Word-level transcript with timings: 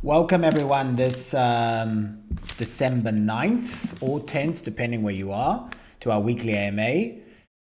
Welcome 0.00 0.44
everyone 0.44 0.94
this 0.94 1.34
um, 1.34 2.22
December 2.56 3.10
9th 3.10 4.00
or 4.00 4.20
10th, 4.20 4.62
depending 4.62 5.02
where 5.02 5.12
you 5.12 5.32
are, 5.32 5.68
to 6.00 6.12
our 6.12 6.20
weekly 6.20 6.56
AMA. 6.56 7.16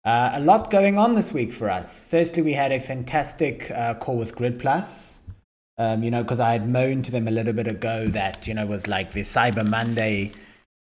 Uh, 0.03 0.31
a 0.33 0.39
lot 0.39 0.71
going 0.71 0.97
on 0.97 1.13
this 1.13 1.31
week 1.31 1.51
for 1.51 1.69
us. 1.69 2.03
Firstly, 2.03 2.41
we 2.41 2.53
had 2.53 2.71
a 2.71 2.79
fantastic 2.79 3.69
uh, 3.69 3.93
call 3.93 4.17
with 4.17 4.35
Grid 4.35 4.57
Plus. 4.57 5.19
Um, 5.77 6.01
you 6.01 6.09
know, 6.09 6.23
because 6.23 6.39
I 6.39 6.53
had 6.53 6.67
moaned 6.67 7.05
to 7.05 7.11
them 7.11 7.27
a 7.27 7.31
little 7.31 7.53
bit 7.53 7.67
ago 7.67 8.07
that, 8.07 8.47
you 8.47 8.55
know, 8.55 8.65
was 8.65 8.87
like 8.87 9.11
the 9.11 9.21
Cyber 9.21 9.63
Monday 9.63 10.31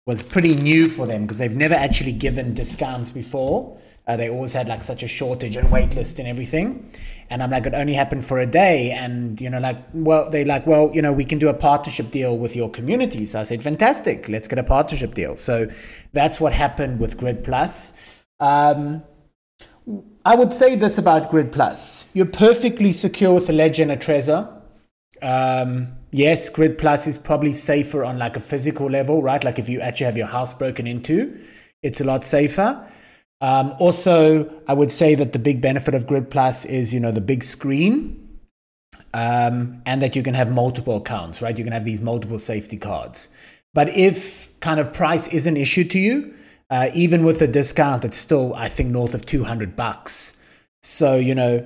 was 0.05 0.21
pretty 0.21 0.53
new 0.53 0.87
for 0.87 1.07
them 1.07 1.23
because 1.23 1.39
they've 1.39 1.55
never 1.55 1.73
actually 1.73 2.11
given 2.13 2.53
discounts 2.53 3.09
before. 3.09 3.79
Uh, 4.07 4.15
they 4.15 4.29
always 4.29 4.53
had 4.53 4.67
like 4.67 4.81
such 4.81 5.03
a 5.03 5.07
shortage 5.07 5.57
and 5.57 5.69
wait 5.69 5.93
list 5.93 6.17
and 6.17 6.27
everything. 6.27 6.89
And 7.29 7.43
I'm 7.43 7.51
like, 7.51 7.65
it 7.65 7.73
only 7.73 7.93
happened 7.93 8.23
for 8.25 8.39
a 8.39 8.45
day. 8.45 8.91
And, 8.91 9.39
you 9.41 9.49
know, 9.49 9.59
like, 9.59 9.77
well, 9.93 10.29
they 10.29 10.45
like, 10.45 10.65
well, 10.65 10.89
you 10.93 11.01
know, 11.01 11.11
we 11.11 11.25
can 11.25 11.39
do 11.39 11.49
a 11.49 11.53
partnership 11.53 12.09
deal 12.09 12.37
with 12.37 12.55
your 12.55 12.69
community. 12.69 13.25
So 13.25 13.41
I 13.41 13.43
said, 13.43 13.61
fantastic, 13.61 14.29
let's 14.29 14.47
get 14.47 14.59
a 14.59 14.63
partnership 14.63 15.13
deal. 15.13 15.35
So 15.35 15.67
that's 16.13 16.39
what 16.39 16.53
happened 16.53 17.01
with 17.01 17.17
Grid 17.17 17.43
Plus. 17.43 17.91
Um, 18.39 19.03
I 20.25 20.35
would 20.35 20.53
say 20.53 20.75
this 20.75 20.97
about 20.97 21.29
Grid 21.29 21.51
Plus 21.51 22.09
you're 22.13 22.25
perfectly 22.25 22.93
secure 22.93 23.33
with 23.33 23.49
a 23.49 23.53
Ledger 23.53 23.83
and 23.83 23.91
a 23.91 23.97
Trezor. 23.97 24.53
Um, 25.21 25.95
yes, 26.11 26.49
Grid 26.49 26.77
Plus 26.77 27.07
is 27.07 27.17
probably 27.17 27.51
safer 27.51 28.03
on 28.03 28.19
like 28.19 28.37
a 28.37 28.39
physical 28.39 28.89
level, 28.89 29.21
right? 29.21 29.43
Like 29.43 29.59
if 29.59 29.67
you 29.67 29.81
actually 29.81 30.05
have 30.05 30.17
your 30.17 30.27
house 30.27 30.53
broken 30.53 30.87
into, 30.87 31.39
it's 31.81 32.01
a 32.01 32.03
lot 32.03 32.23
safer. 32.23 32.85
Um, 33.41 33.75
also, 33.79 34.51
I 34.67 34.73
would 34.73 34.91
say 34.91 35.15
that 35.15 35.33
the 35.33 35.39
big 35.39 35.61
benefit 35.61 35.93
of 35.93 36.07
Grid 36.07 36.29
Plus 36.31 36.65
is, 36.65 36.93
you 36.93 36.99
know, 36.99 37.11
the 37.11 37.21
big 37.21 37.43
screen 37.43 38.39
um, 39.13 39.81
and 39.85 40.01
that 40.01 40.15
you 40.15 40.23
can 40.23 40.33
have 40.33 40.51
multiple 40.51 40.97
accounts, 40.97 41.41
right? 41.41 41.57
You 41.57 41.63
can 41.63 41.73
have 41.73 41.85
these 41.85 42.01
multiple 42.01 42.39
safety 42.39 42.77
cards. 42.77 43.29
But 43.73 43.89
if 43.95 44.59
kind 44.59 44.79
of 44.79 44.91
price 44.91 45.27
is 45.27 45.45
an 45.45 45.55
issue 45.55 45.83
to 45.85 45.99
you, 45.99 46.33
uh, 46.69 46.89
even 46.93 47.23
with 47.23 47.41
a 47.41 47.47
discount, 47.47 48.03
it's 48.05 48.17
still, 48.17 48.53
I 48.55 48.69
think, 48.69 48.89
north 48.89 49.13
of 49.13 49.25
200 49.25 49.75
bucks. 49.75 50.37
So, 50.81 51.15
you 51.15 51.35
know, 51.35 51.65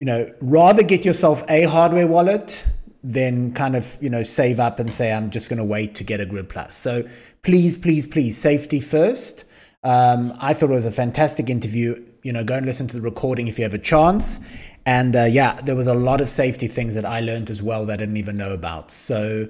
you 0.00 0.06
know, 0.06 0.30
rather 0.40 0.82
get 0.82 1.04
yourself 1.04 1.44
a 1.48 1.64
hardware 1.64 2.06
wallet 2.06 2.66
than 3.02 3.52
kind 3.52 3.74
of, 3.74 3.96
you 4.00 4.10
know, 4.10 4.22
save 4.22 4.60
up 4.60 4.78
and 4.78 4.92
say, 4.92 5.12
I'm 5.12 5.30
just 5.30 5.48
going 5.48 5.58
to 5.58 5.64
wait 5.64 5.94
to 5.96 6.04
get 6.04 6.20
a 6.20 6.26
Grid 6.26 6.48
Plus. 6.48 6.74
So 6.74 7.08
please, 7.42 7.76
please, 7.76 8.06
please, 8.06 8.36
safety 8.36 8.80
first. 8.80 9.44
Um, 9.84 10.36
I 10.40 10.54
thought 10.54 10.70
it 10.70 10.74
was 10.74 10.86
a 10.86 10.90
fantastic 10.90 11.48
interview. 11.50 12.04
You 12.22 12.32
know, 12.32 12.42
go 12.42 12.56
and 12.56 12.66
listen 12.66 12.86
to 12.88 12.96
the 12.96 13.02
recording 13.02 13.48
if 13.48 13.58
you 13.58 13.64
have 13.64 13.74
a 13.74 13.78
chance. 13.78 14.40
And 14.86 15.14
uh, 15.14 15.24
yeah, 15.24 15.60
there 15.62 15.76
was 15.76 15.86
a 15.86 15.94
lot 15.94 16.20
of 16.20 16.28
safety 16.28 16.68
things 16.68 16.94
that 16.94 17.04
I 17.04 17.20
learned 17.20 17.50
as 17.50 17.62
well 17.62 17.86
that 17.86 17.94
I 17.94 17.96
didn't 17.96 18.16
even 18.16 18.36
know 18.36 18.52
about. 18.52 18.90
So, 18.90 19.48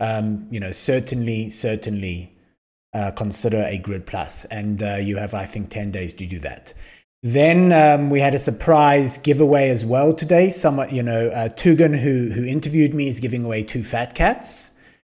um, 0.00 0.46
you 0.50 0.60
know, 0.60 0.72
certainly, 0.72 1.50
certainly 1.50 2.36
uh, 2.92 3.12
consider 3.12 3.64
a 3.64 3.78
Grid 3.78 4.06
Plus. 4.06 4.44
And 4.46 4.82
uh, 4.82 4.96
you 4.96 5.16
have, 5.16 5.34
I 5.34 5.46
think, 5.46 5.70
10 5.70 5.90
days 5.92 6.12
to 6.14 6.26
do 6.26 6.38
that. 6.40 6.74
Then 7.22 7.72
um, 7.72 8.10
we 8.10 8.20
had 8.20 8.34
a 8.34 8.38
surprise 8.38 9.18
giveaway 9.18 9.70
as 9.70 9.84
well 9.84 10.14
today. 10.14 10.50
Someone, 10.50 10.94
you 10.94 11.02
know, 11.02 11.28
uh, 11.28 11.48
Tugan, 11.48 11.98
who 11.98 12.30
who 12.30 12.44
interviewed 12.44 12.94
me, 12.94 13.08
is 13.08 13.18
giving 13.18 13.44
away 13.44 13.64
two 13.64 13.82
fat 13.82 14.14
cats. 14.14 14.70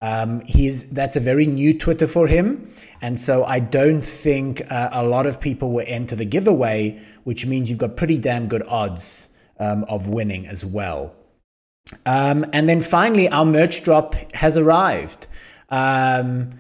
Um, 0.03 0.41
he's 0.43 0.91
that's 0.91 1.17
a 1.17 1.21
very 1.21 1.47
new 1.47 1.77
Twitter 1.77 2.07
for 2.07 2.27
him, 2.27 2.71
and 3.01 3.19
so 3.19 3.45
I 3.45 3.61
don't 3.61 4.05
think 4.05 4.61
uh, 4.71 4.91
a 4.93 5.07
lot 5.07 5.27
of 5.27 5.41
people 5.41 5.71
will 5.73 5.87
enter 5.87 6.15
the 6.15 6.27
giveaway, 6.27 7.01
which 7.25 7.47
means 7.47 7.71
you've 7.71 7.79
got 7.79 7.97
pretty 7.97 8.19
damn 8.19 8.47
good 8.47 8.63
odds 8.69 9.31
um, 9.59 9.85
of 9.85 10.09
winning 10.09 10.47
as 10.47 10.65
well. 10.65 11.15
Um, 12.05 12.45
and 12.53 12.69
then 12.69 12.83
finally, 12.83 13.29
our 13.29 13.45
merch 13.45 13.85
drop 13.85 14.15
has 14.35 14.57
arrived. 14.57 15.27
Um, 15.71 16.51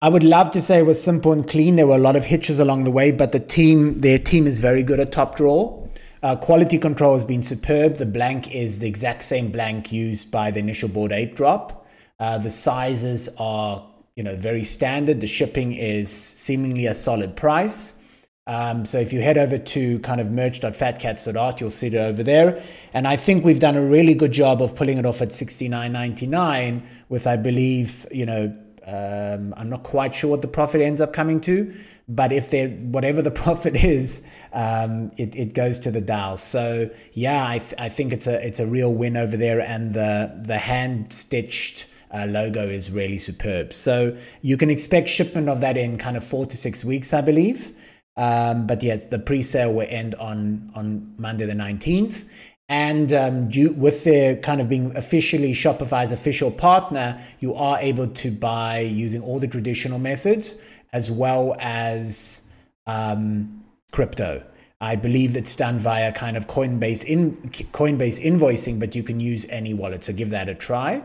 I 0.00 0.08
would 0.08 0.24
love 0.24 0.50
to 0.52 0.60
say 0.60 0.78
it 0.78 0.86
was 0.86 1.02
simple 1.02 1.32
and 1.32 1.48
clean. 1.48 1.76
There 1.76 1.86
were 1.86 1.96
a 1.96 2.00
lot 2.00 2.16
of 2.16 2.24
hitches 2.24 2.58
along 2.58 2.84
the 2.84 2.90
way, 2.90 3.12
but 3.12 3.32
the 3.32 3.40
team, 3.40 4.00
their 4.00 4.18
team 4.18 4.46
is 4.46 4.58
very 4.58 4.82
good 4.82 4.98
at 4.98 5.12
Top 5.12 5.36
Drawer. 5.36 5.88
Uh, 6.22 6.36
quality 6.36 6.78
control 6.78 7.14
has 7.14 7.24
been 7.24 7.42
superb. 7.42 7.96
The 7.96 8.06
blank 8.06 8.54
is 8.54 8.78
the 8.78 8.88
exact 8.88 9.22
same 9.22 9.50
blank 9.50 9.92
used 9.92 10.30
by 10.30 10.50
the 10.50 10.60
initial 10.60 10.88
Bored 10.88 11.12
Ape 11.12 11.34
drop. 11.34 11.81
Uh, 12.22 12.38
the 12.38 12.50
sizes 12.50 13.28
are, 13.36 13.84
you 14.14 14.22
know, 14.22 14.36
very 14.36 14.62
standard. 14.62 15.20
The 15.20 15.26
shipping 15.26 15.72
is 15.72 16.08
seemingly 16.08 16.86
a 16.86 16.94
solid 16.94 17.34
price. 17.34 17.98
Um, 18.46 18.86
so 18.86 19.00
if 19.00 19.12
you 19.12 19.20
head 19.20 19.38
over 19.38 19.58
to 19.58 19.98
kind 19.98 20.20
of 20.20 20.30
merch.fatcats.art, 20.30 21.60
you'll 21.60 21.70
see 21.70 21.88
it 21.88 21.94
over 21.94 22.22
there. 22.22 22.62
And 22.94 23.08
I 23.08 23.16
think 23.16 23.44
we've 23.44 23.58
done 23.58 23.74
a 23.74 23.84
really 23.84 24.14
good 24.14 24.30
job 24.30 24.62
of 24.62 24.76
pulling 24.76 24.98
it 24.98 25.04
off 25.04 25.20
at 25.20 25.30
69.99 25.30 26.82
with, 27.08 27.26
I 27.26 27.34
believe, 27.34 28.06
you 28.12 28.26
know, 28.26 28.56
um, 28.86 29.52
I'm 29.56 29.68
not 29.68 29.82
quite 29.82 30.14
sure 30.14 30.30
what 30.30 30.42
the 30.42 30.48
profit 30.48 30.80
ends 30.80 31.00
up 31.00 31.12
coming 31.12 31.40
to, 31.40 31.74
but 32.08 32.30
if 32.30 32.50
there, 32.50 32.68
whatever 32.68 33.20
the 33.20 33.30
profit 33.44 33.74
is, 33.84 34.22
um, 34.52 35.10
it, 35.16 35.34
it 35.34 35.54
goes 35.54 35.76
to 35.80 35.90
the 35.90 36.00
DAO. 36.00 36.38
So 36.38 36.88
yeah, 37.14 37.48
I, 37.48 37.58
th- 37.58 37.74
I 37.78 37.88
think 37.88 38.12
it's 38.12 38.28
a 38.28 38.46
it's 38.46 38.60
a 38.60 38.66
real 38.66 38.94
win 38.94 39.16
over 39.16 39.36
there, 39.36 39.60
and 39.60 39.92
the 39.92 40.40
the 40.44 40.58
hand 40.58 41.12
stitched. 41.12 41.86
Uh, 42.12 42.26
logo 42.26 42.68
is 42.68 42.90
really 42.90 43.18
superb. 43.18 43.72
So 43.72 44.16
you 44.42 44.56
can 44.56 44.68
expect 44.68 45.08
shipment 45.08 45.48
of 45.48 45.60
that 45.62 45.76
in 45.76 45.96
kind 45.96 46.16
of 46.16 46.24
four 46.24 46.44
to 46.46 46.56
six 46.56 46.84
weeks, 46.84 47.14
I 47.14 47.22
believe. 47.22 47.72
Um, 48.16 48.66
but 48.66 48.82
yeah, 48.82 48.96
the 48.96 49.18
pre-sale 49.18 49.72
will 49.72 49.86
end 49.88 50.14
on 50.16 50.70
on 50.74 51.14
Monday 51.16 51.46
the 51.46 51.54
19th. 51.54 52.26
And 52.68 53.12
um, 53.12 53.50
with 53.76 54.04
their 54.04 54.36
kind 54.36 54.60
of 54.60 54.68
being 54.68 54.96
officially 54.96 55.52
Shopify's 55.52 56.12
official 56.12 56.50
partner, 56.50 57.20
you 57.40 57.54
are 57.54 57.78
able 57.80 58.06
to 58.06 58.30
buy 58.30 58.80
using 58.80 59.20
all 59.20 59.38
the 59.38 59.46
traditional 59.46 59.98
methods 59.98 60.56
as 60.92 61.10
well 61.10 61.56
as 61.58 62.48
um, 62.86 63.64
crypto. 63.90 64.42
I 64.80 64.96
believe 64.96 65.36
it's 65.36 65.54
done 65.54 65.78
via 65.78 66.12
kind 66.12 66.36
of 66.36 66.46
Coinbase 66.46 67.04
in 67.04 67.36
Coinbase 67.72 68.20
invoicing, 68.22 68.80
but 68.80 68.94
you 68.94 69.02
can 69.02 69.20
use 69.20 69.46
any 69.48 69.74
wallet. 69.74 70.04
So 70.04 70.12
give 70.12 70.30
that 70.30 70.48
a 70.48 70.54
try. 70.54 71.02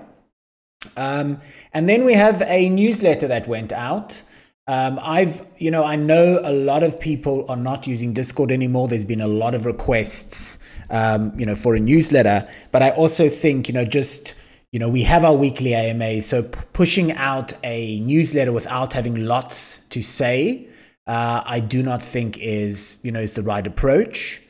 Um, 0.95 1.41
and 1.73 1.89
then 1.89 2.05
we 2.05 2.13
have 2.13 2.41
a 2.43 2.69
newsletter 2.69 3.27
that 3.27 3.47
went 3.47 3.71
out. 3.71 4.21
Um, 4.67 4.99
I've, 5.01 5.45
you 5.57 5.71
know, 5.71 5.83
I 5.83 5.95
know 5.95 6.41
a 6.43 6.51
lot 6.51 6.83
of 6.83 6.99
people 6.99 7.45
are 7.49 7.55
not 7.57 7.87
using 7.87 8.13
Discord 8.13 8.51
anymore. 8.51 8.87
There's 8.87 9.05
been 9.05 9.21
a 9.21 9.27
lot 9.27 9.55
of 9.55 9.65
requests 9.65 10.59
um, 10.89 11.37
you 11.37 11.45
know, 11.45 11.55
for 11.55 11.75
a 11.75 11.79
newsletter. 11.79 12.47
But 12.71 12.83
I 12.83 12.91
also 12.91 13.29
think, 13.29 13.67
you 13.67 13.73
know, 13.73 13.85
just 13.85 14.33
you 14.73 14.79
know, 14.79 14.89
we 14.89 15.01
have 15.03 15.23
our 15.23 15.33
weekly 15.33 15.73
AMA, 15.73 16.21
so 16.21 16.43
p- 16.43 16.59
pushing 16.73 17.13
out 17.13 17.53
a 17.63 18.01
newsletter 18.01 18.51
without 18.51 18.91
having 18.91 19.25
lots 19.25 19.77
to 19.87 20.01
say, 20.01 20.67
uh, 21.07 21.41
I 21.45 21.61
do 21.61 21.81
not 21.81 22.01
think 22.01 22.37
is 22.39 22.97
you 23.01 23.11
know 23.11 23.21
is 23.21 23.35
the 23.35 23.41
right 23.43 23.65
approach. 23.65 24.41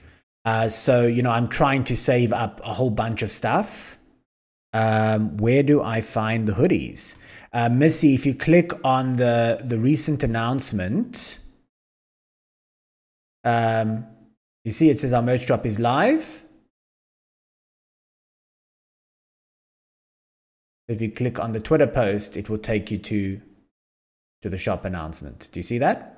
Uh, 0.43 0.69
so 0.69 1.05
you 1.05 1.21
know, 1.21 1.29
I'm 1.29 1.47
trying 1.47 1.83
to 1.85 1.95
save 1.95 2.33
up 2.33 2.61
a 2.63 2.73
whole 2.73 2.89
bunch 2.89 3.21
of 3.21 3.29
stuff. 3.29 3.96
Um, 4.73 5.37
where 5.37 5.63
do 5.63 5.81
I 5.81 6.01
find 6.01 6.47
the 6.47 6.53
hoodies? 6.53 7.15
Uh, 7.53 7.69
Missy, 7.69 8.13
if 8.13 8.25
you 8.25 8.35
click 8.35 8.71
on 8.85 9.13
the 9.13 9.61
the 9.63 9.77
recent 9.77 10.23
announcement, 10.23 11.39
um, 13.43 14.05
you 14.65 14.71
see 14.71 14.89
it 14.89 14.99
says 14.99 15.13
our 15.13 15.21
merch 15.21 15.45
drop 15.45 15.65
is 15.65 15.79
live. 15.79 16.43
If 20.87 21.01
you 21.01 21.11
click 21.11 21.39
on 21.39 21.51
the 21.51 21.59
Twitter 21.59 21.87
post, 21.87 22.37
it 22.37 22.49
will 22.49 22.57
take 22.57 22.91
you 22.91 22.97
to, 22.97 23.41
to 24.41 24.49
the 24.49 24.57
shop 24.57 24.85
announcement. 24.85 25.49
Do 25.51 25.59
you 25.59 25.63
see 25.63 25.79
that? 25.79 26.16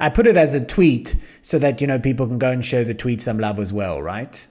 I 0.00 0.10
put 0.10 0.26
it 0.26 0.36
as 0.36 0.54
a 0.54 0.64
tweet 0.64 1.16
so 1.42 1.58
that 1.60 1.80
you 1.80 1.86
know 1.86 1.98
people 1.98 2.26
can 2.26 2.38
go 2.38 2.50
and 2.50 2.64
show 2.64 2.84
the 2.84 2.94
tweet 2.94 3.20
some 3.20 3.38
love 3.38 3.58
as 3.58 3.72
well, 3.72 4.02
right? 4.02 4.46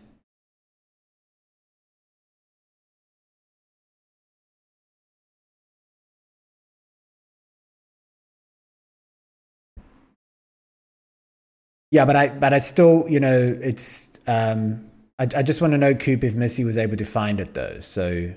Yeah, 11.92 12.06
but 12.06 12.16
I 12.18 12.30
but 12.30 12.54
I 12.54 12.60
still, 12.60 13.06
you 13.10 13.20
know, 13.20 13.58
it's 13.62 14.10
um 14.28 14.86
I, 15.20 15.24
I 15.38 15.44
just 15.44 15.62
want 15.62 15.74
to 15.74 15.78
know, 15.78 15.96
Coop, 15.96 16.24
if 16.24 16.36
Missy 16.36 16.66
was 16.66 16.78
able 16.78 16.98
to 16.98 17.06
find 17.06 17.40
it 17.40 17.54
though. 17.56 17.80
So 17.82 18.34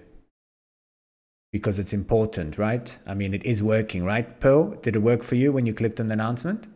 because 1.53 1.79
it's 1.79 1.95
important, 1.95 2.59
right? 2.59 2.99
I 3.07 3.15
mean, 3.15 3.35
it 3.35 3.45
is 3.47 3.63
working, 3.63 4.05
right? 4.05 4.41
Pearl, 4.41 4.71
did 4.83 4.97
it 4.97 5.01
work 5.01 5.23
for 5.25 5.37
you 5.37 5.53
when 5.53 5.67
you 5.67 5.75
clicked 5.75 6.01
on 6.01 6.09
the 6.09 6.15
announcement? 6.15 6.69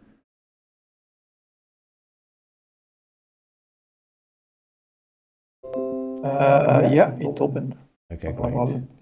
ja, 6.90 7.14
in 7.18 7.34
top. 7.34 7.56
Oké, 7.56 8.28
okay, 8.28 8.32
great. 8.32 9.00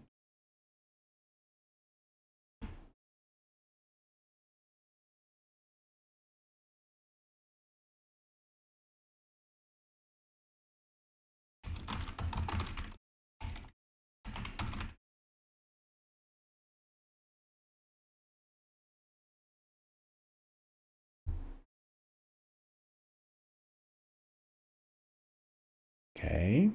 Oké. 26.14 26.70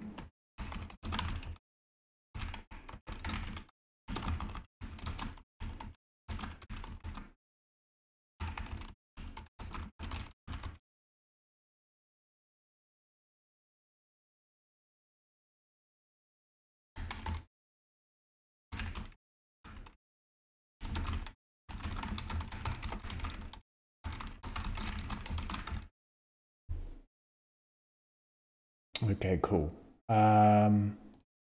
Okay, 29.12 29.40
cool. 29.42 29.72
Um, 30.10 30.98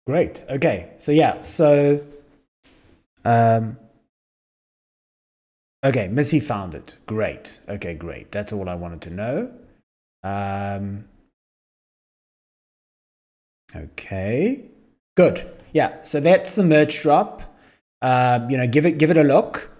great. 0.06 0.44
Okay, 0.50 0.92
so 0.98 1.12
yeah, 1.12 1.40
so 1.40 2.04
um, 3.26 3.78
okay, 5.84 6.08
Missy 6.08 6.40
found 6.40 6.76
it. 6.76 6.96
Great. 7.06 7.60
Okay, 7.68 7.94
great. 7.94 8.32
That's 8.32 8.54
all 8.54 8.70
I 8.70 8.76
wanted 8.76 9.02
to 9.02 9.10
know. 9.10 9.52
Um, 10.24 11.06
okay, 13.76 14.66
good. 15.16 15.50
Yeah, 15.74 16.02
so 16.02 16.20
that's 16.20 16.56
the 16.56 16.64
merch 16.64 17.02
drop. 17.02 17.44
Uh, 18.02 18.46
you 18.50 18.58
know, 18.58 18.68
give 18.68 18.86
it 18.86 18.98
give 18.98 19.12
it 19.12 19.18
a 19.18 19.24
look. 19.24 19.72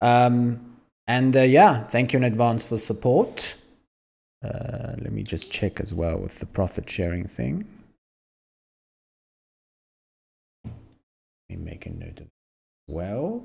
Um, 0.00 0.76
and 1.06 1.36
uh, 1.36 1.42
yeah, 1.42 1.84
thank 1.84 2.12
you 2.12 2.18
in 2.18 2.24
advance 2.24 2.66
for 2.66 2.78
support. 2.78 3.56
Uh, 4.46 4.94
let 4.98 5.12
me 5.12 5.22
just 5.22 5.50
check 5.50 5.80
as 5.80 5.92
well 5.92 6.18
with 6.18 6.36
the 6.38 6.46
profit 6.46 6.88
sharing 6.88 7.26
thing. 7.26 7.66
Let 10.64 10.74
me 11.48 11.56
make 11.56 11.86
a 11.86 11.90
note 11.90 12.20
of 12.20 12.28
well. 12.86 13.44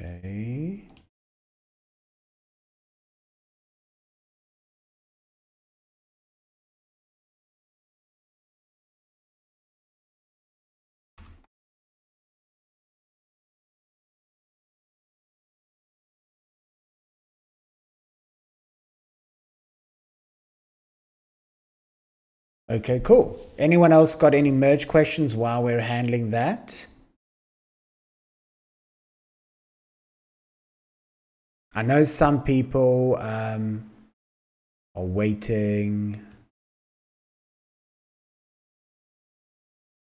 Okay. 0.00 0.88
Okay, 22.70 23.00
cool. 23.00 23.38
Anyone 23.58 23.92
else 23.92 24.14
got 24.14 24.32
any 24.32 24.50
merge 24.50 24.88
questions 24.88 25.36
while 25.36 25.62
we're 25.62 25.80
handling 25.80 26.30
that? 26.30 26.86
I 31.74 31.82
know 31.82 32.02
some 32.02 32.42
people 32.42 33.16
um, 33.20 33.88
are 34.96 35.04
waiting. 35.04 36.20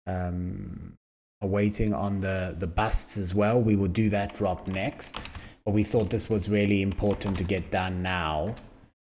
Um, 0.06 0.94
are 1.42 1.48
waiting 1.48 1.94
on 1.94 2.20
the 2.20 2.54
the 2.58 2.66
busts 2.66 3.18
as 3.18 3.34
well. 3.34 3.60
We 3.60 3.76
will 3.76 3.88
do 3.88 4.08
that 4.10 4.34
drop 4.34 4.68
next, 4.68 5.28
but 5.64 5.72
we 5.72 5.84
thought 5.84 6.10
this 6.10 6.28
was 6.30 6.48
really 6.48 6.82
important 6.82 7.36
to 7.38 7.44
get 7.44 7.70
done 7.70 8.02
now, 8.02 8.54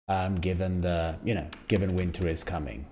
um, 0.07 0.35
given 0.35 0.81
the 0.81 1.15
you 1.25 1.35
know 1.35 1.47
given 1.67 1.95
winter 1.95 2.27
is 2.27 2.43
coming. 2.43 2.85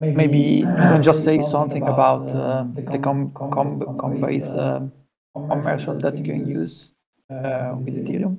Maybe 0.00 0.38
you 0.38 0.66
can 0.66 1.02
just 1.02 1.24
say 1.24 1.40
something 1.40 1.82
about 1.82 2.28
uh, 2.34 2.64
the 2.74 2.98
com 2.98 3.30
com 3.32 3.80
Coinbase 3.96 4.56
uh, 4.56 4.80
commercial 5.34 5.98
that 5.98 6.16
you 6.16 6.24
can 6.24 6.46
use 6.46 6.94
uh, 7.30 7.74
with 7.76 7.94
Ethereum. 7.94 8.38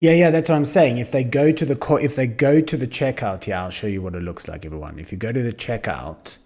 Yeah, 0.00 0.12
yeah, 0.12 0.30
that's 0.30 0.48
what 0.48 0.56
I'm 0.56 0.64
saying. 0.66 0.98
If 0.98 1.12
they 1.12 1.24
go 1.24 1.50
to 1.50 1.64
the 1.64 1.76
co- 1.76 1.96
if 1.96 2.14
they 2.14 2.26
go 2.26 2.60
to 2.60 2.76
the 2.76 2.86
checkout, 2.86 3.46
yeah, 3.46 3.62
I'll 3.62 3.70
show 3.70 3.86
you 3.86 4.02
what 4.02 4.14
it 4.14 4.22
looks 4.22 4.48
like, 4.48 4.66
everyone. 4.66 4.98
If 4.98 5.10
you 5.12 5.16
go 5.16 5.32
to 5.32 5.42
the 5.42 5.52
checkout, 5.52 6.36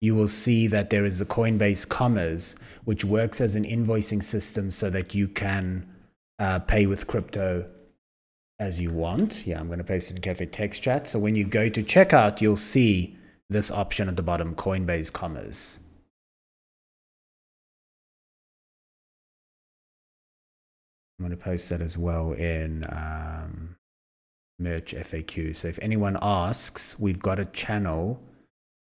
you 0.00 0.14
will 0.14 0.28
see 0.28 0.68
that 0.68 0.90
there 0.90 1.04
is 1.04 1.20
a 1.20 1.26
Coinbase 1.26 1.88
Commerce, 1.88 2.54
which 2.84 3.04
works 3.04 3.40
as 3.40 3.56
an 3.56 3.64
invoicing 3.64 4.22
system 4.22 4.70
so 4.70 4.88
that 4.90 5.14
you 5.14 5.26
can 5.26 5.84
uh, 6.38 6.60
pay 6.60 6.86
with 6.86 7.08
crypto 7.08 7.68
as 8.60 8.80
you 8.80 8.92
want. 8.92 9.46
Yeah, 9.46 9.58
I'm 9.58 9.66
going 9.66 9.78
to 9.78 9.84
paste 9.84 10.10
it 10.10 10.16
in 10.16 10.22
Cafe 10.22 10.46
Text 10.46 10.82
Chat. 10.82 11.08
So 11.08 11.18
when 11.18 11.34
you 11.34 11.44
go 11.44 11.68
to 11.68 11.82
checkout, 11.82 12.40
you'll 12.40 12.54
see 12.56 13.16
this 13.50 13.70
option 13.70 14.08
at 14.08 14.14
the 14.14 14.22
bottom, 14.22 14.54
Coinbase 14.54 15.12
Commerce. 15.12 15.80
I'm 21.18 21.26
going 21.26 21.36
to 21.36 21.44
post 21.44 21.68
that 21.70 21.80
as 21.80 21.98
well 21.98 22.32
in 22.32 22.84
um, 22.90 23.76
merch 24.60 24.94
FAQ. 24.94 25.56
So 25.56 25.66
if 25.66 25.78
anyone 25.82 26.16
asks, 26.22 26.98
we've 27.00 27.18
got 27.18 27.40
a 27.40 27.46
channel 27.46 28.20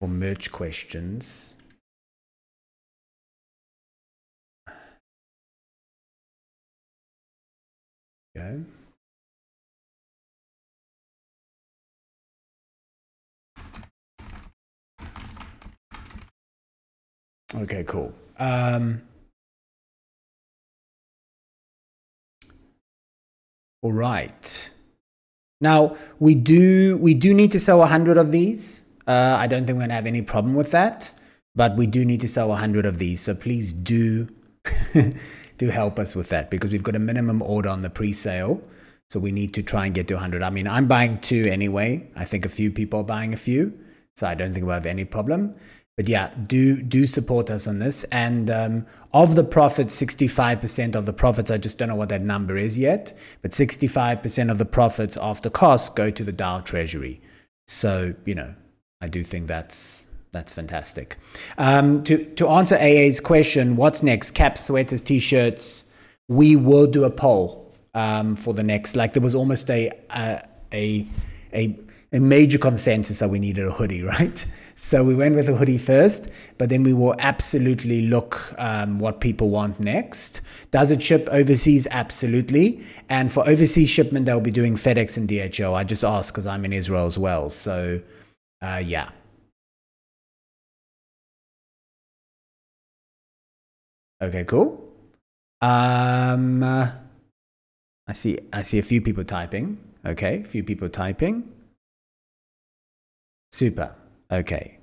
for 0.01 0.09
merch 0.09 0.51
questions. 0.53 1.57
Go. 8.37 8.65
Okay, 17.55 17.83
cool. 17.85 18.13
Um, 18.39 19.03
all 23.83 23.93
right. 23.93 24.71
Now 25.61 25.97
we 26.19 26.35
do 26.35 26.97
we 26.99 27.15
do 27.15 27.35
need 27.35 27.53
to 27.53 27.61
sell 27.61 27.85
hundred 27.85 28.17
of 28.17 28.31
these. 28.31 28.85
Uh, 29.07 29.37
I 29.39 29.47
don't 29.47 29.65
think 29.65 29.77
we're 29.77 29.85
gonna 29.85 29.95
have 29.95 30.07
any 30.07 30.23
problem 30.23 30.55
with 30.55 30.71
that, 30.71 31.11
but 31.55 31.77
we 31.77 31.87
do 31.87 32.05
need 32.05 32.21
to 32.23 32.29
sell 32.29 32.55
hundred 32.55 32.87
of 32.87 32.99
these. 32.99 33.21
So 33.21 33.35
please 33.35 33.73
do 33.73 34.29
do 35.59 35.69
help 35.69 35.99
us 35.99 36.15
with 36.15 36.29
that 36.31 36.51
because 36.51 36.73
we've 36.73 36.83
got 36.83 36.97
a 36.97 37.01
minimum 37.01 37.43
order 37.43 37.69
on 37.69 37.83
the 37.83 37.91
pre-sale. 37.91 38.63
So 39.11 39.19
we 39.19 39.33
need 39.33 39.53
to 39.55 39.63
try 39.63 39.87
and 39.87 39.95
get 39.95 40.07
to 40.09 40.15
100. 40.15 40.43
I 40.43 40.51
mean, 40.51 40.69
I'm 40.69 40.87
buying 40.87 41.19
two 41.19 41.45
anyway. 41.49 42.09
I 42.15 42.25
think 42.25 42.47
a 42.47 42.49
few 42.49 42.71
people 42.71 43.01
are 43.01 43.05
buying 43.05 43.35
a 43.35 43.37
few, 43.37 43.77
so 44.15 44.29
I 44.29 44.35
don't 44.35 44.53
think 44.55 44.65
we'll 44.65 44.75
have 44.75 44.87
any 44.87 45.05
problem 45.05 45.57
but 46.01 46.09
yeah, 46.09 46.31
do 46.47 46.81
do 46.81 47.05
support 47.05 47.51
us 47.51 47.67
on 47.67 47.79
this. 47.79 48.05
And 48.05 48.51
um, 48.51 48.87
of 49.13 49.35
the 49.35 49.45
profits, 49.45 50.01
65% 50.01 50.95
of 50.95 51.05
the 51.05 51.13
profits, 51.13 51.51
I 51.51 51.59
just 51.59 51.77
don't 51.77 51.91
know 51.91 51.95
what 51.95 52.09
that 52.09 52.23
number 52.23 52.57
is 52.57 52.79
yet, 52.79 53.15
but 53.43 53.51
65% 53.51 54.51
of 54.51 54.57
the 54.57 54.65
profits 54.65 55.19
after 55.19 55.51
costs 55.51 55.91
go 55.91 56.11
to 56.11 56.25
the 56.25 56.33
DAO 56.33 56.65
treasury. 56.65 57.21
So, 57.67 58.15
you 58.25 58.35
know, 58.35 58.55
I 59.03 59.09
do 59.09 59.23
think 59.23 59.47
that's 59.47 60.07
that's 60.33 60.55
fantastic. 60.55 61.19
Um, 61.59 62.03
to 62.05 62.25
to 62.37 62.49
answer 62.49 62.77
AA's 62.77 63.21
question, 63.21 63.77
what's 63.77 64.03
next? 64.03 64.31
Caps, 64.31 64.65
sweaters, 64.65 65.03
t-shirts. 65.03 65.91
We 66.29 66.57
will 66.57 66.87
do 66.87 67.05
a 67.05 67.11
poll 67.11 67.75
um, 67.93 68.37
for 68.37 68.55
the 68.55 68.63
next. 68.63 68.97
Like 68.97 69.13
there 69.13 69.21
was 69.21 69.35
almost 69.35 69.69
a 69.69 69.93
a, 70.17 70.43
a 71.53 71.79
a 72.13 72.19
major 72.19 72.59
consensus 72.59 73.21
that 73.21 73.31
we 73.31 73.39
needed 73.39 73.67
a 73.67 73.71
hoodie, 73.71 74.03
right? 74.17 74.45
So 74.83 75.05
we 75.05 75.15
went 75.15 75.37
with 75.37 75.49
a 75.49 75.55
hoodie 75.55 75.79
first, 75.79 76.31
but 76.59 76.69
then 76.69 76.83
we 76.83 76.95
will 76.95 77.15
absolutely 77.21 78.09
look 78.09 78.53
um, 78.59 78.99
what 78.99 79.21
people 79.21 79.51
want 79.51 79.79
next. 79.79 80.41
Does 80.73 80.91
it 80.91 81.01
ship 81.01 81.29
overseas? 81.31 81.87
Absolutely. 81.91 82.83
And 83.09 83.31
for 83.31 83.47
overseas 83.49 83.89
shipment, 83.89 84.27
they'll 84.27 84.41
be 84.41 84.51
doing 84.51 84.75
FedEx 84.75 85.17
and 85.17 85.29
DHL. 85.29 85.75
I 85.75 85.85
just 85.85 86.03
asked 86.03 86.33
because 86.33 86.47
I'm 86.47 86.65
in 86.65 86.73
Israel 86.73 87.07
as 87.07 87.19
well. 87.19 87.51
So 87.51 88.01
uh, 88.63 88.83
yeah. 88.85 89.11
Okay, 94.23 94.45
cool. 94.45 94.83
Um, 95.61 96.65
I 96.65 98.13
see. 98.13 98.39
I 98.53 98.63
see 98.63 98.79
a 98.79 98.83
few 98.83 99.01
people 99.03 99.25
typing. 99.25 99.79
Okay, 100.05 100.41
a 100.41 100.45
few 100.45 100.65
people 100.65 100.89
typing. 100.89 101.53
Super. 103.53 103.95
Okay. 104.31 104.79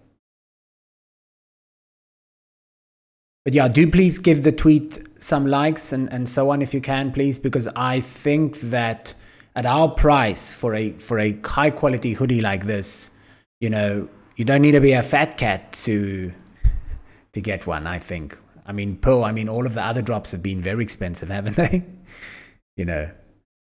But 3.46 3.54
yeah, 3.54 3.70
do 3.70 3.90
please 3.90 4.20
give 4.20 4.44
the 4.44 4.52
tweet 4.52 5.00
some 5.20 5.48
likes 5.48 5.94
and, 5.94 6.12
and 6.12 6.28
so 6.28 6.50
on 6.50 6.62
if 6.62 6.74
you 6.74 6.82
can, 6.82 7.14
please, 7.14 7.40
because 7.40 7.68
I 7.78 8.02
think 8.02 8.60
that 8.60 9.14
at 9.56 9.66
our 9.66 9.90
price 9.90 10.52
for 10.52 10.76
a 10.76 10.92
for 11.00 11.18
a 11.20 11.32
high 11.46 11.70
quality 11.72 12.12
hoodie 12.12 12.42
like 12.42 12.66
this, 12.66 13.12
you 13.62 13.70
know, 13.70 14.10
you 14.36 14.44
don't 14.44 14.62
need 14.62 14.74
to 14.74 14.82
be 14.82 14.92
a 14.92 15.02
fat 15.02 15.38
cat 15.38 15.72
to 15.86 16.34
to 17.32 17.42
get 17.42 17.66
one. 17.66 17.88
I 17.88 18.00
think. 18.00 18.38
I 18.66 18.74
mean, 18.74 18.98
Pearl. 18.98 19.24
I 19.24 19.32
mean, 19.32 19.48
all 19.48 19.66
of 19.66 19.76
the 19.76 19.82
other 19.82 20.02
drops 20.02 20.34
have 20.34 20.44
been 20.44 20.62
very 20.62 20.84
expensive, 20.84 21.30
haven't 21.38 21.56
they? 21.56 21.86
you 22.76 22.84
know, 22.84 23.10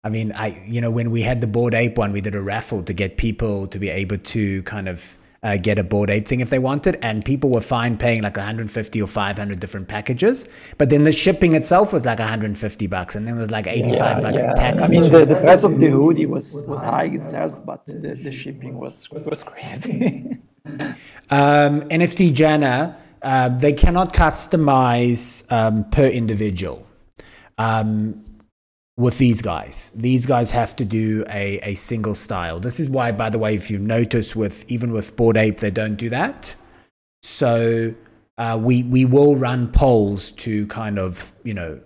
I 0.04 0.10
mean, 0.10 0.32
I 0.32 0.62
you 0.66 0.82
know 0.82 0.90
when 0.90 1.10
we 1.10 1.22
had 1.22 1.40
the 1.40 1.46
Bored 1.46 1.74
Ape 1.74 1.96
one, 1.96 2.12
we 2.12 2.20
did 2.20 2.34
a 2.34 2.42
raffle 2.42 2.82
to 2.82 2.92
get 2.92 3.16
people 3.16 3.66
to 3.68 3.78
be 3.78 3.88
able 3.88 4.18
to 4.18 4.62
kind 4.64 4.86
of 4.86 5.16
uh, 5.42 5.56
get 5.56 5.78
a 5.78 5.84
Bored 5.84 6.10
Ape 6.10 6.26
thing 6.26 6.40
if 6.40 6.50
they 6.50 6.58
wanted, 6.58 6.98
and 7.02 7.24
people 7.24 7.50
were 7.50 7.60
fine 7.60 7.96
paying 7.96 8.22
like 8.22 8.36
150 8.36 9.02
or 9.02 9.06
500 9.06 9.58
different 9.58 9.88
packages. 9.88 10.48
But 10.78 10.88
then 10.90 11.02
the 11.02 11.12
shipping 11.12 11.54
itself 11.54 11.92
was 11.92 12.06
like 12.06 12.20
150 12.20 12.86
bucks, 12.86 13.16
and 13.16 13.26
then 13.26 13.36
it 13.36 13.40
was 13.40 13.50
like 13.50 13.66
85 13.66 13.92
yeah, 13.92 14.20
bucks 14.20 14.44
yeah. 14.44 14.54
tax. 14.54 14.82
I 14.84 14.88
mean, 14.88 15.10
the, 15.10 15.24
the 15.24 15.36
price 15.36 15.64
of 15.64 15.80
the 15.80 15.88
hoodie 15.88 16.26
was 16.26 16.62
was 16.62 16.80
high 16.82 17.06
itself, 17.06 17.64
but 17.66 17.84
the, 17.86 18.14
the 18.22 18.30
shipping 18.30 18.78
was 18.78 19.10
was 19.10 19.42
crazy. 19.42 20.38
um, 21.30 21.82
NFT 21.88 22.32
Jana, 22.32 22.96
uh, 23.22 23.48
they 23.48 23.72
cannot 23.72 24.12
customize 24.12 25.50
um, 25.50 25.84
per 25.90 26.06
individual. 26.06 26.86
Um, 27.58 28.24
with 28.96 29.18
these 29.18 29.40
guys. 29.40 29.90
These 29.94 30.26
guys 30.26 30.50
have 30.50 30.76
to 30.76 30.84
do 30.84 31.24
a, 31.28 31.58
a 31.62 31.74
single 31.74 32.14
style. 32.14 32.60
This 32.60 32.78
is 32.78 32.90
why, 32.90 33.12
by 33.12 33.30
the 33.30 33.38
way, 33.38 33.54
if 33.54 33.70
you've 33.70 33.80
noticed 33.80 34.36
with 34.36 34.70
even 34.70 34.92
with 34.92 35.16
Bored 35.16 35.36
Ape, 35.36 35.58
they 35.58 35.70
don't 35.70 35.96
do 35.96 36.10
that. 36.10 36.54
So 37.22 37.94
uh, 38.38 38.58
we 38.60 38.82
we 38.82 39.04
will 39.04 39.36
run 39.36 39.68
polls 39.68 40.30
to 40.32 40.66
kind 40.66 40.98
of 40.98 41.32
you 41.44 41.54
know 41.54 41.80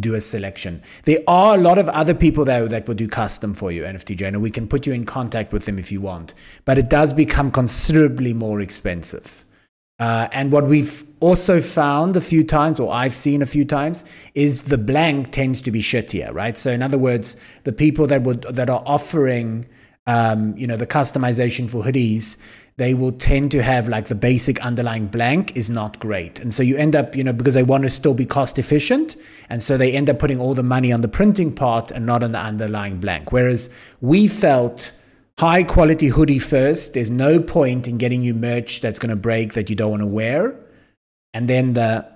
do 0.00 0.14
a 0.14 0.20
selection. 0.20 0.82
There 1.04 1.20
are 1.26 1.56
a 1.56 1.60
lot 1.60 1.78
of 1.78 1.88
other 1.88 2.14
people 2.14 2.44
though 2.44 2.68
that 2.68 2.86
will 2.86 2.94
do 2.94 3.08
custom 3.08 3.52
for 3.52 3.72
you, 3.72 3.82
NFT 3.82 4.26
and 4.26 4.40
we 4.40 4.50
can 4.50 4.68
put 4.68 4.86
you 4.86 4.92
in 4.92 5.04
contact 5.04 5.52
with 5.52 5.64
them 5.64 5.78
if 5.78 5.90
you 5.90 6.00
want. 6.00 6.34
But 6.64 6.78
it 6.78 6.88
does 6.88 7.12
become 7.12 7.50
considerably 7.50 8.32
more 8.32 8.60
expensive. 8.60 9.44
Uh, 9.98 10.28
and 10.30 10.52
what 10.52 10.66
we've 10.66 11.04
also 11.18 11.60
found 11.60 12.16
a 12.16 12.20
few 12.20 12.44
times, 12.44 12.78
or 12.78 12.92
I've 12.92 13.14
seen 13.14 13.42
a 13.42 13.46
few 13.46 13.64
times, 13.64 14.04
is 14.34 14.66
the 14.66 14.78
blank 14.78 15.32
tends 15.32 15.60
to 15.62 15.72
be 15.72 15.82
shittier, 15.82 16.32
right? 16.32 16.56
So 16.56 16.70
in 16.70 16.82
other 16.82 16.98
words, 16.98 17.36
the 17.64 17.72
people 17.72 18.06
that 18.06 18.22
would 18.22 18.42
that 18.42 18.70
are 18.70 18.82
offering, 18.86 19.66
um, 20.06 20.56
you 20.56 20.68
know, 20.68 20.76
the 20.76 20.86
customization 20.86 21.68
for 21.68 21.82
hoodies, 21.82 22.36
they 22.76 22.94
will 22.94 23.10
tend 23.10 23.50
to 23.50 23.60
have 23.60 23.88
like 23.88 24.06
the 24.06 24.14
basic 24.14 24.64
underlying 24.64 25.08
blank 25.08 25.56
is 25.56 25.68
not 25.68 25.98
great, 25.98 26.38
and 26.38 26.54
so 26.54 26.62
you 26.62 26.76
end 26.76 26.94
up, 26.94 27.16
you 27.16 27.24
know, 27.24 27.32
because 27.32 27.54
they 27.54 27.64
want 27.64 27.82
to 27.82 27.90
still 27.90 28.14
be 28.14 28.24
cost 28.24 28.56
efficient, 28.56 29.16
and 29.50 29.64
so 29.64 29.76
they 29.76 29.92
end 29.92 30.08
up 30.08 30.20
putting 30.20 30.38
all 30.38 30.54
the 30.54 30.62
money 30.62 30.92
on 30.92 31.00
the 31.00 31.08
printing 31.08 31.52
part 31.52 31.90
and 31.90 32.06
not 32.06 32.22
on 32.22 32.30
the 32.30 32.38
underlying 32.38 33.00
blank. 33.00 33.32
Whereas 33.32 33.68
we 34.00 34.28
felt 34.28 34.92
high 35.38 35.62
quality 35.62 36.08
hoodie 36.08 36.40
first. 36.40 36.94
There's 36.94 37.10
no 37.10 37.40
point 37.40 37.86
in 37.86 37.96
getting 37.96 38.22
you 38.22 38.34
merch 38.34 38.80
that's 38.80 38.98
going 38.98 39.10
to 39.10 39.16
break 39.16 39.54
that 39.54 39.70
you 39.70 39.76
don't 39.76 39.90
want 39.90 40.02
to 40.02 40.06
wear. 40.06 40.58
And 41.32 41.48
then 41.48 41.74
the, 41.74 42.06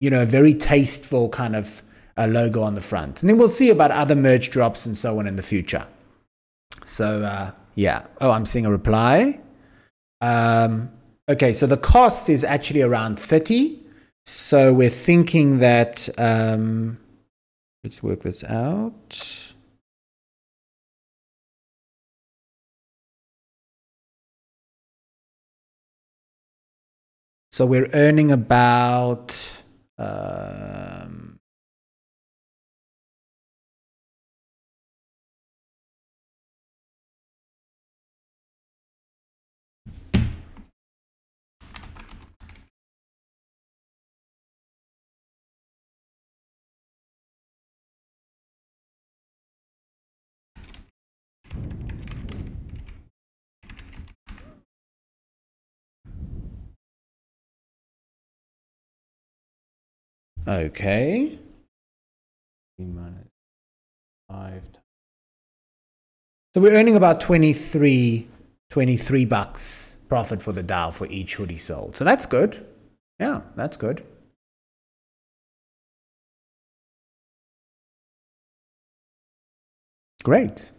you 0.00 0.10
know, 0.10 0.24
very 0.24 0.54
tasteful 0.54 1.28
kind 1.28 1.56
of 1.56 1.82
uh, 2.16 2.28
logo 2.28 2.62
on 2.62 2.76
the 2.76 2.80
front. 2.80 3.20
And 3.20 3.28
then 3.28 3.36
we'll 3.36 3.48
see 3.48 3.70
about 3.70 3.90
other 3.90 4.14
merch 4.14 4.50
drops 4.50 4.86
and 4.86 4.96
so 4.96 5.18
on 5.18 5.26
in 5.26 5.34
the 5.34 5.42
future. 5.42 5.84
So, 6.84 7.24
uh, 7.24 7.50
yeah. 7.74 8.06
Oh, 8.20 8.30
I'm 8.30 8.46
seeing 8.46 8.64
a 8.64 8.70
reply. 8.70 9.40
Um, 10.20 10.90
okay, 11.28 11.52
so 11.52 11.66
the 11.66 11.76
cost 11.76 12.30
is 12.30 12.44
actually 12.44 12.82
around 12.82 13.18
30. 13.18 13.80
So 14.24 14.72
we're 14.72 14.90
thinking 14.90 15.58
that, 15.58 16.08
um, 16.16 16.98
let's 17.82 18.04
work 18.04 18.22
this 18.22 18.44
out. 18.44 19.47
So 27.58 27.66
we're 27.66 27.90
earning 27.92 28.30
about 28.30 29.34
um, 29.98 31.17
Okay. 60.48 61.38
Minus. 62.78 63.28
So 66.54 66.62
we're 66.62 66.72
earning 66.72 66.96
about 66.96 67.20
23, 67.20 68.26
23 68.70 69.24
bucks 69.26 69.96
profit 70.08 70.40
for 70.40 70.52
the 70.52 70.62
DAO 70.62 70.92
for 70.92 71.06
each 71.08 71.34
hoodie 71.34 71.58
sold. 71.58 71.96
So 71.96 72.04
that's 72.04 72.24
good. 72.24 72.66
Yeah, 73.20 73.42
that's 73.56 73.76
good. 73.76 74.02
Great. 80.24 80.70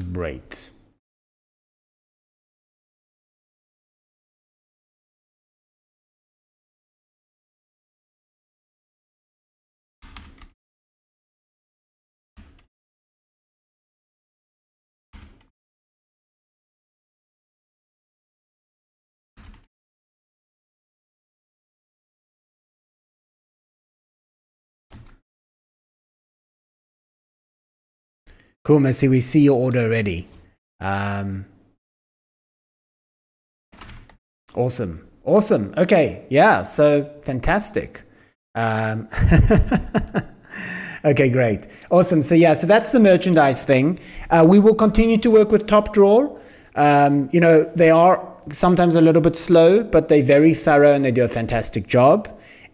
Great. 0.00 0.70
Cool, 28.64 28.80
Messi. 28.80 29.08
We 29.08 29.20
see 29.20 29.40
your 29.40 29.58
order 29.58 29.88
ready. 29.88 30.28
Um, 30.80 31.46
awesome. 34.54 35.06
Awesome. 35.24 35.74
Okay. 35.76 36.26
Yeah. 36.30 36.62
So 36.62 37.10
fantastic. 37.22 38.02
Um, 38.54 39.08
okay, 41.04 41.28
great. 41.28 41.66
Awesome. 41.90 42.22
So, 42.22 42.34
yeah, 42.34 42.54
so 42.54 42.66
that's 42.66 42.92
the 42.92 43.00
merchandise 43.00 43.62
thing. 43.64 43.98
Uh, 44.30 44.44
we 44.48 44.58
will 44.58 44.74
continue 44.74 45.18
to 45.18 45.30
work 45.30 45.50
with 45.50 45.66
Top 45.66 45.92
Drawer. 45.92 46.38
Um, 46.74 47.28
you 47.32 47.40
know, 47.40 47.70
they 47.74 47.90
are 47.90 48.26
sometimes 48.52 48.96
a 48.96 49.00
little 49.00 49.22
bit 49.22 49.36
slow, 49.36 49.82
but 49.84 50.08
they're 50.08 50.22
very 50.22 50.54
thorough 50.54 50.92
and 50.92 51.04
they 51.04 51.12
do 51.12 51.24
a 51.24 51.28
fantastic 51.28 51.86
job. 51.86 52.28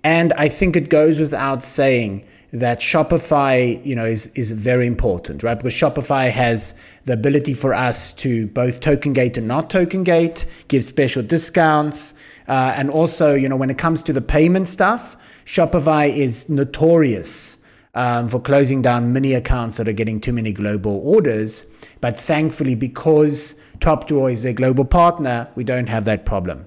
And 0.04 0.32
I 0.34 0.48
think 0.48 0.76
it 0.76 0.88
goes 0.88 1.18
without 1.18 1.62
saying 1.62 2.24
that 2.52 2.80
Shopify, 2.80 3.84
you 3.84 3.94
know, 3.94 4.04
is 4.04 4.28
is 4.28 4.52
very 4.52 4.86
important, 4.86 5.42
right? 5.42 5.58
Because 5.58 5.74
Shopify 5.74 6.30
has 6.30 6.74
the 7.04 7.12
ability 7.12 7.54
for 7.54 7.74
us 7.74 8.12
to 8.14 8.46
both 8.48 8.80
token 8.80 9.12
gate 9.12 9.36
and 9.36 9.48
not 9.48 9.68
token 9.68 10.04
gate, 10.04 10.46
give 10.68 10.84
special 10.84 11.22
discounts, 11.22 12.14
uh, 12.48 12.72
and 12.76 12.90
also, 12.90 13.34
you 13.34 13.48
know, 13.48 13.56
when 13.56 13.70
it 13.70 13.78
comes 13.78 14.02
to 14.04 14.12
the 14.12 14.22
payment 14.22 14.68
stuff, 14.68 15.16
Shopify 15.44 16.08
is 16.08 16.48
notorious 16.48 17.58
um, 17.94 18.28
for 18.28 18.40
closing 18.40 18.82
down 18.82 19.12
many 19.12 19.34
accounts 19.34 19.78
that 19.78 19.88
are 19.88 19.92
getting 19.92 20.20
too 20.20 20.32
many 20.32 20.52
global 20.52 21.00
orders. 21.04 21.64
But 22.00 22.18
thankfully, 22.18 22.74
because 22.74 23.56
Top 23.80 24.06
Drawer 24.06 24.30
is 24.30 24.44
a 24.44 24.52
global 24.52 24.84
partner, 24.84 25.48
we 25.56 25.64
don't 25.64 25.88
have 25.88 26.04
that 26.04 26.24
problem. 26.24 26.66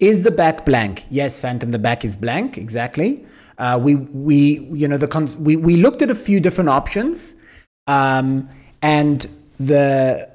Is 0.00 0.24
the 0.24 0.30
back 0.30 0.64
blank? 0.64 1.06
Yes, 1.10 1.40
Phantom, 1.40 1.70
the 1.70 1.78
back 1.78 2.04
is 2.04 2.16
blank, 2.16 2.58
exactly. 2.58 3.24
Uh, 3.58 3.78
we 3.80 3.96
we 3.96 4.60
you 4.72 4.88
know 4.88 4.96
the 4.96 5.08
cons- 5.08 5.36
we 5.36 5.56
we 5.56 5.76
looked 5.76 6.02
at 6.02 6.10
a 6.10 6.14
few 6.14 6.40
different 6.40 6.70
options, 6.70 7.36
um, 7.86 8.48
and 8.82 9.28
the 9.58 10.28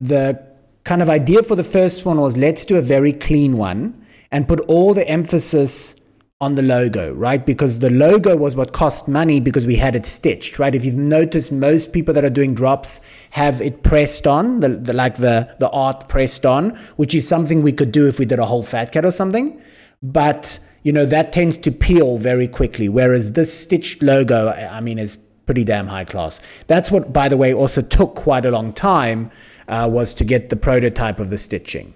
the 0.00 0.42
kind 0.84 1.00
of 1.00 1.08
idea 1.08 1.42
for 1.42 1.54
the 1.54 1.64
first 1.64 2.04
one 2.04 2.20
was 2.20 2.36
let's 2.36 2.64
do 2.64 2.76
a 2.76 2.82
very 2.82 3.12
clean 3.12 3.56
one 3.56 4.04
and 4.32 4.48
put 4.48 4.60
all 4.60 4.94
the 4.94 5.06
emphasis 5.08 5.94
on 6.42 6.56
the 6.56 6.62
logo, 6.62 7.14
right? 7.14 7.46
Because 7.46 7.78
the 7.78 7.88
logo 7.88 8.36
was 8.36 8.56
what 8.56 8.72
cost 8.72 9.06
money 9.06 9.38
because 9.38 9.64
we 9.64 9.76
had 9.76 9.94
it 9.94 10.04
stitched, 10.04 10.58
right? 10.58 10.74
If 10.74 10.84
you've 10.84 10.96
noticed, 10.96 11.52
most 11.52 11.92
people 11.92 12.12
that 12.14 12.24
are 12.24 12.30
doing 12.30 12.52
drops 12.52 13.00
have 13.30 13.62
it 13.62 13.84
pressed 13.84 14.26
on, 14.26 14.58
the, 14.58 14.70
the 14.70 14.92
like 14.92 15.18
the 15.18 15.54
the 15.60 15.70
art 15.70 16.08
pressed 16.08 16.44
on, 16.44 16.70
which 16.96 17.14
is 17.14 17.28
something 17.28 17.62
we 17.62 17.72
could 17.72 17.92
do 17.92 18.08
if 18.08 18.18
we 18.18 18.24
did 18.24 18.40
a 18.40 18.44
whole 18.44 18.64
fat 18.64 18.90
cat 18.90 19.04
or 19.04 19.12
something. 19.12 19.62
But 20.02 20.58
you 20.82 20.92
know 20.92 21.06
that 21.06 21.32
tends 21.32 21.56
to 21.58 21.70
peel 21.70 22.18
very 22.18 22.48
quickly, 22.48 22.88
whereas 22.88 23.32
this 23.32 23.56
stitched 23.56 24.02
logo, 24.02 24.48
I 24.50 24.80
mean, 24.80 24.98
is 24.98 25.16
pretty 25.46 25.64
damn 25.64 25.86
high 25.86 26.04
class. 26.04 26.40
That's 26.66 26.90
what, 26.90 27.12
by 27.12 27.28
the 27.28 27.36
way, 27.36 27.52
also 27.52 27.82
took 27.82 28.14
quite 28.14 28.44
a 28.44 28.50
long 28.50 28.72
time 28.72 29.30
uh, 29.68 29.88
was 29.90 30.14
to 30.14 30.24
get 30.24 30.50
the 30.50 30.56
prototype 30.56 31.20
of 31.20 31.30
the 31.30 31.38
stitching. 31.38 31.94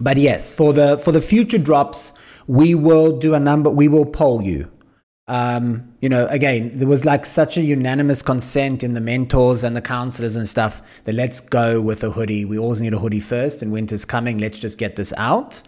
But 0.00 0.16
yes, 0.16 0.54
for 0.54 0.72
the 0.72 0.96
for 0.98 1.10
the 1.10 1.20
future 1.20 1.58
drops, 1.58 2.12
we 2.46 2.74
will 2.74 3.18
do 3.18 3.34
a 3.34 3.40
number. 3.40 3.68
We 3.68 3.88
will 3.88 4.06
poll 4.06 4.42
you. 4.42 4.70
Um, 5.28 5.92
you 6.00 6.08
know, 6.08 6.26
again, 6.28 6.70
there 6.74 6.88
was 6.88 7.04
like 7.04 7.26
such 7.26 7.56
a 7.58 7.60
unanimous 7.60 8.22
consent 8.22 8.82
in 8.82 8.94
the 8.94 9.00
mentors 9.00 9.62
and 9.62 9.76
the 9.76 9.82
counselors 9.82 10.36
and 10.36 10.48
stuff 10.48 10.82
that 11.04 11.12
let's 11.12 11.38
go 11.38 11.80
with 11.80 12.02
a 12.02 12.10
hoodie. 12.10 12.46
We 12.46 12.58
always 12.58 12.80
need 12.80 12.94
a 12.94 12.98
hoodie 12.98 13.20
first, 13.20 13.62
and 13.62 13.70
winter's 13.70 14.06
coming. 14.06 14.38
Let's 14.38 14.58
just 14.58 14.78
get 14.78 14.96
this 14.96 15.12
out. 15.18 15.62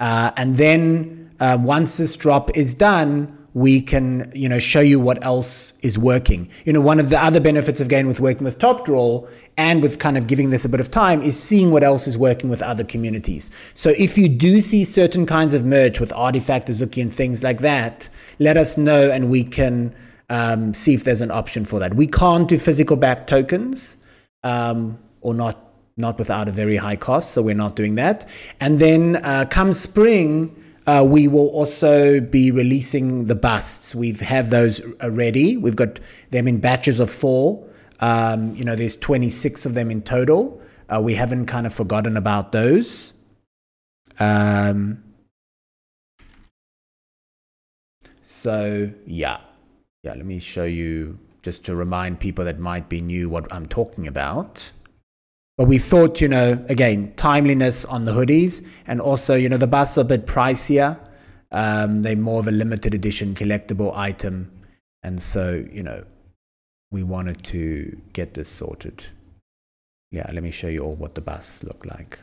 Uh, 0.00 0.32
and 0.36 0.56
then 0.56 1.30
uh, 1.38 1.56
once 1.60 1.96
this 1.96 2.16
drop 2.16 2.56
is 2.56 2.74
done, 2.74 3.45
we 3.56 3.80
can 3.80 4.30
you 4.34 4.50
know 4.50 4.58
show 4.58 4.80
you 4.80 5.00
what 5.00 5.24
else 5.24 5.72
is 5.80 5.98
working. 5.98 6.46
You 6.66 6.74
know 6.74 6.82
one 6.82 7.00
of 7.00 7.08
the 7.08 7.18
other 7.18 7.40
benefits 7.40 7.80
of 7.80 7.86
again 7.86 8.06
with 8.06 8.20
working 8.20 8.44
with 8.44 8.58
Top 8.58 8.84
Drawer 8.84 9.26
and 9.56 9.82
with 9.82 9.98
kind 9.98 10.18
of 10.18 10.26
giving 10.26 10.50
this 10.50 10.66
a 10.66 10.68
bit 10.68 10.78
of 10.78 10.90
time 10.90 11.22
is 11.22 11.42
seeing 11.42 11.70
what 11.70 11.82
else 11.82 12.06
is 12.06 12.18
working 12.18 12.50
with 12.50 12.60
other 12.60 12.84
communities. 12.84 13.50
So 13.74 13.94
if 13.96 14.18
you 14.18 14.28
do 14.28 14.60
see 14.60 14.84
certain 14.84 15.24
kinds 15.24 15.54
of 15.54 15.64
merch 15.64 16.00
with 16.00 16.10
RTFKT 16.10 16.66
Azuki 16.66 17.00
and 17.00 17.10
things 17.10 17.42
like 17.42 17.60
that 17.60 18.10
let 18.40 18.58
us 18.58 18.76
know 18.76 19.10
and 19.10 19.30
we 19.30 19.42
can 19.42 19.94
um, 20.28 20.74
see 20.74 20.92
if 20.92 21.04
there's 21.04 21.22
an 21.22 21.30
option 21.30 21.64
for 21.64 21.78
that. 21.78 21.94
We 21.94 22.06
can't 22.06 22.46
do 22.46 22.58
physical 22.58 22.98
back 22.98 23.26
tokens 23.26 23.96
um, 24.44 24.98
or 25.22 25.32
not 25.32 25.62
not 25.96 26.18
without 26.18 26.46
a 26.46 26.52
very 26.52 26.76
high 26.76 26.96
cost 26.96 27.30
so 27.30 27.40
we're 27.40 27.54
not 27.54 27.74
doing 27.74 27.94
that. 27.94 28.28
And 28.60 28.78
then 28.80 29.16
uh, 29.24 29.46
come 29.48 29.72
spring 29.72 30.54
uh, 30.86 31.04
we 31.06 31.26
will 31.26 31.48
also 31.48 32.20
be 32.20 32.50
releasing 32.50 33.26
the 33.26 33.34
busts. 33.34 33.94
We've 33.94 34.20
have 34.20 34.50
those 34.50 34.80
ready. 35.02 35.56
We've 35.56 35.76
got 35.76 35.98
them 36.30 36.46
in 36.46 36.60
batches 36.60 37.00
of 37.00 37.10
four. 37.10 37.66
Um, 38.00 38.54
you 38.54 38.64
know, 38.64 38.76
there's 38.76 38.96
26 38.96 39.66
of 39.66 39.74
them 39.74 39.90
in 39.90 40.02
total. 40.02 40.60
Uh, 40.88 41.00
we 41.02 41.14
haven't 41.14 41.46
kind 41.46 41.66
of 41.66 41.74
forgotten 41.74 42.16
about 42.16 42.52
those. 42.52 43.14
Um, 44.18 45.02
so 48.22 48.90
yeah, 49.06 49.38
yeah. 50.02 50.14
Let 50.14 50.24
me 50.24 50.38
show 50.38 50.64
you 50.64 51.18
just 51.42 51.64
to 51.66 51.74
remind 51.74 52.20
people 52.20 52.44
that 52.44 52.58
might 52.58 52.88
be 52.88 53.00
new 53.00 53.28
what 53.28 53.52
I'm 53.52 53.66
talking 53.66 54.06
about. 54.06 54.70
But 55.56 55.68
we 55.68 55.78
thought, 55.78 56.20
you 56.20 56.28
know, 56.28 56.62
again, 56.68 57.14
timeliness 57.16 57.84
on 57.86 58.04
the 58.04 58.12
hoodies, 58.12 58.66
and 58.86 59.00
also, 59.00 59.34
you 59.34 59.48
know, 59.48 59.56
the 59.56 59.66
busts 59.66 59.96
are 59.96 60.02
a 60.02 60.04
bit 60.04 60.26
pricier. 60.26 60.98
Um, 61.50 62.02
they're 62.02 62.16
more 62.16 62.40
of 62.40 62.48
a 62.48 62.52
limited 62.52 62.92
edition 62.92 63.34
collectible 63.34 63.96
item, 63.96 64.50
and 65.02 65.20
so, 65.20 65.64
you 65.72 65.82
know, 65.82 66.04
we 66.90 67.02
wanted 67.02 67.42
to 67.44 67.98
get 68.12 68.34
this 68.34 68.50
sorted. 68.50 69.06
Yeah, 70.10 70.30
let 70.32 70.42
me 70.42 70.50
show 70.50 70.68
you 70.68 70.80
all 70.80 70.94
what 70.94 71.14
the 71.14 71.20
busts 71.20 71.64
look 71.64 71.86
like. 71.86 72.18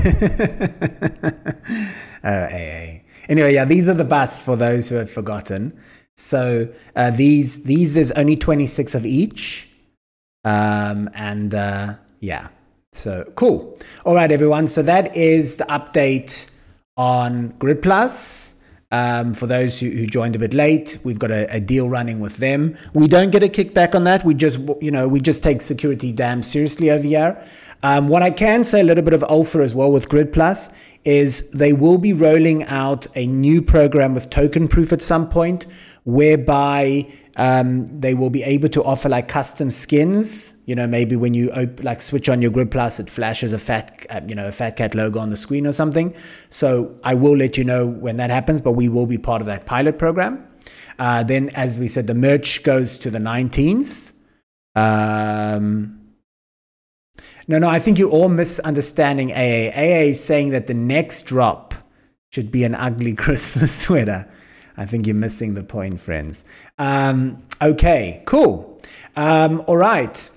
oh, 2.24 2.44
AA. 2.44 3.00
Anyway, 3.28 3.54
yeah, 3.54 3.64
these 3.64 3.88
are 3.88 3.94
the 3.94 4.04
busts 4.04 4.40
for 4.40 4.56
those 4.56 4.88
who 4.88 4.96
have 4.96 5.10
forgotten. 5.10 5.78
So 6.16 6.68
uh, 6.96 7.10
these 7.10 7.64
these 7.64 7.94
there's 7.94 8.12
only 8.12 8.36
26 8.36 8.94
of 8.94 9.06
each, 9.06 9.68
um, 10.44 11.08
and 11.14 11.54
uh, 11.54 11.94
yeah, 12.20 12.48
so 12.92 13.24
cool. 13.36 13.78
All 14.04 14.14
right, 14.14 14.30
everyone. 14.30 14.66
So 14.66 14.82
that 14.82 15.16
is 15.16 15.58
the 15.58 15.64
update 15.64 16.50
on 16.96 17.48
Grid 17.58 17.82
Plus. 17.82 18.54
Um, 18.92 19.34
for 19.34 19.46
those 19.46 19.78
who, 19.78 19.88
who, 19.88 20.04
joined 20.04 20.34
a 20.34 20.38
bit 20.40 20.52
late, 20.52 20.98
we've 21.04 21.20
got 21.20 21.30
a, 21.30 21.46
a, 21.54 21.60
deal 21.60 21.88
running 21.88 22.18
with 22.18 22.38
them. 22.38 22.76
We 22.92 23.06
don't 23.06 23.30
get 23.30 23.44
a 23.44 23.46
kickback 23.46 23.94
on 23.94 24.02
that. 24.02 24.24
We 24.24 24.34
just, 24.34 24.58
you 24.80 24.90
know, 24.90 25.06
we 25.06 25.20
just 25.20 25.44
take 25.44 25.62
security 25.62 26.10
damn 26.10 26.42
seriously 26.42 26.90
over 26.90 27.06
here. 27.06 27.40
Um, 27.82 28.08
what 28.08 28.22
I 28.22 28.30
can 28.30 28.64
say 28.64 28.80
a 28.80 28.84
little 28.84 29.02
bit 29.02 29.14
of 29.14 29.22
alpha 29.24 29.58
as 29.58 29.74
well 29.74 29.90
with 29.90 30.08
Grid 30.08 30.32
Plus 30.32 30.70
is 31.04 31.48
they 31.50 31.72
will 31.72 31.98
be 31.98 32.12
rolling 32.12 32.64
out 32.64 33.06
a 33.14 33.26
new 33.26 33.62
program 33.62 34.14
with 34.14 34.28
Token 34.28 34.68
Proof 34.68 34.92
at 34.92 35.00
some 35.00 35.28
point, 35.28 35.66
whereby 36.04 37.10
um, 37.36 37.86
they 37.86 38.12
will 38.12 38.28
be 38.28 38.42
able 38.42 38.68
to 38.68 38.84
offer 38.84 39.08
like 39.08 39.28
custom 39.28 39.70
skins. 39.70 40.54
You 40.66 40.74
know, 40.74 40.86
maybe 40.86 41.16
when 41.16 41.32
you 41.32 41.50
op- 41.52 41.82
like 41.82 42.02
switch 42.02 42.28
on 42.28 42.42
your 42.42 42.50
Grid 42.50 42.70
Plus, 42.70 43.00
it 43.00 43.08
flashes 43.08 43.54
a 43.54 43.58
fat, 43.58 44.06
uh, 44.10 44.20
you 44.28 44.34
know, 44.34 44.48
a 44.48 44.52
fat 44.52 44.76
cat 44.76 44.94
logo 44.94 45.18
on 45.18 45.30
the 45.30 45.36
screen 45.36 45.66
or 45.66 45.72
something. 45.72 46.14
So 46.50 46.94
I 47.02 47.14
will 47.14 47.36
let 47.36 47.56
you 47.56 47.64
know 47.64 47.86
when 47.86 48.18
that 48.18 48.28
happens, 48.28 48.60
but 48.60 48.72
we 48.72 48.90
will 48.90 49.06
be 49.06 49.16
part 49.16 49.40
of 49.40 49.46
that 49.46 49.64
pilot 49.64 49.98
program. 49.98 50.46
Uh, 50.98 51.22
then, 51.22 51.48
as 51.50 51.78
we 51.78 51.88
said, 51.88 52.06
the 52.06 52.14
merch 52.14 52.62
goes 52.62 52.98
to 52.98 53.10
the 53.10 53.18
19th. 53.18 54.12
Um, 54.74 55.99
no, 57.50 57.58
no, 57.58 57.68
I 57.68 57.80
think 57.80 57.98
you're 57.98 58.10
all 58.10 58.28
misunderstanding 58.28 59.32
AA. 59.32 59.72
AA 59.74 60.06
is 60.10 60.22
saying 60.22 60.50
that 60.50 60.68
the 60.68 60.74
next 60.74 61.22
drop 61.22 61.74
should 62.30 62.52
be 62.52 62.62
an 62.62 62.76
ugly 62.76 63.12
Christmas 63.24 63.74
sweater. 63.74 64.30
I 64.76 64.86
think 64.86 65.04
you're 65.04 65.16
missing 65.16 65.54
the 65.54 65.64
point, 65.64 65.98
friends. 65.98 66.44
Um, 66.78 67.42
okay, 67.60 68.22
cool. 68.24 68.80
Um, 69.16 69.64
all 69.66 69.76
right. 69.76 70.30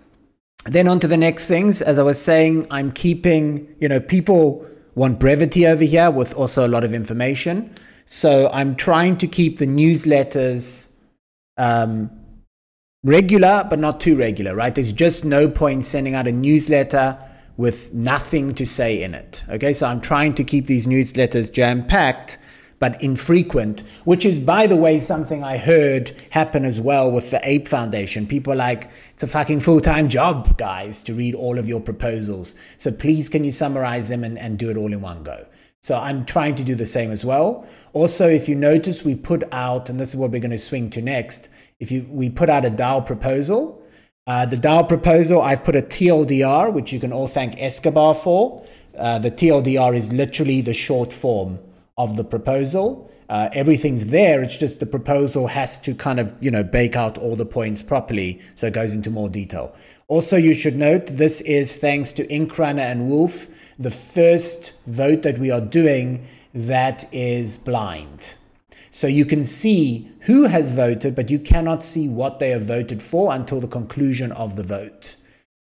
Then 0.65 0.87
on 0.87 0.99
to 1.01 1.07
the 1.07 1.15
next 1.15 1.45
things. 1.45 1.83
As 1.83 1.99
I 1.99 2.03
was 2.03 2.19
saying, 2.19 2.65
I'm 2.71 2.91
keeping, 2.91 3.75
you 3.79 3.87
know, 3.87 3.99
people 3.99 4.65
want 4.95 5.19
brevity 5.19 5.67
over 5.67 5.83
here 5.83 6.09
with 6.09 6.33
also 6.33 6.65
a 6.65 6.69
lot 6.69 6.83
of 6.83 6.95
information. 6.95 7.75
So 8.07 8.49
I'm 8.49 8.75
trying 8.75 9.17
to 9.17 9.27
keep 9.27 9.59
the 9.59 9.67
newsletters 9.67 10.89
um, 11.57 12.09
regular, 13.03 13.65
but 13.69 13.79
not 13.79 13.99
too 13.99 14.17
regular, 14.17 14.55
right? 14.55 14.73
There's 14.73 14.91
just 14.91 15.25
no 15.25 15.47
point 15.47 15.83
sending 15.83 16.15
out 16.15 16.27
a 16.27 16.31
newsletter 16.31 17.17
with 17.57 17.93
nothing 17.93 18.53
to 18.55 18.65
say 18.65 19.03
in 19.03 19.13
it. 19.13 19.43
Okay, 19.49 19.73
so 19.73 19.87
I'm 19.87 20.01
trying 20.01 20.33
to 20.35 20.43
keep 20.43 20.65
these 20.65 20.87
newsletters 20.87 21.51
jam 21.51 21.85
packed 21.85 22.37
but 22.83 23.01
infrequent, 23.01 23.81
which 24.03 24.25
is, 24.25 24.41
by 24.41 24.67
the 24.67 24.75
way, 24.75 24.99
something 24.99 25.41
I 25.41 25.55
heard 25.55 26.11
happen 26.31 26.65
as 26.65 26.81
well 26.81 27.09
with 27.09 27.31
the 27.31 27.39
Ape 27.47 27.65
Foundation. 27.65 28.27
People 28.27 28.57
like, 28.57 28.91
it's 29.13 29.23
a 29.23 29.27
fucking 29.27 29.61
full 29.61 29.79
time 29.79 30.09
job, 30.09 30.57
guys, 30.57 31.01
to 31.03 31.13
read 31.13 31.33
all 31.33 31.57
of 31.57 31.65
your 31.65 31.79
proposals. 31.79 32.55
So 32.75 32.91
please, 32.91 33.29
can 33.29 33.45
you 33.45 33.51
summarize 33.51 34.09
them 34.09 34.25
and, 34.25 34.37
and 34.37 34.59
do 34.59 34.69
it 34.69 34.75
all 34.75 34.91
in 34.91 34.99
one 34.99 35.23
go? 35.23 35.45
So 35.79 35.97
I'm 35.97 36.25
trying 36.25 36.55
to 36.55 36.63
do 36.65 36.75
the 36.75 36.85
same 36.85 37.09
as 37.09 37.23
well. 37.23 37.65
Also, 37.93 38.27
if 38.27 38.49
you 38.49 38.55
notice, 38.55 39.05
we 39.05 39.15
put 39.15 39.45
out, 39.53 39.89
and 39.89 39.97
this 39.97 40.09
is 40.09 40.17
what 40.17 40.31
we're 40.31 40.41
going 40.41 40.51
to 40.51 40.57
swing 40.57 40.89
to 40.89 41.01
next, 41.01 41.47
if 41.79 41.91
you 41.91 42.05
we 42.09 42.29
put 42.29 42.49
out 42.49 42.65
a 42.65 42.69
DAO 42.69 43.05
proposal. 43.05 43.81
Uh, 44.25 44.45
the 44.45 44.55
DAO 44.55 44.87
proposal, 44.87 45.41
I've 45.41 45.63
put 45.65 45.75
a 45.75 45.81
TLDR, 45.81 46.71
which 46.71 46.93
you 46.93 46.99
can 46.99 47.11
all 47.11 47.27
thank 47.27 47.61
Escobar 47.61 48.15
for. 48.15 48.65
Uh, 48.97 49.19
the 49.19 49.31
TLDR 49.31 49.95
is 49.95 50.13
literally 50.13 50.61
the 50.61 50.73
short 50.73 51.11
form 51.11 51.59
of 51.97 52.15
the 52.15 52.23
proposal. 52.23 53.11
Uh, 53.29 53.49
everything's 53.53 54.09
there. 54.09 54.41
It's 54.43 54.57
just 54.57 54.79
the 54.79 54.85
proposal 54.85 55.47
has 55.47 55.79
to 55.79 55.95
kind 55.95 56.19
of, 56.19 56.35
you 56.39 56.51
know, 56.51 56.63
bake 56.63 56.95
out 56.95 57.17
all 57.17 57.35
the 57.35 57.45
points 57.45 57.81
properly. 57.81 58.41
So 58.55 58.67
it 58.67 58.73
goes 58.73 58.93
into 58.93 59.09
more 59.09 59.29
detail. 59.29 59.75
Also, 60.07 60.37
you 60.37 60.53
should 60.53 60.75
note 60.75 61.07
this 61.07 61.41
is 61.41 61.77
thanks 61.77 62.13
to 62.13 62.27
Inkrunner 62.27 62.83
and 62.83 63.09
Wolf, 63.09 63.47
the 63.79 63.89
first 63.89 64.73
vote 64.85 65.23
that 65.23 65.39
we 65.39 65.49
are 65.49 65.61
doing 65.61 66.27
that 66.53 67.11
is 67.13 67.57
blind. 67.57 68.35
So 68.93 69.07
you 69.07 69.25
can 69.25 69.43
see 69.43 70.07
who 70.21 70.45
has 70.45 70.71
voted, 70.71 71.15
but 71.15 71.31
you 71.31 71.39
cannot 71.39 71.83
see 71.83 72.07
what 72.07 72.37
they 72.37 72.51
have 72.51 72.61
voted 72.61 73.01
for 73.01 73.33
until 73.33 73.59
the 73.59 73.67
conclusion 73.67 74.31
of 74.31 74.55
the 74.55 74.61
vote. 74.61 75.15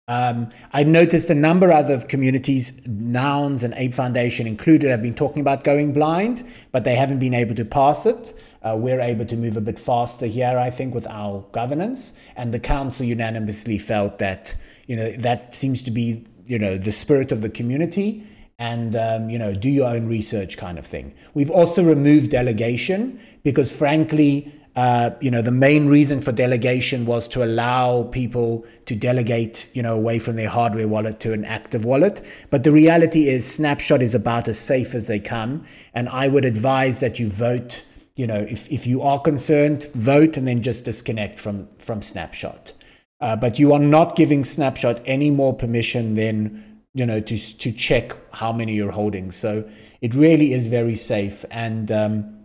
Um, 0.09 0.49
I 0.73 0.83
noticed 0.83 1.29
a 1.29 1.35
number 1.35 1.69
of 1.69 1.85
other 1.85 1.99
communities, 2.05 2.85
Nouns 2.85 3.63
and 3.63 3.73
Ape 3.77 3.93
Foundation 3.93 4.47
included, 4.47 4.89
have 4.89 5.01
been 5.01 5.15
talking 5.15 5.39
about 5.39 5.63
going 5.63 5.93
blind, 5.93 6.45
but 6.73 6.83
they 6.83 6.95
haven't 6.95 7.19
been 7.19 7.33
able 7.33 7.55
to 7.55 7.63
pass 7.63 8.05
it. 8.05 8.37
Uh, 8.63 8.75
we're 8.77 8.99
able 8.99 9.23
to 9.25 9.37
move 9.37 9.55
a 9.55 9.61
bit 9.61 9.79
faster 9.79 10.25
here, 10.25 10.59
I 10.59 10.69
think, 10.69 10.93
with 10.93 11.07
our 11.07 11.45
governance. 11.53 12.11
And 12.35 12.53
the 12.53 12.59
council 12.59 13.05
unanimously 13.05 13.77
felt 13.77 14.19
that, 14.19 14.53
you 14.87 14.97
know, 14.97 15.09
that 15.11 15.55
seems 15.55 15.81
to 15.83 15.91
be, 15.91 16.25
you 16.45 16.59
know, 16.59 16.77
the 16.77 16.91
spirit 16.91 17.31
of 17.31 17.41
the 17.41 17.49
community 17.49 18.27
and 18.61 18.95
um, 18.95 19.27
you 19.27 19.39
know 19.39 19.55
do 19.55 19.69
your 19.69 19.89
own 19.89 20.07
research 20.07 20.55
kind 20.55 20.77
of 20.77 20.85
thing. 20.85 21.13
We've 21.33 21.49
also 21.49 21.83
removed 21.83 22.29
delegation 22.29 23.19
because 23.43 23.75
frankly, 23.75 24.53
uh, 24.75 25.09
you 25.19 25.31
know 25.31 25.41
the 25.41 25.51
main 25.51 25.87
reason 25.87 26.21
for 26.21 26.31
delegation 26.31 27.07
was 27.07 27.27
to 27.29 27.43
allow 27.43 28.03
people 28.03 28.63
to 28.85 28.95
delegate 28.95 29.67
you 29.73 29.81
know 29.81 29.95
away 29.95 30.19
from 30.19 30.35
their 30.35 30.47
hardware 30.47 30.87
wallet 30.87 31.19
to 31.21 31.33
an 31.33 31.43
active 31.43 31.85
wallet. 31.85 32.21
But 32.51 32.63
the 32.63 32.71
reality 32.71 33.29
is 33.29 33.51
Snapshot 33.51 34.03
is 34.03 34.13
about 34.13 34.47
as 34.47 34.59
safe 34.59 34.93
as 34.93 35.07
they 35.07 35.19
come, 35.19 35.65
and 35.95 36.07
I 36.09 36.27
would 36.27 36.45
advise 36.45 36.99
that 36.99 37.19
you 37.19 37.29
vote. 37.29 37.83
You 38.15 38.27
know, 38.27 38.45
if, 38.47 38.69
if 38.69 38.85
you 38.85 39.01
are 39.01 39.19
concerned, 39.19 39.85
vote 39.95 40.37
and 40.37 40.47
then 40.47 40.61
just 40.61 40.85
disconnect 40.85 41.39
from 41.39 41.67
from 41.79 42.03
Snapshot. 42.03 42.73
Uh, 43.21 43.35
but 43.35 43.57
you 43.57 43.73
are 43.73 43.79
not 43.79 44.15
giving 44.15 44.43
Snapshot 44.43 45.01
any 45.05 45.31
more 45.31 45.53
permission 45.55 46.13
than 46.15 46.70
you 46.93 47.05
know 47.05 47.19
to 47.19 47.37
to 47.57 47.71
check 47.71 48.15
how 48.33 48.51
many 48.51 48.73
you're 48.73 48.91
holding. 48.91 49.31
So 49.31 49.69
it 50.01 50.15
really 50.15 50.53
is 50.53 50.67
very 50.67 50.95
safe. 50.95 51.45
And 51.51 51.91
um, 51.91 52.37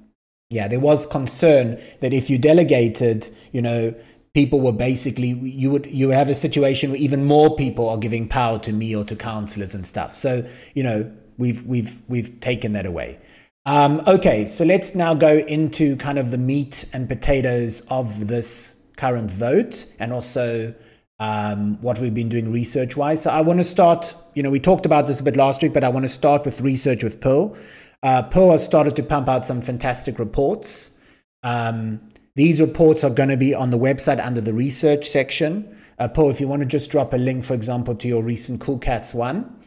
yeah 0.50 0.68
there 0.68 0.80
was 0.80 1.06
concern 1.06 1.80
that 2.00 2.12
if 2.12 2.30
you 2.30 2.38
delegated 2.38 3.35
you 3.52 3.61
know 3.61 3.92
people 4.35 4.61
were 4.61 4.72
basically 4.72 5.30
you 5.30 5.70
would 5.70 5.87
you 5.87 6.11
have 6.11 6.28
a 6.28 6.35
situation 6.35 6.90
where 6.90 7.00
even 7.00 7.24
more 7.24 7.56
people 7.56 7.88
are 7.88 7.98
giving 7.98 8.28
power 8.28 8.59
to 8.59 8.72
me 8.72 8.94
or 8.94 9.04
to 9.04 9.16
councillors 9.16 9.74
and 9.74 9.87
stuff. 9.87 10.14
So 10.14 10.46
you 10.74 10.82
know 10.82 11.11
we've 11.38 11.62
we've 11.66 12.00
we've 12.09 12.40
taken 12.40 12.72
that 12.72 12.87
away. 12.87 13.18
Um, 13.64 14.00
okay 14.06 14.46
so 14.46 14.64
let's 14.64 14.94
now 14.94 15.12
go 15.14 15.38
into 15.38 15.96
kind 15.96 16.18
of 16.18 16.30
the 16.30 16.38
meat 16.38 16.85
and 16.92 17.09
potatoes 17.09 17.80
of 17.88 18.28
this 18.28 18.76
current 18.96 19.30
vote 19.30 19.87
and 19.98 20.12
also 20.12 20.72
um, 21.18 21.81
what 21.81 21.98
we've 21.98 22.14
been 22.14 22.29
doing 22.29 22.52
research 22.52 22.96
wise. 22.96 23.22
So 23.22 23.31
I 23.31 23.40
want 23.40 23.59
to 23.59 23.64
start, 23.64 24.14
you 24.35 24.42
know, 24.42 24.50
we 24.50 24.61
talked 24.61 24.87
about 24.87 25.07
this 25.07 25.20
a 25.20 25.22
bit 25.22 25.37
last 25.37 25.62
week, 25.62 25.72
but 25.72 25.85
I 25.85 25.88
want 25.88 26.05
to 26.05 26.09
start 26.09 26.44
with 26.44 26.61
research 26.61 27.02
with 27.02 27.20
Pearl. 27.20 27.57
Uh, 28.02 28.22
Pearl 28.22 28.52
has 28.52 28.64
started 28.64 28.94
to 28.96 29.02
pump 29.02 29.29
out 29.29 29.46
some 29.46 29.61
fantastic 29.61 30.18
reports. 30.18 30.98
Um, 31.42 32.00
these 32.35 32.61
reports 32.61 33.02
are 33.02 33.11
going 33.11 33.31
to 33.31 33.37
be 33.37 33.55
on 33.55 33.70
the 33.70 33.79
website 33.79 34.24
under 34.24 34.40
the 34.40 34.52
research 34.52 35.09
section. 35.09 35.76
Uh, 35.98 36.09
if 36.16 36.40
you 36.40 36.48
want 36.48 36.61
to 36.61 36.66
just 36.66 36.90
drop 36.90 37.14
a 37.14 37.16
link, 37.16 37.44
for 37.44 37.55
example, 37.55 37.94
to 37.94 38.09
your 38.09 38.22
recent 38.22 38.61
Cool 38.61 38.79
Cats 38.79 39.14
one. 39.14 39.59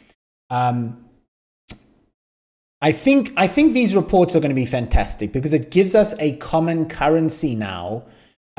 Um, 0.51 1.05
I 2.81 2.91
think 2.91 3.33
I 3.35 3.47
think 3.47 3.73
these 3.73 3.95
reports 3.95 4.35
are 4.35 4.39
going 4.39 4.49
to 4.49 4.55
be 4.55 4.65
fantastic 4.65 5.33
because 5.33 5.51
it 5.51 5.69
gives 5.69 5.95
us 5.95 6.13
a 6.19 6.37
common 6.37 6.87
currency 6.87 7.55
now 7.55 8.05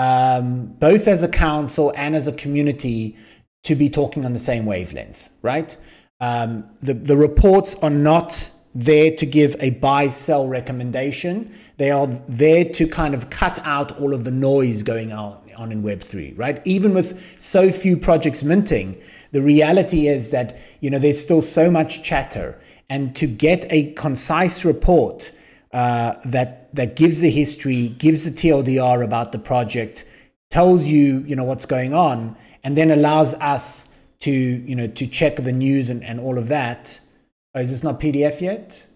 um, 0.01 0.65
both 0.79 1.07
as 1.09 1.23
a 1.23 1.29
council 1.29 1.93
and 1.95 2.17
as 2.17 2.27
a 2.27 2.33
community, 2.33 3.19
to 3.65 3.75
be 3.75 3.91
talking 3.91 4.25
on 4.25 4.33
the 4.33 4.39
same 4.39 4.65
wavelength, 4.65 5.29
right? 5.43 5.77
Um, 6.21 6.71
the, 6.81 6.95
the 6.95 7.19
reports 7.19 7.75
are 7.83 7.91
not 7.91 8.51
there 8.75 9.15
to 9.17 9.27
give 9.27 9.55
a 9.61 9.71
buy 9.71 10.09
sell 10.09 10.49
recommendation. 10.49 11.55
They 11.77 11.91
are 11.91 12.07
there 12.07 12.65
to 12.65 12.89
kind 12.89 13.13
of 13.13 13.29
cut 13.29 13.59
out 13.65 14.01
all 14.01 14.15
of 14.15 14.25
the 14.25 14.31
noise 14.31 14.83
going 14.83 15.13
on, 15.13 15.39
on 15.59 15.71
in 15.71 15.83
Web3, 15.83 16.39
right? 16.39 16.63
Even 16.65 16.95
with 16.95 17.23
so 17.39 17.71
few 17.71 17.99
projects 17.99 18.43
minting, 18.43 18.99
the 19.33 19.43
reality 19.43 20.09
is 20.09 20.31
that, 20.31 20.57
you 20.81 20.89
know, 20.89 20.99
there's 20.99 21.21
still 21.21 21.43
so 21.43 21.71
much 21.71 22.03
chatter. 22.03 22.59
And 22.89 23.15
to 23.17 23.27
get 23.27 23.67
a 23.71 23.93
concise 23.93 24.65
report 24.65 25.31
uh, 25.75 26.15
that 26.25 26.60
that 26.73 26.97
gives 26.97 27.21
the 27.21 27.31
history, 27.31 27.89
gives 27.89 28.25
the 28.25 28.31
TLDR 28.31 29.05
about 29.05 29.33
the 29.33 29.39
project, 29.39 30.05
tells 30.51 30.89
you 30.89 31.25
you 31.27 31.37
know 31.37 31.45
what's 31.45 31.67
going 31.67 31.95
on, 31.95 32.37
and 32.65 32.77
then 32.77 32.91
allows 32.91 33.35
us 33.35 33.89
to 34.21 34.31
you 34.31 34.77
know 34.77 34.87
to 34.87 35.07
check 35.07 35.37
the 35.37 35.53
news 35.53 35.91
and, 35.91 36.05
and 36.05 36.21
all 36.21 36.39
of 36.39 36.49
that. 36.49 37.01
Oh, 37.55 37.61
is 37.61 37.71
this 37.71 37.83
not 37.83 37.99
PDF 37.99 38.41
yet? 38.41 38.87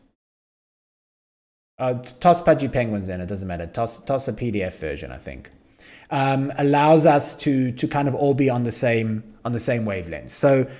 Uh, 1.79 1.95
toss 2.21 2.41
Pudgy 2.41 2.69
Penguins 2.69 3.09
then, 3.09 3.21
it 3.21 3.27
doesn't 3.27 3.49
matter. 3.49 3.67
Toss, 3.67 3.99
toss 4.05 4.29
a 4.29 4.33
PDF 4.33 4.79
version, 4.79 5.11
I 5.11 5.19
think. 5.19 5.51
Um, 6.11 6.53
allows 6.59 7.05
us 7.07 7.35
to 7.37 7.73
to 7.73 7.89
kind 7.89 8.07
of 8.07 8.15
all 8.15 8.35
be 8.35 8.49
on 8.49 8.63
the 8.63 8.71
same 8.71 9.25
on 9.45 9.53
the 9.53 9.61
same 9.61 9.85
wavelength. 9.85 10.31
So, 10.31 10.71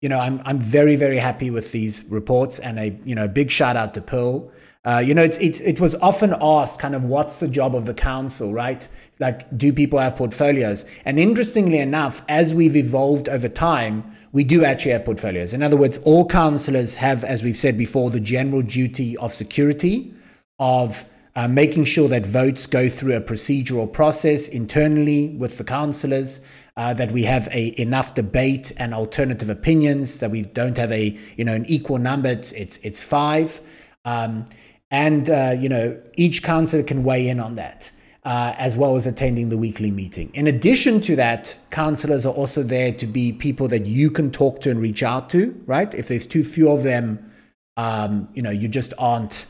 you 0.00 0.08
know, 0.08 0.18
I'm 0.18 0.40
I'm 0.44 0.58
very 0.58 0.96
very 0.96 1.18
happy 1.18 1.50
with 1.50 1.72
these 1.72 2.04
reports, 2.04 2.58
and 2.60 2.78
a 2.78 2.98
you 3.04 3.14
know 3.14 3.28
big 3.28 3.50
shout 3.50 3.76
out 3.76 3.92
to 3.94 4.00
Pearl 4.00 4.50
uh, 4.84 4.98
you 4.98 5.12
know, 5.14 5.22
it's, 5.22 5.38
it's, 5.38 5.60
it 5.60 5.80
was 5.80 5.94
often 5.96 6.34
asked 6.40 6.78
kind 6.78 6.94
of 6.94 7.04
what's 7.04 7.40
the 7.40 7.48
job 7.48 7.74
of 7.74 7.84
the 7.84 7.94
council, 7.94 8.52
right? 8.52 8.86
Like, 9.18 9.56
do 9.58 9.72
people 9.72 9.98
have 9.98 10.16
portfolios? 10.16 10.86
And 11.04 11.18
interestingly 11.18 11.78
enough, 11.78 12.22
as 12.28 12.54
we've 12.54 12.76
evolved 12.76 13.28
over 13.28 13.48
time, 13.48 14.14
we 14.32 14.44
do 14.44 14.64
actually 14.64 14.92
have 14.92 15.04
portfolios. 15.04 15.52
In 15.52 15.62
other 15.62 15.76
words, 15.76 15.98
all 15.98 16.24
councillors 16.26 16.94
have, 16.94 17.24
as 17.24 17.42
we've 17.42 17.56
said 17.56 17.76
before, 17.76 18.10
the 18.10 18.20
general 18.20 18.62
duty 18.62 19.16
of 19.16 19.32
security, 19.32 20.14
of 20.58 21.04
uh, 21.34 21.48
making 21.48 21.84
sure 21.84 22.08
that 22.08 22.26
votes 22.26 22.66
go 22.66 22.88
through 22.88 23.16
a 23.16 23.20
procedural 23.20 23.92
process 23.92 24.48
internally 24.48 25.28
with 25.38 25.58
the 25.58 25.64
councillors, 25.64 26.40
uh, 26.76 26.94
that 26.94 27.10
we 27.12 27.24
have 27.24 27.48
a 27.52 27.80
enough 27.80 28.14
debate 28.14 28.72
and 28.78 28.94
alternative 28.94 29.50
opinions, 29.50 30.20
that 30.20 30.30
we 30.30 30.42
don't 30.42 30.76
have 30.76 30.92
a 30.92 31.18
you 31.36 31.44
know 31.44 31.54
an 31.54 31.66
equal 31.66 31.98
number. 31.98 32.28
It's 32.28 32.52
it's, 32.52 32.76
it's 32.78 33.02
five. 33.02 33.60
Um, 34.04 34.46
and, 34.90 35.28
uh, 35.28 35.56
you 35.58 35.68
know, 35.68 36.00
each 36.16 36.42
councillor 36.42 36.82
can 36.82 37.04
weigh 37.04 37.28
in 37.28 37.40
on 37.40 37.54
that. 37.54 37.90
Uh, 38.24 38.54
as 38.58 38.76
well 38.76 38.94
as 38.94 39.06
attending 39.06 39.48
the 39.48 39.56
weekly 39.56 39.90
meeting. 39.90 40.30
In 40.34 40.48
addition 40.48 41.00
to 41.02 41.16
that, 41.16 41.56
councillors 41.70 42.26
are 42.26 42.34
also 42.34 42.62
there 42.62 42.92
to 42.92 43.06
be 43.06 43.32
people 43.32 43.68
that 43.68 43.86
you 43.86 44.10
can 44.10 44.30
talk 44.30 44.60
to 44.62 44.70
and 44.70 44.78
reach 44.80 45.02
out 45.02 45.30
to, 45.30 45.58
right? 45.64 45.94
If 45.94 46.08
there's 46.08 46.26
too 46.26 46.44
few 46.44 46.70
of 46.70 46.82
them, 46.82 47.30
um, 47.78 48.28
you 48.34 48.42
know, 48.42 48.50
you 48.50 48.68
just 48.68 48.92
aren't 48.98 49.46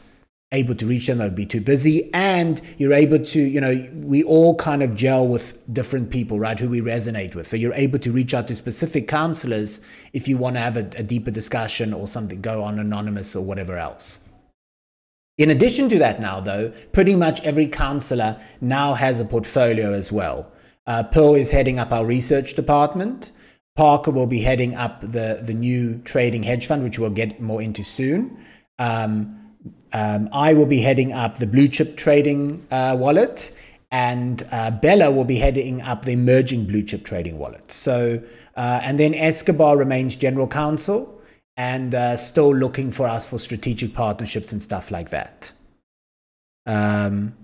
able 0.53 0.75
to 0.77 0.87
reach 0.87 1.07
them, 1.07 1.19
they'll 1.19 1.31
be 1.31 1.47
too 1.47 1.61
busy. 1.61 2.13
And 2.15 2.61
you're 2.79 2.93
able 2.93 3.19
to, 3.19 3.41
you 3.41 3.61
know, 3.61 3.89
we 3.95 4.23
all 4.23 4.55
kind 4.55 4.83
of 4.83 4.95
gel 4.95 5.27
with 5.27 5.61
different 5.75 6.11
people, 6.11 6.39
right, 6.39 6.59
who 6.59 6.69
we 6.69 6.81
resonate 6.81 7.35
with. 7.35 7.49
So 7.49 7.57
you're 7.57 7.75
able 7.75 7.99
to 7.99 8.13
reach 8.13 8.33
out 8.33 8.47
to 8.49 8.55
specific 8.55 9.09
councillors 9.09 9.81
if 10.13 10.29
you 10.29 10.37
want 10.37 10.57
to 10.57 10.61
have 10.61 10.77
a, 10.77 10.89
a 10.97 11.03
deeper 11.03 11.31
discussion 11.31 11.93
or 11.93 12.07
something, 12.07 12.41
go 12.41 12.63
on 12.63 12.79
anonymous 12.79 13.35
or 13.35 13.43
whatever 13.43 13.77
else. 13.77 14.28
In 15.39 15.51
addition 15.51 15.89
to 15.91 15.99
that, 16.01 16.21
now 16.21 16.41
though, 16.41 16.73
pretty 16.93 17.15
much 17.15 17.41
every 17.43 17.69
counselor 17.69 18.41
now 18.61 18.95
has 18.95 19.21
a 19.21 19.25
portfolio 19.25 19.93
as 19.93 20.11
well. 20.11 20.51
Uh, 20.87 21.05
Pearl 21.05 21.37
is 21.37 21.51
heading 21.51 21.79
up 21.79 21.93
our 21.93 22.05
research 22.05 22.55
department. 22.55 23.31
Parker 23.77 24.11
will 24.11 24.27
be 24.27 24.41
heading 24.41 24.75
up 24.75 25.01
the, 25.01 25.41
the 25.43 25.55
new 25.55 25.99
trading 25.99 26.43
hedge 26.43 26.67
fund, 26.67 26.83
which 26.83 26.99
we'll 26.99 27.11
get 27.11 27.41
more 27.41 27.63
into 27.63 27.85
soon. 27.85 28.37
Um, 28.81 29.55
um, 29.93 30.29
I 30.33 30.53
will 30.55 30.67
be 30.67 30.81
heading 30.81 31.13
up 31.13 31.37
the 31.39 31.47
blue 31.47 31.69
chip 31.69 31.97
trading 31.97 32.67
uh, 32.73 32.97
wallet, 32.99 33.55
and 33.93 34.43
uh, 34.51 34.73
Bella 34.73 35.11
will 35.13 35.25
be 35.25 35.37
heading 35.37 35.81
up 35.83 36.05
the 36.05 36.13
emerging 36.13 36.67
blue 36.67 36.83
chip 36.83 37.05
trading 37.05 37.39
wallet. 37.39 37.71
So, 37.71 38.21
uh, 38.57 38.81
and 38.83 38.99
then 38.99 39.15
Escobar 39.15 39.77
remains 39.77 40.17
general 40.17 40.49
counsel 40.49 41.18
and 41.59 41.93
uh, 41.95 42.17
still 42.17 42.55
looking 42.55 42.91
for 42.91 43.09
us 43.09 43.29
for 43.29 43.39
strategic 43.39 43.93
partnerships 43.93 44.53
and 44.53 44.63
stuff 44.63 44.93
like 44.93 45.11
that. 45.11 45.53
Um, 46.67 47.35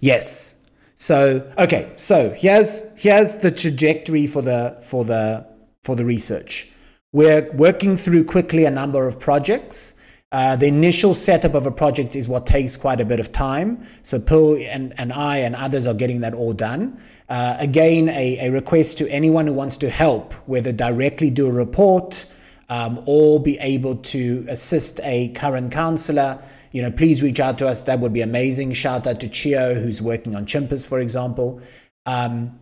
yes. 0.00 0.56
So 0.96 1.52
okay. 1.58 1.92
So 1.96 2.30
here's 2.30 2.82
here's 2.96 3.36
the 3.36 3.50
trajectory 3.50 4.26
for 4.26 4.42
the 4.42 4.78
for 4.82 5.04
the 5.04 5.46
for 5.84 5.94
the 5.94 6.04
research. 6.04 6.68
We're 7.12 7.50
working 7.52 7.96
through 7.96 8.24
quickly 8.24 8.64
a 8.64 8.70
number 8.70 9.06
of 9.06 9.20
projects. 9.20 9.94
Uh, 10.32 10.54
the 10.54 10.66
initial 10.66 11.12
setup 11.12 11.54
of 11.54 11.66
a 11.66 11.72
project 11.72 12.14
is 12.14 12.28
what 12.28 12.46
takes 12.46 12.76
quite 12.76 13.00
a 13.00 13.04
bit 13.04 13.18
of 13.18 13.32
time. 13.32 13.84
So 14.04 14.20
Pearl 14.20 14.56
and, 14.58 14.94
and 14.96 15.12
I 15.12 15.38
and 15.38 15.56
others 15.56 15.88
are 15.88 15.94
getting 15.94 16.20
that 16.20 16.34
all 16.34 16.52
done. 16.52 17.00
Uh, 17.28 17.56
again, 17.58 18.08
a, 18.10 18.46
a 18.46 18.50
request 18.50 18.96
to 18.98 19.08
anyone 19.08 19.48
who 19.48 19.52
wants 19.52 19.76
to 19.78 19.90
help, 19.90 20.32
whether 20.46 20.70
directly 20.70 21.30
do 21.30 21.48
a 21.48 21.52
report 21.52 22.26
um, 22.70 23.02
or 23.04 23.40
be 23.40 23.58
able 23.58 23.96
to 23.96 24.46
assist 24.48 25.00
a 25.02 25.28
current 25.28 25.72
councillor. 25.72 26.42
You 26.72 26.82
know, 26.82 26.90
please 26.90 27.20
reach 27.20 27.40
out 27.40 27.58
to 27.58 27.68
us. 27.68 27.82
That 27.82 27.98
would 27.98 28.12
be 28.12 28.22
amazing. 28.22 28.72
Shout 28.72 29.06
out 29.06 29.20
to 29.20 29.28
Chio, 29.28 29.74
who's 29.74 30.00
working 30.00 30.36
on 30.36 30.46
Chimpers, 30.46 30.86
for 30.86 31.00
example. 31.00 31.60
Um, 32.06 32.58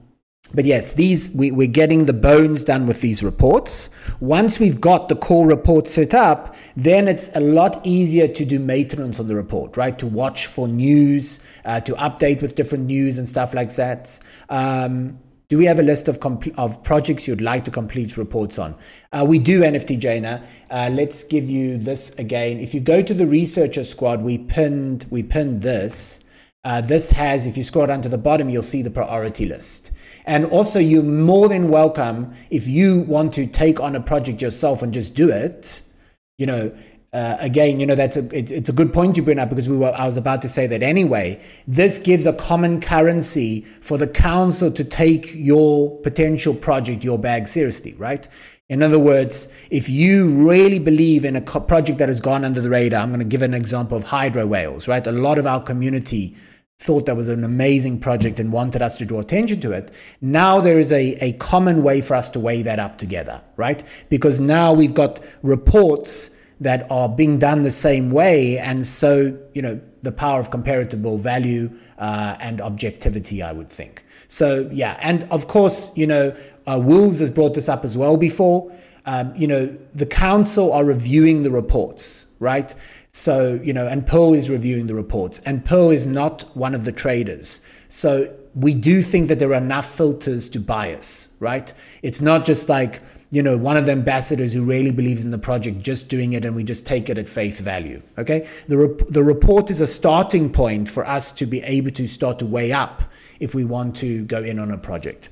but 0.54 0.64
yes, 0.64 0.94
these 0.94 1.30
we, 1.34 1.50
we're 1.50 1.68
getting 1.68 2.06
the 2.06 2.14
bones 2.14 2.64
done 2.64 2.86
with 2.86 3.02
these 3.02 3.22
reports. 3.22 3.90
Once 4.20 4.58
we've 4.58 4.80
got 4.80 5.10
the 5.10 5.16
core 5.16 5.46
report 5.46 5.86
set 5.86 6.14
up, 6.14 6.56
then 6.74 7.06
it's 7.06 7.28
a 7.36 7.40
lot 7.40 7.86
easier 7.86 8.26
to 8.28 8.44
do 8.46 8.58
maintenance 8.58 9.20
on 9.20 9.28
the 9.28 9.36
report, 9.36 9.76
right? 9.76 9.98
To 9.98 10.06
watch 10.06 10.46
for 10.46 10.66
news, 10.66 11.40
uh, 11.66 11.80
to 11.80 11.92
update 11.94 12.40
with 12.40 12.54
different 12.54 12.86
news 12.86 13.18
and 13.18 13.28
stuff 13.28 13.52
like 13.52 13.74
that. 13.74 14.18
Um, 14.48 15.18
do 15.48 15.56
we 15.56 15.64
have 15.64 15.78
a 15.78 15.82
list 15.82 16.08
of 16.08 16.20
compl- 16.20 16.54
of 16.58 16.82
projects 16.82 17.26
you'd 17.26 17.40
like 17.40 17.64
to 17.64 17.70
complete 17.70 18.16
reports 18.16 18.58
on? 18.58 18.74
Uh, 19.12 19.24
we 19.26 19.38
do, 19.38 19.60
NFT 19.60 19.98
Jaina. 19.98 20.46
Uh, 20.70 20.90
let's 20.92 21.24
give 21.24 21.48
you 21.48 21.78
this 21.78 22.10
again. 22.18 22.58
If 22.60 22.74
you 22.74 22.80
go 22.80 23.00
to 23.00 23.14
the 23.14 23.26
researcher 23.26 23.84
squad, 23.84 24.22
we 24.22 24.38
pinned 24.38 25.06
we 25.10 25.22
pinned 25.22 25.62
this. 25.62 26.20
Uh, 26.64 26.82
this 26.82 27.10
has, 27.12 27.46
if 27.46 27.56
you 27.56 27.62
scroll 27.62 27.86
down 27.86 28.02
to 28.02 28.08
the 28.10 28.18
bottom, 28.18 28.50
you'll 28.50 28.62
see 28.62 28.82
the 28.82 28.90
priority 28.90 29.46
list. 29.46 29.90
And 30.26 30.44
also, 30.46 30.78
you're 30.78 31.02
more 31.02 31.48
than 31.48 31.70
welcome 31.70 32.34
if 32.50 32.66
you 32.66 33.00
want 33.02 33.32
to 33.34 33.46
take 33.46 33.80
on 33.80 33.96
a 33.96 34.00
project 34.00 34.42
yourself 34.42 34.82
and 34.82 34.92
just 34.92 35.14
do 35.14 35.30
it. 35.30 35.80
You 36.36 36.46
know, 36.46 36.72
uh, 37.12 37.36
again, 37.40 37.80
you 37.80 37.86
know 37.86 37.94
that's 37.94 38.18
a 38.18 38.36
it, 38.36 38.50
it's 38.50 38.68
a 38.68 38.72
good 38.72 38.92
point 38.92 39.16
you 39.16 39.22
bring 39.22 39.38
up 39.38 39.48
because 39.48 39.68
we 39.68 39.76
were 39.76 39.92
I 39.94 40.04
was 40.04 40.18
about 40.18 40.42
to 40.42 40.48
say 40.48 40.66
that 40.66 40.82
anyway. 40.82 41.40
This 41.66 41.98
gives 41.98 42.26
a 42.26 42.34
common 42.34 42.80
currency 42.80 43.62
for 43.80 43.96
the 43.96 44.06
council 44.06 44.70
to 44.70 44.84
take 44.84 45.34
your 45.34 45.98
potential 46.00 46.54
project, 46.54 47.02
your 47.02 47.18
bag 47.18 47.48
seriously, 47.48 47.94
right? 47.94 48.28
In 48.68 48.82
other 48.82 48.98
words, 48.98 49.48
if 49.70 49.88
you 49.88 50.46
really 50.46 50.78
believe 50.78 51.24
in 51.24 51.36
a 51.36 51.40
co- 51.40 51.60
project 51.60 51.98
that 51.98 52.10
has 52.10 52.20
gone 52.20 52.44
under 52.44 52.60
the 52.60 52.68
radar, 52.68 53.00
I'm 53.00 53.08
going 53.08 53.20
to 53.20 53.24
give 53.24 53.40
an 53.40 53.54
example 53.54 53.96
of 53.96 54.04
hydro 54.04 54.46
whales, 54.46 54.86
right? 54.86 55.06
A 55.06 55.12
lot 55.12 55.38
of 55.38 55.46
our 55.46 55.62
community 55.62 56.36
thought 56.78 57.06
that 57.06 57.16
was 57.16 57.28
an 57.28 57.42
amazing 57.42 57.98
project 57.98 58.38
and 58.38 58.52
wanted 58.52 58.82
us 58.82 58.98
to 58.98 59.06
draw 59.06 59.20
attention 59.20 59.60
to 59.62 59.72
it. 59.72 59.90
Now 60.20 60.60
there 60.60 60.78
is 60.78 60.92
a, 60.92 61.14
a 61.24 61.32
common 61.34 61.82
way 61.82 62.02
for 62.02 62.14
us 62.14 62.28
to 62.30 62.40
weigh 62.40 62.60
that 62.62 62.78
up 62.78 62.98
together, 62.98 63.42
right? 63.56 63.82
Because 64.10 64.38
now 64.40 64.74
we've 64.74 64.94
got 64.94 65.20
reports 65.42 66.30
that 66.60 66.90
are 66.90 67.08
being 67.08 67.38
done 67.38 67.62
the 67.62 67.70
same 67.70 68.10
way. 68.10 68.58
And 68.58 68.84
so, 68.84 69.38
you 69.54 69.62
know, 69.62 69.80
the 70.02 70.12
power 70.12 70.40
of 70.40 70.50
comparable 70.50 71.18
value 71.18 71.70
uh, 71.98 72.36
and 72.40 72.60
objectivity, 72.60 73.42
I 73.42 73.52
would 73.52 73.68
think. 73.68 74.04
So, 74.28 74.68
yeah. 74.72 74.98
And 75.00 75.24
of 75.24 75.48
course, 75.48 75.92
you 75.96 76.06
know, 76.06 76.36
uh, 76.66 76.78
Wolves 76.78 77.20
has 77.20 77.30
brought 77.30 77.54
this 77.54 77.68
up 77.68 77.84
as 77.84 77.96
well 77.96 78.16
before. 78.16 78.72
Um, 79.06 79.34
you 79.34 79.46
know, 79.46 79.74
the 79.94 80.04
council 80.06 80.72
are 80.72 80.84
reviewing 80.84 81.42
the 81.42 81.50
reports, 81.50 82.26
right? 82.40 82.74
So, 83.10 83.58
you 83.62 83.72
know, 83.72 83.86
and 83.86 84.06
Pearl 84.06 84.34
is 84.34 84.50
reviewing 84.50 84.86
the 84.86 84.94
reports, 84.94 85.38
and 85.46 85.64
Pearl 85.64 85.90
is 85.90 86.06
not 86.06 86.42
one 86.54 86.74
of 86.74 86.84
the 86.84 86.92
traders. 86.92 87.62
So, 87.88 88.34
we 88.54 88.74
do 88.74 89.02
think 89.02 89.28
that 89.28 89.38
there 89.38 89.50
are 89.50 89.54
enough 89.62 89.88
filters 89.88 90.48
to 90.50 90.60
bias, 90.60 91.28
right? 91.38 91.72
It's 92.02 92.20
not 92.20 92.44
just 92.44 92.68
like, 92.68 93.00
you 93.30 93.42
know, 93.42 93.56
one 93.56 93.76
of 93.76 93.84
the 93.84 93.92
ambassadors 93.92 94.54
who 94.54 94.64
really 94.64 94.90
believes 94.90 95.24
in 95.24 95.30
the 95.30 95.38
project 95.38 95.80
just 95.80 96.08
doing 96.08 96.32
it 96.32 96.44
and 96.44 96.56
we 96.56 96.64
just 96.64 96.86
take 96.86 97.10
it 97.10 97.18
at 97.18 97.28
face 97.28 97.60
value. 97.60 98.00
Okay. 98.16 98.48
The, 98.68 98.78
rep- 98.78 99.06
the 99.08 99.22
report 99.22 99.70
is 99.70 99.80
a 99.80 99.86
starting 99.86 100.50
point 100.50 100.88
for 100.88 101.06
us 101.06 101.30
to 101.32 101.46
be 101.46 101.62
able 101.62 101.90
to 101.90 102.08
start 102.08 102.38
to 102.38 102.46
weigh 102.46 102.72
up 102.72 103.02
if 103.38 103.54
we 103.54 103.64
want 103.64 103.94
to 103.96 104.24
go 104.24 104.42
in 104.42 104.58
on 104.58 104.70
a 104.70 104.78
project. 104.78 105.28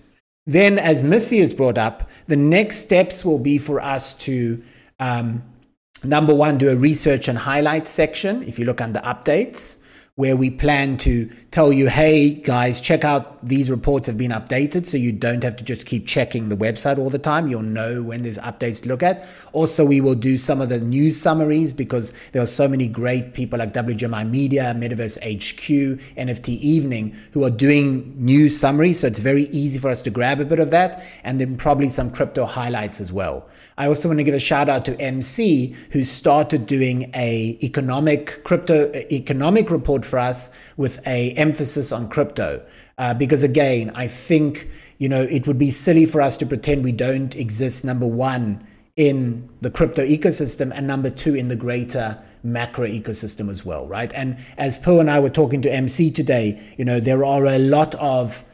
Then, 0.46 0.78
as 0.78 1.02
Missy 1.02 1.40
has 1.40 1.52
brought 1.52 1.78
up, 1.78 2.08
the 2.26 2.36
next 2.36 2.76
steps 2.76 3.24
will 3.24 3.38
be 3.38 3.58
for 3.58 3.80
us 3.80 4.14
to, 4.18 4.62
um, 5.00 5.42
number 6.04 6.34
one, 6.34 6.56
do 6.56 6.70
a 6.70 6.76
research 6.76 7.26
and 7.26 7.36
highlight 7.36 7.88
section. 7.88 8.42
If 8.44 8.58
you 8.58 8.64
look 8.64 8.80
under 8.80 9.00
updates, 9.00 9.82
where 10.16 10.34
we 10.34 10.48
plan 10.48 10.96
to 10.96 11.30
tell 11.50 11.70
you, 11.70 11.90
hey 11.90 12.30
guys, 12.30 12.80
check 12.80 13.04
out 13.04 13.46
these 13.46 13.70
reports 13.70 14.06
have 14.06 14.16
been 14.16 14.30
updated 14.30 14.86
so 14.86 14.96
you 14.96 15.12
don't 15.12 15.44
have 15.44 15.54
to 15.54 15.62
just 15.62 15.84
keep 15.84 16.06
checking 16.06 16.48
the 16.48 16.56
website 16.56 16.96
all 16.96 17.10
the 17.10 17.18
time. 17.18 17.48
You'll 17.48 17.60
know 17.60 18.02
when 18.02 18.22
there's 18.22 18.38
updates 18.38 18.82
to 18.82 18.88
look 18.88 19.02
at. 19.02 19.28
Also, 19.52 19.84
we 19.84 20.00
will 20.00 20.14
do 20.14 20.38
some 20.38 20.62
of 20.62 20.70
the 20.70 20.80
news 20.80 21.20
summaries 21.20 21.74
because 21.74 22.14
there 22.32 22.42
are 22.42 22.46
so 22.46 22.66
many 22.66 22.88
great 22.88 23.34
people 23.34 23.58
like 23.58 23.74
WGMI 23.74 24.28
Media, 24.30 24.74
Metaverse 24.74 25.18
HQ, 25.18 26.00
NFT 26.16 26.48
Evening 26.60 27.14
who 27.32 27.44
are 27.44 27.50
doing 27.50 28.14
news 28.16 28.58
summaries. 28.58 29.00
So 29.00 29.08
it's 29.08 29.20
very 29.20 29.44
easy 29.44 29.78
for 29.78 29.90
us 29.90 30.00
to 30.00 30.10
grab 30.10 30.40
a 30.40 30.46
bit 30.46 30.60
of 30.60 30.70
that 30.70 31.04
and 31.24 31.38
then 31.38 31.58
probably 31.58 31.90
some 31.90 32.10
crypto 32.10 32.46
highlights 32.46 33.02
as 33.02 33.12
well. 33.12 33.46
I 33.76 33.88
also 33.88 34.08
want 34.08 34.20
to 34.20 34.24
give 34.24 34.34
a 34.34 34.38
shout 34.38 34.70
out 34.70 34.86
to 34.86 34.98
MC 34.98 35.76
who 35.90 36.04
started 36.04 36.64
doing 36.64 37.10
a 37.14 37.58
economic 37.62 38.42
crypto 38.42 38.90
economic 39.10 39.70
report 39.70 40.05
for 40.06 40.18
us 40.18 40.50
with 40.76 41.06
a 41.06 41.32
emphasis 41.32 41.92
on 41.92 42.08
crypto. 42.08 42.64
Uh, 42.98 43.12
because 43.14 43.42
again, 43.42 43.90
I 43.94 44.06
think 44.06 44.68
you 44.98 45.08
know 45.08 45.22
it 45.22 45.46
would 45.46 45.58
be 45.58 45.70
silly 45.70 46.06
for 46.06 46.20
us 46.20 46.36
to 46.38 46.46
pretend 46.46 46.84
we 46.84 46.92
don't 46.92 47.34
exist. 47.36 47.84
Number 47.84 48.06
one 48.06 48.66
in 48.96 49.48
the 49.60 49.70
crypto 49.70 50.06
ecosystem, 50.06 50.72
and 50.74 50.86
number 50.86 51.10
two 51.10 51.34
in 51.34 51.48
the 51.48 51.56
greater 51.56 52.22
macro 52.42 52.86
ecosystem 52.86 53.50
as 53.50 53.64
well, 53.64 53.86
right? 53.86 54.12
And 54.14 54.38
as 54.56 54.78
Pearl 54.78 55.00
and 55.00 55.10
I 55.10 55.18
were 55.18 55.30
talking 55.30 55.60
to 55.62 55.72
MC 55.72 56.10
today, 56.10 56.60
you 56.78 56.84
know 56.84 57.00
there 57.00 57.24
are 57.24 57.44
a 57.46 57.58
lot 57.58 57.94
of 57.96 58.44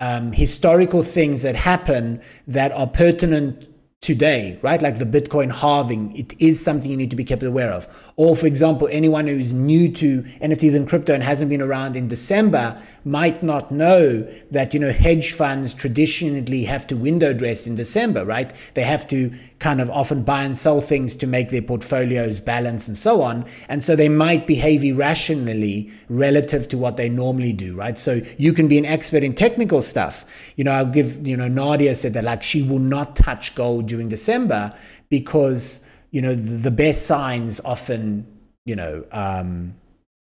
um, 0.00 0.32
historical 0.32 1.02
things 1.02 1.42
that 1.42 1.56
happen 1.56 2.20
that 2.46 2.72
are 2.72 2.86
pertinent 2.86 3.68
today, 4.00 4.58
right? 4.62 4.80
Like 4.80 4.98
the 4.98 5.04
Bitcoin 5.04 5.52
halving, 5.52 6.16
it 6.16 6.40
is 6.40 6.62
something 6.62 6.90
you 6.90 6.96
need 6.96 7.10
to 7.10 7.16
be 7.16 7.24
kept 7.24 7.42
aware 7.42 7.72
of. 7.72 7.88
Or, 8.16 8.36
for 8.36 8.46
example, 8.46 8.88
anyone 8.92 9.26
who's 9.26 9.52
new 9.52 9.90
to 9.92 10.22
NFTs 10.22 10.76
and 10.76 10.88
crypto 10.88 11.14
and 11.14 11.22
hasn't 11.22 11.48
been 11.48 11.62
around 11.62 11.96
in 11.96 12.06
December 12.06 12.80
might 13.04 13.42
not 13.42 13.72
know 13.72 14.22
that, 14.52 14.74
you 14.74 14.80
know, 14.80 14.92
hedge 14.92 15.32
funds 15.32 15.74
traditionally 15.74 16.64
have 16.64 16.86
to 16.86 16.96
window 16.96 17.32
dress 17.32 17.66
in 17.66 17.74
December, 17.74 18.24
right? 18.24 18.52
They 18.74 18.84
have 18.84 19.08
to 19.08 19.32
kind 19.58 19.80
of 19.80 19.88
often 19.90 20.22
buy 20.22 20.42
and 20.44 20.56
sell 20.56 20.80
things 20.80 21.16
to 21.16 21.26
make 21.26 21.48
their 21.48 21.62
portfolios 21.62 22.40
balance 22.40 22.88
and 22.88 22.96
so 22.96 23.22
on. 23.22 23.44
And 23.68 23.82
so 23.82 23.96
they 23.96 24.08
might 24.08 24.46
behave 24.46 24.84
irrationally 24.84 25.90
relative 26.08 26.68
to 26.68 26.78
what 26.78 26.96
they 26.98 27.08
normally 27.08 27.52
do, 27.52 27.74
right? 27.74 27.98
So 27.98 28.20
you 28.36 28.52
can 28.52 28.68
be 28.68 28.76
an 28.76 28.84
expert 28.84 29.22
in 29.22 29.34
technical 29.34 29.80
stuff. 29.80 30.26
You 30.56 30.64
know, 30.64 30.72
I'll 30.72 30.84
give, 30.84 31.26
you 31.26 31.36
know, 31.36 31.48
Nadia 31.48 31.94
said 31.94 32.12
that 32.14 32.24
like 32.24 32.42
she 32.42 32.62
will 32.62 32.78
not 32.78 33.16
touch 33.16 33.54
gold 33.54 33.86
during 33.86 34.08
December 34.08 34.74
because, 35.08 35.80
you 36.10 36.20
know, 36.20 36.34
the, 36.34 36.70
best 36.70 37.06
signs 37.06 37.58
often, 37.60 38.26
you 38.66 38.76
know, 38.76 39.04
um, 39.12 39.74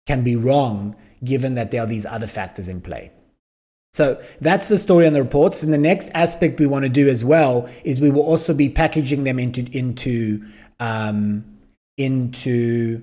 can 0.07 0.23
be 0.23 0.37
wrong 0.37 0.95
given 1.25 1.55
that 1.55 1.71
there 1.71 1.81
are 1.81 1.87
these 1.87 2.05
other 2.05 2.27
factors 2.27 2.69
in 2.69 2.79
play. 2.79 3.11
So 3.93 4.21
that's 4.39 4.69
the 4.69 4.77
story 4.77 5.07
on 5.07 5.13
the 5.13 5.21
reports. 5.21 5.63
And 5.63 5.73
the 5.73 5.77
next 5.77 6.09
aspect 6.13 6.59
we 6.59 6.67
want 6.67 6.83
to 6.83 6.89
do 6.89 7.09
as 7.09 7.25
well 7.25 7.67
is 7.83 7.99
we 7.99 8.11
will 8.11 8.23
also 8.23 8.53
be 8.53 8.69
packaging 8.69 9.23
them 9.23 9.39
into 9.39 9.65
into 9.77 10.45
um, 10.79 11.43
into 11.97 13.01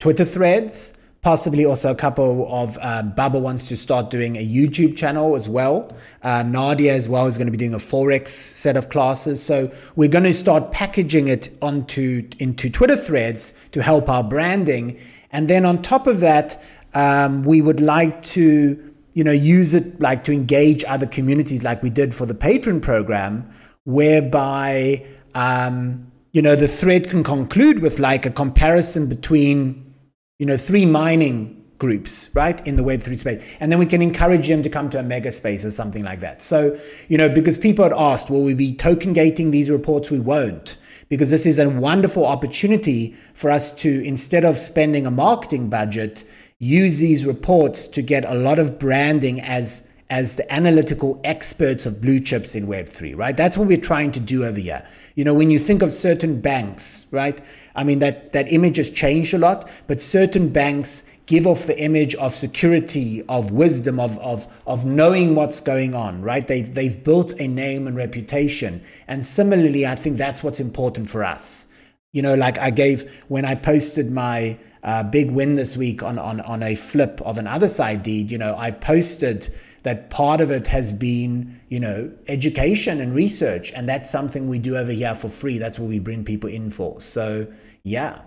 Twitter 0.00 0.24
threads. 0.24 0.98
Possibly 1.22 1.64
also 1.64 1.90
a 1.90 1.94
couple 1.94 2.46
of 2.52 2.76
uh, 2.82 3.02
Baba 3.02 3.38
wants 3.38 3.66
to 3.68 3.78
start 3.78 4.10
doing 4.10 4.36
a 4.36 4.46
YouTube 4.46 4.94
channel 4.94 5.36
as 5.36 5.48
well. 5.48 5.90
Uh, 6.22 6.42
Nadia 6.42 6.92
as 6.92 7.08
well 7.08 7.26
is 7.26 7.38
going 7.38 7.46
to 7.46 7.50
be 7.50 7.56
doing 7.56 7.72
a 7.72 7.78
forex 7.78 8.26
set 8.26 8.76
of 8.76 8.90
classes. 8.90 9.42
So 9.42 9.72
we're 9.96 10.10
going 10.10 10.24
to 10.24 10.34
start 10.34 10.70
packaging 10.70 11.28
it 11.28 11.56
onto 11.62 12.28
into 12.40 12.68
Twitter 12.68 12.96
threads 12.96 13.54
to 13.70 13.82
help 13.82 14.10
our 14.10 14.22
branding. 14.22 15.00
And 15.32 15.48
then 15.48 15.64
on 15.64 15.80
top 15.80 16.06
of 16.06 16.20
that, 16.20 16.62
um, 16.92 17.42
we 17.44 17.62
would 17.62 17.80
like 17.80 18.22
to 18.24 18.93
you 19.14 19.24
know, 19.24 19.32
use 19.32 19.74
it 19.74 20.00
like 20.00 20.24
to 20.24 20.32
engage 20.32 20.84
other 20.84 21.06
communities 21.06 21.62
like 21.62 21.82
we 21.82 21.90
did 21.90 22.12
for 22.12 22.26
the 22.26 22.34
patron 22.34 22.80
program, 22.80 23.48
whereby, 23.84 25.04
um, 25.34 26.10
you 26.32 26.42
know, 26.42 26.56
the 26.56 26.68
thread 26.68 27.08
can 27.08 27.22
conclude 27.22 27.80
with 27.80 27.98
like 28.00 28.26
a 28.26 28.30
comparison 28.30 29.06
between, 29.06 29.94
you 30.38 30.46
know, 30.46 30.56
three 30.56 30.84
mining 30.84 31.64
groups, 31.78 32.30
right, 32.34 32.66
in 32.66 32.76
the 32.76 32.82
Web3 32.82 33.18
space. 33.18 33.56
And 33.60 33.70
then 33.70 33.78
we 33.78 33.86
can 33.86 34.02
encourage 34.02 34.48
them 34.48 34.62
to 34.62 34.68
come 34.68 34.90
to 34.90 34.98
a 34.98 35.02
mega 35.02 35.30
space 35.30 35.64
or 35.64 35.70
something 35.70 36.02
like 36.02 36.20
that. 36.20 36.42
So, 36.42 36.78
you 37.08 37.16
know, 37.16 37.28
because 37.28 37.56
people 37.56 37.84
had 37.84 37.92
asked, 37.92 38.30
will 38.30 38.42
we 38.42 38.54
be 38.54 38.74
token 38.74 39.12
gating 39.12 39.52
these 39.52 39.70
reports? 39.70 40.10
We 40.10 40.20
won't. 40.20 40.76
Because 41.08 41.30
this 41.30 41.46
is 41.46 41.58
a 41.58 41.68
wonderful 41.68 42.24
opportunity 42.24 43.14
for 43.34 43.50
us 43.50 43.70
to, 43.82 44.02
instead 44.04 44.44
of 44.44 44.56
spending 44.56 45.06
a 45.06 45.10
marketing 45.10 45.68
budget, 45.68 46.24
use 46.64 46.98
these 46.98 47.26
reports 47.26 47.86
to 47.88 48.00
get 48.00 48.24
a 48.24 48.34
lot 48.34 48.58
of 48.58 48.78
branding 48.78 49.40
as 49.42 49.86
as 50.10 50.36
the 50.36 50.52
analytical 50.52 51.18
experts 51.24 51.86
of 51.86 52.00
blue 52.00 52.20
chips 52.20 52.54
in 52.54 52.66
web3 52.66 53.16
right? 53.16 53.36
That's 53.36 53.56
what 53.58 53.68
we're 53.68 53.76
trying 53.76 54.12
to 54.12 54.20
do 54.20 54.44
over 54.44 54.58
here. 54.58 54.86
You 55.14 55.24
know 55.24 55.34
when 55.34 55.50
you 55.50 55.58
think 55.58 55.82
of 55.82 55.92
certain 55.92 56.40
banks 56.40 57.06
right? 57.10 57.38
I 57.74 57.84
mean 57.84 57.98
that 57.98 58.32
that 58.32 58.50
image 58.50 58.78
has 58.78 58.90
changed 58.90 59.34
a 59.34 59.38
lot 59.38 59.70
but 59.86 60.00
certain 60.00 60.48
banks 60.48 61.10
give 61.26 61.46
off 61.46 61.66
the 61.66 61.78
image 61.82 62.14
of 62.16 62.34
security 62.34 63.22
of 63.28 63.50
wisdom 63.50 64.00
of 64.00 64.18
of 64.18 64.46
of 64.66 64.86
knowing 64.86 65.34
what's 65.34 65.60
going 65.60 65.94
on 65.94 66.22
right? 66.22 66.46
They've 66.46 66.72
they've 66.72 67.02
built 67.04 67.38
a 67.38 67.46
name 67.46 67.86
and 67.86 67.96
reputation. 67.96 68.82
And 69.06 69.22
similarly 69.22 69.86
i 69.86 69.96
think 69.96 70.16
that's 70.16 70.42
what's 70.42 70.60
important 70.60 71.10
for 71.10 71.24
us. 71.24 71.66
You 72.12 72.22
know 72.22 72.34
like 72.34 72.58
i 72.58 72.70
gave 72.70 72.98
when 73.28 73.44
i 73.44 73.54
posted 73.54 74.10
my 74.10 74.58
uh, 74.84 75.02
big 75.02 75.30
win 75.30 75.54
this 75.54 75.76
week 75.76 76.02
on, 76.02 76.18
on, 76.18 76.40
on 76.42 76.62
a 76.62 76.74
flip 76.74 77.20
of 77.22 77.38
an 77.38 77.46
Otherside 77.46 78.02
deed. 78.02 78.30
You 78.30 78.38
know, 78.38 78.54
I 78.56 78.70
posted 78.70 79.52
that 79.82 80.10
part 80.10 80.40
of 80.40 80.50
it 80.50 80.66
has 80.66 80.92
been, 80.92 81.60
you 81.68 81.80
know, 81.80 82.10
education 82.28 83.00
and 83.00 83.14
research. 83.14 83.72
And 83.72 83.88
that's 83.88 84.10
something 84.10 84.48
we 84.48 84.58
do 84.58 84.76
over 84.76 84.92
here 84.92 85.14
for 85.14 85.28
free. 85.28 85.58
That's 85.58 85.78
what 85.78 85.88
we 85.88 85.98
bring 85.98 86.24
people 86.24 86.50
in 86.50 86.70
for. 86.70 87.00
So, 87.00 87.46
yeah. 87.82 88.20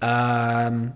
Um, 0.00 0.94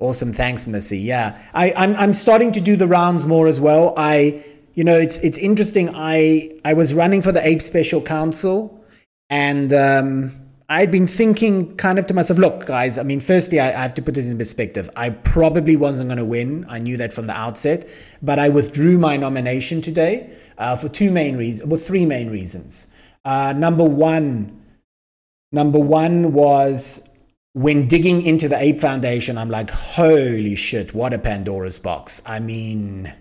awesome. 0.00 0.32
Thanks, 0.32 0.66
Missy. 0.66 0.98
Yeah. 0.98 1.38
I, 1.52 1.72
I'm, 1.76 1.94
I'm 1.96 2.14
starting 2.14 2.52
to 2.52 2.60
do 2.60 2.76
the 2.76 2.86
rounds 2.86 3.26
more 3.26 3.46
as 3.46 3.60
well. 3.60 3.92
I, 3.96 4.44
you 4.74 4.84
know, 4.84 4.98
it's, 4.98 5.18
it's 5.18 5.38
interesting. 5.38 5.94
I, 5.94 6.50
I 6.64 6.72
was 6.72 6.94
running 6.94 7.20
for 7.20 7.32
the 7.32 7.46
Ape 7.46 7.62
Special 7.62 8.00
Council 8.00 8.84
and, 9.28 9.72
um, 9.72 10.43
I'd 10.68 10.90
been 10.90 11.06
thinking 11.06 11.76
kind 11.76 11.98
of 11.98 12.06
to 12.06 12.14
myself, 12.14 12.38
look, 12.38 12.66
guys, 12.66 12.96
I 12.96 13.02
mean, 13.02 13.20
firstly, 13.20 13.60
I, 13.60 13.68
I 13.68 13.82
have 13.82 13.94
to 13.94 14.02
put 14.02 14.14
this 14.14 14.28
in 14.28 14.38
perspective. 14.38 14.88
I 14.96 15.10
probably 15.10 15.76
wasn't 15.76 16.08
going 16.08 16.18
to 16.18 16.24
win. 16.24 16.64
I 16.68 16.78
knew 16.78 16.96
that 16.96 17.12
from 17.12 17.26
the 17.26 17.34
outset, 17.34 17.86
but 18.22 18.38
I 18.38 18.48
withdrew 18.48 18.96
my 18.96 19.16
nomination 19.18 19.82
today 19.82 20.34
uh, 20.56 20.74
for 20.76 20.88
two 20.88 21.10
main 21.10 21.36
reasons, 21.36 21.68
well, 21.68 21.78
three 21.78 22.06
main 22.06 22.30
reasons. 22.30 22.88
Uh, 23.26 23.52
number 23.54 23.84
one, 23.84 24.62
number 25.52 25.78
one 25.78 26.32
was 26.32 27.08
when 27.52 27.86
digging 27.86 28.22
into 28.22 28.48
the 28.48 28.58
Ape 28.58 28.80
Foundation, 28.80 29.36
I'm 29.36 29.50
like, 29.50 29.70
holy 29.70 30.56
shit, 30.56 30.94
what 30.94 31.12
a 31.12 31.18
Pandora's 31.18 31.78
box. 31.78 32.22
I 32.26 32.40
mean, 32.40 33.12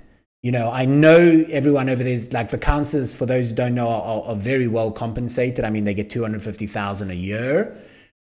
you 0.44 0.52
know, 0.52 0.70
I 0.70 0.84
know 0.86 1.46
everyone 1.50 1.90
over 1.90 2.04
there 2.04 2.14
is 2.14 2.34
like 2.34 2.50
the 2.50 2.58
councillors, 2.58 3.14
for 3.14 3.26
those 3.26 3.50
who 3.50 3.56
don't 3.56 3.74
know, 3.74 3.88
are, 3.88 4.24
are 4.24 4.36
very 4.36 4.68
well 4.68 4.92
compensated. 4.92 5.64
I 5.64 5.70
mean, 5.70 5.86
they 5.86 5.94
get 5.94 6.10
250,000 6.10 7.10
a 7.10 7.14
year. 7.14 7.78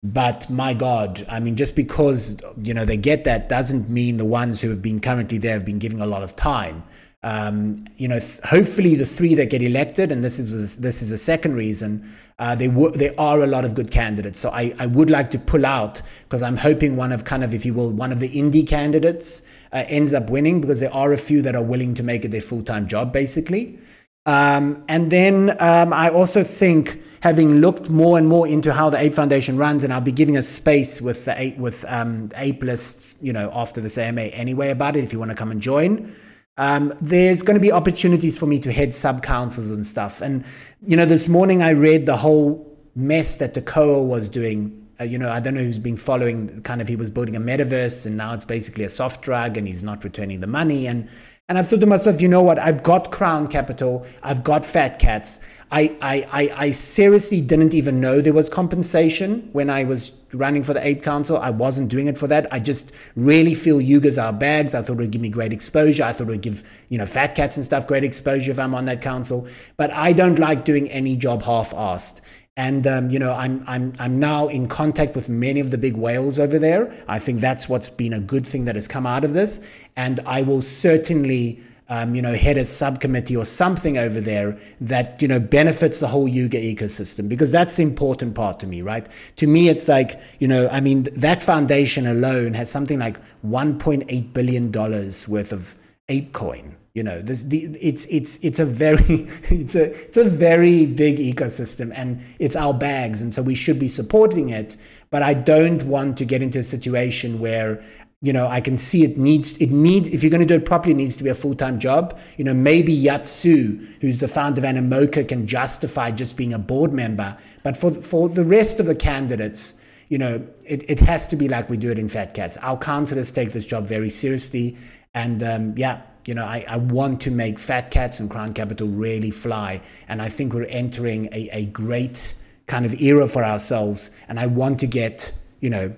But 0.03 0.49
my 0.49 0.73
God, 0.73 1.25
I 1.29 1.39
mean, 1.39 1.55
just 1.55 1.75
because, 1.75 2.41
you 2.61 2.73
know, 2.73 2.85
they 2.85 2.97
get 2.97 3.23
that 3.25 3.49
doesn't 3.49 3.87
mean 3.89 4.17
the 4.17 4.25
ones 4.25 4.59
who 4.61 4.69
have 4.69 4.81
been 4.81 4.99
currently 4.99 5.37
there 5.37 5.53
have 5.53 5.65
been 5.65 5.79
giving 5.79 6.01
a 6.01 6.07
lot 6.07 6.23
of 6.23 6.35
time. 6.35 6.83
Um, 7.21 7.85
you 7.97 8.07
know, 8.07 8.19
th- 8.19 8.39
hopefully 8.43 8.95
the 8.95 9.05
three 9.05 9.35
that 9.35 9.49
get 9.49 9.61
elected, 9.61 10.11
and 10.11 10.23
this 10.23 10.39
is 10.39 10.77
this 10.77 11.01
is 11.01 11.11
a 11.11 11.17
second 11.17 11.55
reason, 11.55 12.07
uh, 12.39 12.53
there 12.55 12.69
w- 12.69 12.91
there 12.91 13.13
are 13.19 13.41
a 13.41 13.47
lot 13.47 13.65
of 13.65 13.73
good 13.73 13.89
candidates. 13.89 14.39
So 14.39 14.49
I, 14.51 14.73
I 14.79 14.85
would 14.85 15.09
like 15.09 15.31
to 15.31 15.39
pull 15.39 15.65
out 15.65 16.01
because 16.23 16.43
I'm 16.43 16.57
hoping 16.57 16.95
one 16.95 17.11
of 17.11 17.25
kind 17.25 17.43
of, 17.43 17.55
if 17.55 17.65
you 17.65 17.73
will, 17.73 17.91
one 17.91 18.11
of 18.11 18.19
the 18.19 18.29
indie 18.29 18.65
candidates 18.67 19.41
uh, 19.73 19.83
ends 19.87 20.13
up 20.13 20.29
winning 20.29 20.61
because 20.61 20.79
there 20.79 20.93
are 20.93 21.13
a 21.13 21.17
few 21.17 21.41
that 21.41 21.55
are 21.55 21.63
willing 21.63 21.93
to 21.95 22.03
make 22.03 22.25
it 22.25 22.29
their 22.29 22.41
full 22.41 22.63
time 22.63 22.87
job, 22.87 23.11
basically. 23.11 23.79
Um, 24.25 24.83
and 24.89 25.11
then 25.11 25.55
um, 25.61 25.93
I 25.93 26.09
also 26.09 26.43
think, 26.43 27.01
having 27.21 27.55
looked 27.55 27.89
more 27.89 28.17
and 28.17 28.27
more 28.27 28.47
into 28.47 28.73
how 28.73 28.89
the 28.89 28.97
Ape 28.97 29.13
Foundation 29.13 29.57
runs, 29.57 29.83
and 29.83 29.93
I'll 29.93 30.01
be 30.01 30.11
giving 30.11 30.37
a 30.37 30.41
space 30.41 31.01
with 31.01 31.25
the 31.25 31.39
Ape 31.41 31.57
with 31.57 31.85
um, 31.87 32.29
Ape 32.35 32.61
lists, 32.63 33.15
you 33.21 33.33
know, 33.33 33.49
after 33.53 33.81
this 33.81 33.97
AMA 33.97 34.21
anyway 34.21 34.69
about 34.69 34.95
it. 34.95 35.03
If 35.03 35.13
you 35.13 35.19
want 35.19 35.31
to 35.31 35.35
come 35.35 35.51
and 35.51 35.61
join. 35.61 36.13
Um, 36.57 36.91
there's 37.01 37.43
going 37.43 37.55
to 37.55 37.61
be 37.61 37.71
opportunities 37.71 38.37
for 38.39 38.47
me 38.47 38.59
to 38.59 38.71
head 38.71 38.95
sub 38.95 39.21
councils 39.21 39.69
and 39.69 39.85
stuff. 39.85 40.21
And, 40.21 40.43
you 40.81 40.97
know, 40.97 41.05
this 41.05 41.29
morning 41.29 41.61
I 41.61 41.69
read 41.69 42.07
the 42.07 42.17
whole 42.17 42.67
mess 42.95 43.37
that 43.37 43.53
Tekoa 43.53 44.03
was 44.05 44.27
doing 44.27 44.86
uh, 44.99 45.03
you 45.03 45.17
know, 45.17 45.31
I 45.31 45.39
don't 45.39 45.53
know 45.53 45.61
who's 45.61 45.79
been 45.79 45.97
following. 45.97 46.61
Kind 46.61 46.81
of, 46.81 46.87
he 46.87 46.95
was 46.95 47.09
building 47.09 47.35
a 47.35 47.39
metaverse, 47.39 48.05
and 48.05 48.17
now 48.17 48.33
it's 48.33 48.45
basically 48.45 48.83
a 48.83 48.89
soft 48.89 49.21
drug, 49.21 49.57
and 49.57 49.67
he's 49.67 49.83
not 49.83 50.03
returning 50.03 50.39
the 50.39 50.47
money. 50.47 50.87
And 50.87 51.09
and 51.49 51.57
I've 51.57 51.69
thought 51.69 51.79
to 51.79 51.85
myself, 51.85 52.19
you 52.19 52.27
know 52.27 52.43
what? 52.43 52.59
I've 52.59 52.83
got 52.83 53.09
Crown 53.09 53.47
Capital. 53.47 54.05
I've 54.21 54.43
got 54.43 54.65
Fat 54.65 54.99
Cats. 54.99 55.39
I 55.71 55.95
I 56.01 56.25
I, 56.31 56.65
I 56.65 56.71
seriously 56.71 57.39
didn't 57.39 57.73
even 57.73 58.01
know 58.01 58.19
there 58.21 58.33
was 58.33 58.49
compensation 58.49 59.49
when 59.53 59.69
I 59.69 59.85
was 59.85 60.11
running 60.33 60.61
for 60.61 60.73
the 60.73 60.85
Ape 60.85 61.03
Council. 61.03 61.37
I 61.37 61.51
wasn't 61.51 61.89
doing 61.89 62.07
it 62.07 62.17
for 62.17 62.27
that. 62.27 62.51
I 62.51 62.59
just 62.59 62.91
really 63.15 63.53
feel 63.53 63.79
Yuga's 63.79 64.17
our 64.17 64.33
bags. 64.33 64.75
I 64.75 64.81
thought 64.81 64.93
it 64.93 64.97
would 64.97 65.11
give 65.11 65.21
me 65.21 65.29
great 65.29 65.53
exposure. 65.53 66.03
I 66.03 66.11
thought 66.11 66.27
it 66.27 66.31
would 66.31 66.41
give, 66.41 66.63
you 66.89 66.97
know, 66.97 67.05
fat 67.05 67.35
cats 67.35 67.55
and 67.55 67.65
stuff 67.65 67.87
great 67.87 68.03
exposure 68.03 68.51
if 68.51 68.59
I'm 68.59 68.75
on 68.75 68.85
that 68.85 69.01
council. 69.01 69.47
But 69.77 69.91
I 69.91 70.11
don't 70.11 70.39
like 70.39 70.65
doing 70.65 70.89
any 70.89 71.15
job 71.15 71.43
half-assed. 71.43 72.19
And 72.57 72.87
um, 72.87 73.11
you 73.11 73.19
know, 73.19 73.33
I'm 73.33 73.63
I'm 73.67 73.93
I'm 73.99 74.19
now 74.19 74.47
in 74.47 74.67
contact 74.67 75.15
with 75.15 75.29
many 75.29 75.59
of 75.59 75.69
the 75.69 75.77
big 75.77 75.95
whales 75.95 76.39
over 76.39 76.57
there. 76.57 76.91
I 77.07 77.19
think 77.19 77.39
that's 77.39 77.69
what's 77.69 77.87
been 77.87 78.13
a 78.13 78.19
good 78.19 78.45
thing 78.45 78.65
that 78.65 78.73
has 78.73 78.87
come 78.87 79.05
out 79.05 79.23
of 79.23 79.35
this. 79.35 79.61
And 79.95 80.19
I 80.25 80.41
will 80.41 80.63
certainly, 80.63 81.61
um, 81.89 82.15
you 82.15 82.21
know, 82.23 82.33
head 82.33 82.57
a 82.57 82.65
subcommittee 82.65 83.37
or 83.37 83.45
something 83.45 83.99
over 83.99 84.19
there 84.19 84.57
that 84.81 85.21
you 85.21 85.27
know 85.27 85.39
benefits 85.39 85.99
the 85.99 86.07
whole 86.07 86.27
Yuga 86.27 86.57
ecosystem 86.57 87.29
because 87.29 87.51
that's 87.51 87.77
the 87.77 87.83
important 87.83 88.33
part 88.33 88.59
to 88.61 88.67
me, 88.67 88.81
right? 88.81 89.07
To 89.35 89.45
me, 89.45 89.69
it's 89.69 89.87
like 89.87 90.19
you 90.39 90.47
know, 90.47 90.67
I 90.69 90.79
mean, 90.79 91.03
that 91.15 91.43
foundation 91.43 92.07
alone 92.07 92.55
has 92.55 92.71
something 92.71 92.97
like 92.97 93.19
1.8 93.45 94.33
billion 94.33 94.71
dollars 94.71 95.27
worth 95.27 95.51
of 95.51 95.75
ApeCoin 96.09 96.76
you 96.97 97.03
know 97.03 97.21
this 97.21 97.43
the, 97.43 97.65
it's 97.79 98.05
it's 98.05 98.39
it's 98.43 98.57
a 98.57 98.65
very 98.65 99.27
it's 99.51 99.75
a 99.75 99.85
it's 100.07 100.17
a 100.17 100.23
very 100.23 100.87
big 100.87 101.17
ecosystem 101.17 101.91
and 101.95 102.19
it's 102.39 102.55
our 102.55 102.73
bags 102.73 103.21
and 103.21 103.31
so 103.31 103.43
we 103.43 103.53
should 103.53 103.77
be 103.77 103.87
supporting 103.87 104.49
it 104.49 104.75
but 105.11 105.21
i 105.21 105.31
don't 105.31 105.83
want 105.83 106.17
to 106.17 106.25
get 106.25 106.41
into 106.41 106.57
a 106.57 106.63
situation 106.63 107.37
where 107.39 107.79
you 108.23 108.33
know 108.33 108.47
i 108.47 108.59
can 108.59 108.79
see 108.79 109.03
it 109.03 109.15
needs 109.15 109.55
it 109.57 109.69
needs 109.69 110.09
if 110.09 110.23
you're 110.23 110.31
going 110.31 110.47
to 110.47 110.53
do 110.53 110.55
it 110.55 110.65
properly 110.65 110.91
it 110.91 110.97
needs 110.97 111.15
to 111.15 111.23
be 111.23 111.29
a 111.29 111.35
full-time 111.35 111.77
job. 111.77 112.19
You 112.37 112.45
know 112.45 112.55
maybe 112.55 112.91
Yat 112.91 113.27
Siu 113.27 113.79
who's 114.01 114.19
the 114.19 114.27
founder 114.27 114.59
of 114.59 114.65
animoca 114.65 115.27
can 115.27 115.45
justify 115.45 116.09
just 116.09 116.35
being 116.35 116.53
a 116.53 116.59
board 116.59 116.93
member 116.93 117.37
but 117.63 117.77
for 117.77 117.91
for 117.91 118.27
the 118.27 118.43
rest 118.43 118.79
of 118.79 118.87
the 118.87 118.95
candidates 118.95 119.79
you 120.09 120.17
know 120.17 120.33
it, 120.63 120.89
it 120.89 120.99
has 121.01 121.27
to 121.27 121.35
be 121.35 121.47
like 121.47 121.69
we 121.69 121.77
do 121.77 121.91
it 121.91 121.99
in 121.99 122.09
fat 122.09 122.33
cats. 122.33 122.57
Our 122.57 122.77
counselors 122.77 123.29
take 123.29 123.51
this 123.51 123.67
job 123.67 123.85
very 123.85 124.09
seriously 124.09 124.77
and 125.13 125.43
um, 125.43 125.73
yeah 125.77 126.01
you 126.27 126.33
know, 126.33 126.43
I, 126.43 126.65
I 126.67 126.75
want 126.75 127.21
to 127.21 127.31
make 127.31 127.57
Fat 127.57 127.89
Cats 127.89 128.19
and 128.19 128.29
Crown 128.29 128.53
Capital 128.53 128.89
really 128.89 129.31
fly. 129.31 129.81
And 130.09 130.21
I 130.21 130.27
think 130.27 130.53
we're 130.53 130.65
entering 130.65 131.29
a, 131.31 131.49
a 131.53 131.65
great 131.67 132.35
kind 132.67 132.85
of 132.85 133.01
era 133.01 133.29
for 133.29 133.45
ourselves. 133.45 134.11
And 134.27 134.37
I 134.37 134.45
want 134.45 134.77
to 134.81 134.87
get, 134.87 135.31
you 135.61 135.69
know, 135.69 135.95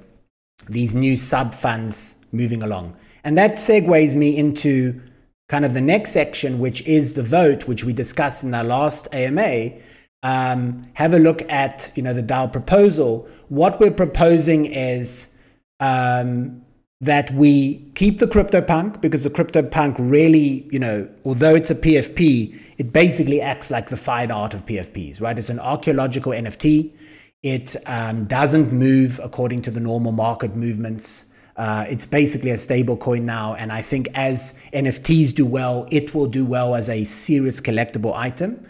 these 0.69 0.93
new 0.93 1.17
sub 1.17 1.55
funds 1.55 2.15
moving 2.31 2.61
along. 2.61 2.95
And 3.23 3.35
that 3.39 3.53
segues 3.53 4.15
me 4.15 4.37
into 4.37 5.01
kind 5.47 5.65
of 5.65 5.73
the 5.73 5.81
next 5.81 6.11
section, 6.11 6.59
which 6.59 6.85
is 6.85 7.15
the 7.15 7.23
vote, 7.23 7.67
which 7.67 7.83
we 7.83 7.91
discussed 7.91 8.43
in 8.43 8.53
our 8.53 8.63
last 8.63 9.07
AMA. 9.11 9.71
Um, 10.21 10.83
have 10.93 11.15
a 11.15 11.19
look 11.19 11.41
at, 11.51 11.91
you 11.95 12.03
know, 12.03 12.13
the 12.13 12.21
DAO 12.21 12.51
proposal. 12.51 13.27
What 13.47 13.79
we're 13.79 13.89
proposing 13.89 14.67
is 14.67 15.35
um, 15.79 16.63
that 17.01 17.31
we 17.31 17.75
keep 17.95 18.19
the 18.19 18.27
CryptoPunk 18.27 18.99
because 18.99 19.23
the 19.23 19.29
CryptoPunk 19.29 19.95
really, 19.99 20.67
you 20.69 20.79
know, 20.79 21.07
although 21.23 21.55
it's 21.55 21.71
a 21.71 21.75
PFP, 21.75 22.59
it 22.77 22.91
basically 22.91 23.39
acts 23.39 23.71
like 23.71 23.89
the 23.89 23.97
fine 23.97 24.31
art 24.31 24.53
of 24.53 24.65
PFPs, 24.65 25.21
right? 25.21 25.37
It's 25.37 25.49
an 25.49 25.59
archaeological 25.59 26.33
NFT. 26.33 26.91
It 27.41 27.77
um, 27.85 28.25
doesn't 28.25 28.73
move 28.73 29.19
according 29.23 29.61
to 29.63 29.71
the 29.71 29.79
normal 29.79 30.11
market 30.11 30.57
movements. 30.57 31.27
Uh, 31.55 31.85
it's 31.89 32.05
basically 32.05 32.51
a 32.51 32.57
stable 32.57 32.97
coin 32.97 33.25
now. 33.25 33.53
And 33.55 33.71
I 33.71 33.81
think 33.81 34.09
as 34.13 34.61
NFTs 34.73 35.33
do 35.33 35.45
well, 35.45 35.87
it 35.91 36.13
will 36.13 36.27
do 36.27 36.45
well 36.45 36.75
as 36.75 36.89
a 36.89 37.05
serious 37.05 37.61
collectible 37.61 38.13
item. 38.13 38.65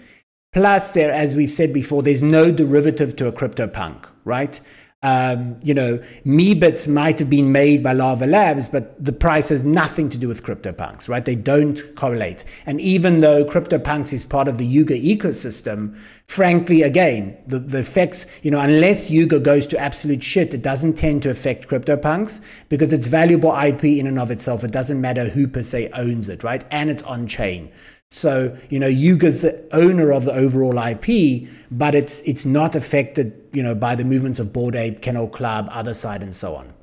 Plus, 0.53 0.93
there, 0.93 1.11
as 1.11 1.35
we've 1.35 1.51
said 1.51 1.73
before, 1.73 2.03
there's 2.03 2.23
no 2.23 2.51
derivative 2.51 3.15
to 3.17 3.27
a 3.27 3.31
CryptoPunk, 3.31 4.07
right? 4.23 4.59
Um, 5.01 5.57
you 5.63 5.73
know, 5.73 5.97
Meebits 6.25 6.85
might 6.85 7.19
have 7.19 7.29
been 7.29 7.53
made 7.53 7.81
by 7.81 7.93
Larva 7.93 8.25
Labs, 8.25 8.67
but 8.67 9.01
the 9.01 9.13
price 9.13 9.47
has 9.47 9.63
nothing 9.63 10.09
to 10.09 10.17
do 10.17 10.27
with 10.27 10.43
CryptoPunks, 10.43 11.07
right? 11.07 11.23
They 11.23 11.35
don't 11.35 11.81
correlate. 11.95 12.43
And 12.65 12.81
even 12.81 13.21
though 13.21 13.45
CryptoPunks 13.45 14.11
is 14.11 14.25
part 14.25 14.49
of 14.49 14.57
the 14.57 14.65
Yuga 14.65 14.99
ecosystem, 14.99 15.97
frankly, 16.27 16.81
again, 16.81 17.37
the, 17.47 17.59
the 17.59 17.79
effects, 17.79 18.25
you 18.43 18.51
know, 18.51 18.59
unless 18.59 19.09
Yuga 19.09 19.39
goes 19.39 19.65
to 19.67 19.77
absolute 19.79 20.21
shit, 20.21 20.53
it 20.53 20.63
doesn't 20.63 20.95
tend 20.95 21.21
to 21.21 21.29
affect 21.29 21.69
CryptoPunks 21.69 22.41
because 22.67 22.91
it's 22.91 23.07
valuable 23.07 23.55
IP 23.55 23.85
in 23.85 24.05
and 24.05 24.19
of 24.19 24.31
itself. 24.31 24.65
It 24.65 24.71
doesn't 24.71 24.99
matter 24.99 25.29
who 25.29 25.47
per 25.47 25.63
se 25.63 25.91
owns 25.93 26.27
it, 26.27 26.43
right? 26.43 26.65
And 26.71 26.89
it's 26.89 27.03
on 27.03 27.25
chain. 27.25 27.71
So, 28.11 28.57
you 28.69 28.79
know, 28.79 28.87
Yuga's 28.87 29.43
the 29.43 29.67
owner 29.71 30.11
of 30.11 30.25
the 30.25 30.33
overall 30.33 30.77
IP, 30.79 31.47
but 31.69 31.93
it's 31.93 32.21
it's 32.21 32.43
not 32.43 32.75
affected, 32.75 33.33
you 33.53 33.61
know, 33.61 33.75
by 33.75 33.95
the 33.95 34.03
movements 34.03 34.39
of 34.39 34.51
Bored 34.51 34.75
Ape, 34.75 35.01
Kennel 35.01 35.27
Club, 35.27 35.69
Otherside, 35.69 36.21
and 36.21 36.33
so 36.33 36.55
on. 36.55 36.73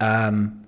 Um, 0.00 0.64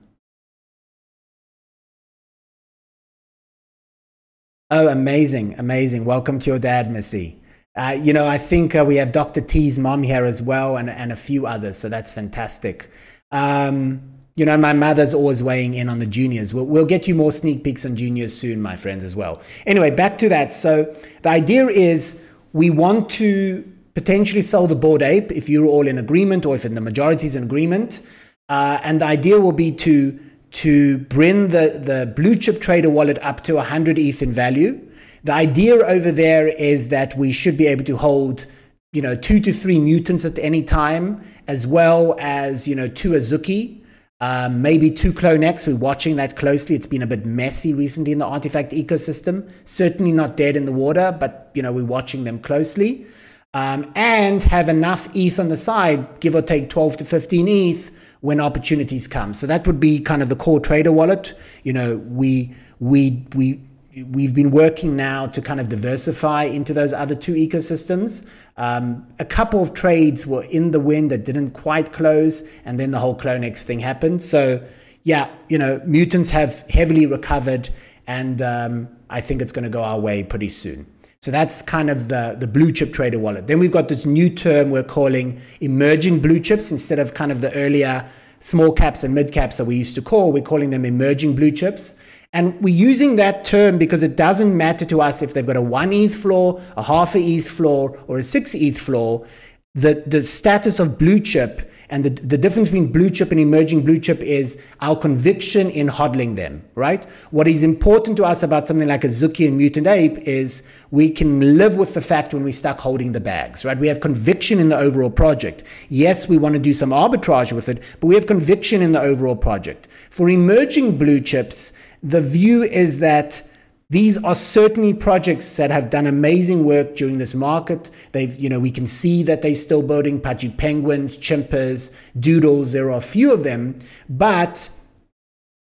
oh, 4.70 4.88
amazing, 4.88 5.58
amazing. 5.58 6.04
Welcome 6.04 6.38
to 6.40 6.50
your 6.50 6.58
dad, 6.58 6.92
Missy. 6.92 7.40
Uh, 7.74 7.98
you 8.02 8.12
know, 8.12 8.28
I 8.28 8.36
think 8.36 8.74
uh, 8.74 8.84
we 8.86 8.96
have 8.96 9.12
Dr. 9.12 9.40
T's 9.40 9.78
mom 9.78 10.02
here 10.02 10.26
as 10.26 10.42
well 10.42 10.76
and, 10.76 10.90
and 10.90 11.10
a 11.10 11.16
few 11.16 11.46
others, 11.46 11.78
so 11.78 11.88
that's 11.88 12.12
fantastic. 12.12 12.90
Um, 13.30 14.11
you 14.34 14.46
know, 14.46 14.56
my 14.56 14.72
mother's 14.72 15.12
always 15.12 15.42
weighing 15.42 15.74
in 15.74 15.88
on 15.88 15.98
the 15.98 16.06
juniors. 16.06 16.54
We'll, 16.54 16.64
we'll 16.64 16.86
get 16.86 17.06
you 17.06 17.14
more 17.14 17.32
sneak 17.32 17.64
peeks 17.64 17.84
on 17.84 17.96
juniors 17.96 18.36
soon, 18.36 18.62
my 18.62 18.76
friends, 18.76 19.04
as 19.04 19.14
well. 19.14 19.42
Anyway, 19.66 19.90
back 19.90 20.16
to 20.18 20.28
that. 20.30 20.52
So 20.52 20.94
the 21.22 21.28
idea 21.28 21.66
is 21.66 22.22
we 22.52 22.70
want 22.70 23.10
to 23.10 23.70
potentially 23.94 24.40
sell 24.42 24.66
the 24.66 24.76
bored 24.76 25.02
ape 25.02 25.30
if 25.30 25.48
you're 25.48 25.66
all 25.66 25.86
in 25.86 25.98
agreement 25.98 26.46
or 26.46 26.54
if 26.54 26.62
the 26.62 26.80
majority 26.80 27.26
is 27.26 27.36
in 27.36 27.44
agreement. 27.44 28.00
Uh, 28.48 28.78
and 28.82 29.00
the 29.00 29.06
idea 29.06 29.38
will 29.38 29.52
be 29.52 29.70
to 29.70 30.18
to 30.52 30.98
bring 30.98 31.48
the, 31.48 31.80
the 31.82 32.12
blue 32.14 32.36
chip 32.36 32.60
trader 32.60 32.90
wallet 32.90 33.18
up 33.22 33.42
to 33.42 33.54
100 33.54 33.98
ETH 33.98 34.20
in 34.22 34.30
value. 34.30 34.78
The 35.24 35.32
idea 35.32 35.76
over 35.76 36.12
there 36.12 36.46
is 36.46 36.90
that 36.90 37.16
we 37.16 37.32
should 37.32 37.56
be 37.56 37.66
able 37.66 37.84
to 37.84 37.96
hold, 37.96 38.44
you 38.92 39.00
know, 39.00 39.16
two 39.16 39.40
to 39.40 39.52
three 39.52 39.80
mutants 39.80 40.26
at 40.26 40.38
any 40.38 40.62
time, 40.62 41.24
as 41.48 41.66
well 41.66 42.16
as, 42.18 42.68
you 42.68 42.74
know, 42.74 42.86
two 42.86 43.12
Azuki, 43.12 43.81
um, 44.22 44.62
maybe 44.62 44.88
two 44.88 45.12
CloneX. 45.12 45.66
We're 45.66 45.74
watching 45.74 46.14
that 46.14 46.36
closely. 46.36 46.76
It's 46.76 46.86
been 46.86 47.02
a 47.02 47.08
bit 47.08 47.26
messy 47.26 47.74
recently 47.74 48.12
in 48.12 48.18
the 48.18 48.24
RTFKT 48.24 48.86
ecosystem. 48.86 49.50
Certainly 49.64 50.12
not 50.12 50.36
dead 50.36 50.56
in 50.56 50.64
the 50.64 50.72
water, 50.72 51.14
but, 51.18 51.50
you 51.54 51.62
know, 51.62 51.72
we're 51.72 51.84
watching 51.84 52.22
them 52.22 52.38
closely. 52.38 53.04
Um, 53.52 53.90
and 53.96 54.40
have 54.44 54.68
enough 54.68 55.08
ETH 55.14 55.40
on 55.40 55.48
the 55.48 55.56
side, 55.56 56.20
give 56.20 56.36
or 56.36 56.40
take 56.40 56.70
12 56.70 56.98
to 56.98 57.04
15 57.04 57.48
ETH 57.48 57.90
when 58.20 58.40
opportunities 58.40 59.08
come. 59.08 59.34
So 59.34 59.48
that 59.48 59.66
would 59.66 59.80
be 59.80 59.98
kind 59.98 60.22
of 60.22 60.28
the 60.28 60.36
core 60.36 60.60
trader 60.60 60.92
wallet. 60.92 61.34
You 61.64 61.72
know, 61.72 61.96
we 61.96 62.54
we 62.78 63.26
we 63.34 63.60
we've 64.08 64.34
been 64.34 64.50
working 64.50 64.96
now 64.96 65.26
to 65.26 65.42
kind 65.42 65.60
of 65.60 65.68
diversify 65.68 66.44
into 66.44 66.72
those 66.72 66.92
other 66.92 67.14
two 67.14 67.34
ecosystems. 67.34 68.26
Um, 68.56 69.06
a 69.18 69.24
couple 69.24 69.60
of 69.60 69.74
trades 69.74 70.26
were 70.26 70.44
in 70.44 70.70
the 70.70 70.80
wind 70.80 71.10
that 71.10 71.24
didn't 71.24 71.50
quite 71.50 71.92
close, 71.92 72.42
and 72.64 72.80
then 72.80 72.90
the 72.90 72.98
whole 72.98 73.16
CloneX 73.16 73.62
thing 73.62 73.80
happened. 73.80 74.22
So 74.22 74.64
yeah, 75.04 75.30
you 75.48 75.58
know, 75.58 75.80
mutants 75.84 76.30
have 76.30 76.64
heavily 76.70 77.06
recovered, 77.06 77.68
and 78.06 78.40
um, 78.40 78.88
I 79.10 79.20
think 79.20 79.42
it's 79.42 79.52
going 79.52 79.64
to 79.64 79.70
go 79.70 79.82
our 79.82 80.00
way 80.00 80.22
pretty 80.22 80.48
soon. 80.48 80.86
So 81.20 81.30
that's 81.30 81.62
kind 81.62 81.88
of 81.90 82.08
the, 82.08 82.36
the 82.38 82.48
blue 82.48 82.72
chip 82.72 82.92
trader 82.92 83.18
wallet. 83.18 83.46
Then 83.46 83.60
we've 83.60 83.70
got 83.70 83.88
this 83.88 84.04
new 84.04 84.28
term 84.28 84.70
we're 84.70 84.82
calling 84.82 85.40
emerging 85.60 86.20
blue 86.20 86.40
chips 86.40 86.72
instead 86.72 86.98
of 86.98 87.14
kind 87.14 87.30
of 87.30 87.40
the 87.40 87.54
earlier 87.54 88.08
small 88.40 88.72
caps 88.72 89.04
and 89.04 89.14
mid 89.14 89.32
caps 89.32 89.56
that 89.58 89.66
we 89.66 89.76
used 89.76 89.94
to 89.94 90.02
call. 90.02 90.32
We're 90.32 90.42
calling 90.42 90.70
them 90.70 90.84
emerging 90.84 91.36
blue 91.36 91.52
chips. 91.52 91.94
And 92.32 92.58
we're 92.62 92.74
using 92.74 93.16
that 93.16 93.44
term 93.44 93.76
because 93.76 94.02
it 94.02 94.16
doesn't 94.16 94.56
matter 94.56 94.86
to 94.86 95.02
us 95.02 95.20
if 95.20 95.34
they've 95.34 95.46
got 95.46 95.56
a 95.56 95.62
one 95.62 95.92
ETH 95.92 96.14
floor, 96.14 96.62
a 96.76 96.82
half 96.82 97.14
a 97.14 97.18
ETH 97.18 97.48
floor, 97.48 98.02
or 98.06 98.18
a 98.18 98.22
six 98.22 98.54
ETH 98.54 98.78
floor. 98.78 99.26
The, 99.74 100.02
the 100.06 100.22
status 100.22 100.80
of 100.80 100.98
blue 100.98 101.20
chip 101.20 101.70
and 101.92 102.04
the, 102.04 102.10
the 102.10 102.38
difference 102.38 102.70
between 102.70 102.90
blue 102.90 103.10
chip 103.10 103.32
and 103.32 103.40
emerging 103.40 103.84
blue 103.84 103.98
chip 103.98 104.20
is 104.20 104.58
our 104.80 104.96
conviction 104.96 105.68
in 105.68 105.88
hodling 105.88 106.36
them, 106.36 106.64
right? 106.74 107.04
What 107.32 107.46
is 107.46 107.62
important 107.62 108.16
to 108.16 108.24
us 108.24 108.42
about 108.42 108.66
something 108.66 108.88
like 108.88 109.02
Azuki 109.02 109.46
and 109.46 109.58
Mutant 109.58 109.86
Ape 109.86 110.16
is 110.20 110.62
we 110.90 111.10
can 111.10 111.58
live 111.58 111.76
with 111.76 111.92
the 111.92 112.00
fact 112.00 112.32
when 112.32 112.44
we're 112.44 112.54
stuck 112.54 112.80
holding 112.80 113.12
the 113.12 113.20
bags, 113.20 113.66
right? 113.66 113.76
We 113.76 113.88
have 113.88 114.00
conviction 114.00 114.58
in 114.58 114.70
the 114.70 114.78
overall 114.78 115.10
project. 115.10 115.64
Yes, 115.90 116.30
we 116.30 116.38
want 116.38 116.54
to 116.54 116.58
do 116.58 116.72
some 116.72 116.90
arbitrage 116.90 117.52
with 117.52 117.68
it, 117.68 117.82
but 118.00 118.06
we 118.06 118.14
have 118.14 118.26
conviction 118.26 118.80
in 118.80 118.92
the 118.92 119.00
overall 119.00 119.36
project. 119.36 119.88
For 120.08 120.30
emerging 120.30 120.96
blue 120.96 121.20
chips, 121.20 121.74
the 122.02 122.20
view 122.20 122.62
is 122.62 122.98
that 123.00 123.42
these 123.90 124.22
are 124.24 124.34
certainly 124.34 124.94
projects 124.94 125.56
that 125.56 125.70
have 125.70 125.90
done 125.90 126.06
amazing 126.06 126.64
work 126.64 126.96
during 126.96 127.18
this 127.18 127.34
market. 127.34 127.90
They've, 128.12 128.34
you 128.40 128.48
know, 128.48 128.58
we 128.58 128.70
can 128.70 128.86
see 128.86 129.22
that 129.24 129.42
they're 129.42 129.54
still 129.54 129.82
building 129.82 130.18
pudgy 130.18 130.48
penguins, 130.48 131.18
chimpers, 131.18 131.94
doodles. 132.18 132.72
There 132.72 132.90
are 132.90 132.96
a 132.96 133.02
few 133.02 133.32
of 133.32 133.44
them, 133.44 133.78
but 134.08 134.70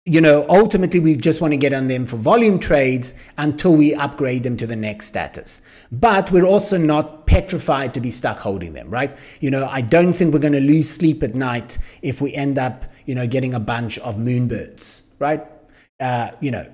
you 0.07 0.21
know, 0.21 0.45
ultimately 0.47 1.01
we 1.01 1.15
just 1.15 1.41
want 1.41 1.51
to 1.51 1.57
get 1.57 1.73
on 1.73 1.87
them 1.87 2.05
for 2.05 2.15
volume 2.15 2.59
trades 2.59 3.13
until 3.37 3.75
we 3.75 3.93
upgrade 3.93 4.41
them 4.41 4.55
to 4.55 4.65
the 4.65 4.75
next 4.75 5.07
status. 5.07 5.61
But 5.91 6.31
we're 6.31 6.45
also 6.45 6.77
not 6.77 7.27
petrified 7.27 7.93
to 7.93 7.99
be 7.99 8.09
stuck 8.09 8.37
holding 8.37 8.71
them, 8.71 8.89
right? 8.89 9.15
You 9.41 9.51
know, 9.51 9.67
I 9.69 9.81
don't 9.81 10.13
think 10.13 10.33
we're 10.33 10.39
going 10.39 10.53
to 10.53 10.61
lose 10.61 10.89
sleep 10.89 11.23
at 11.23 11.35
night 11.35 11.77
if 12.01 12.21
we 12.21 12.33
end 12.33 12.57
up, 12.57 12.85
you 13.05 13.15
know, 13.15 13.27
getting 13.27 13.53
a 13.53 13.59
bunch 13.59 13.99
of 13.99 14.15
moonbirds, 14.15 15.01
right? 15.19 15.45
Uh, 15.99 16.31
you 16.41 16.51
know, 16.51 16.69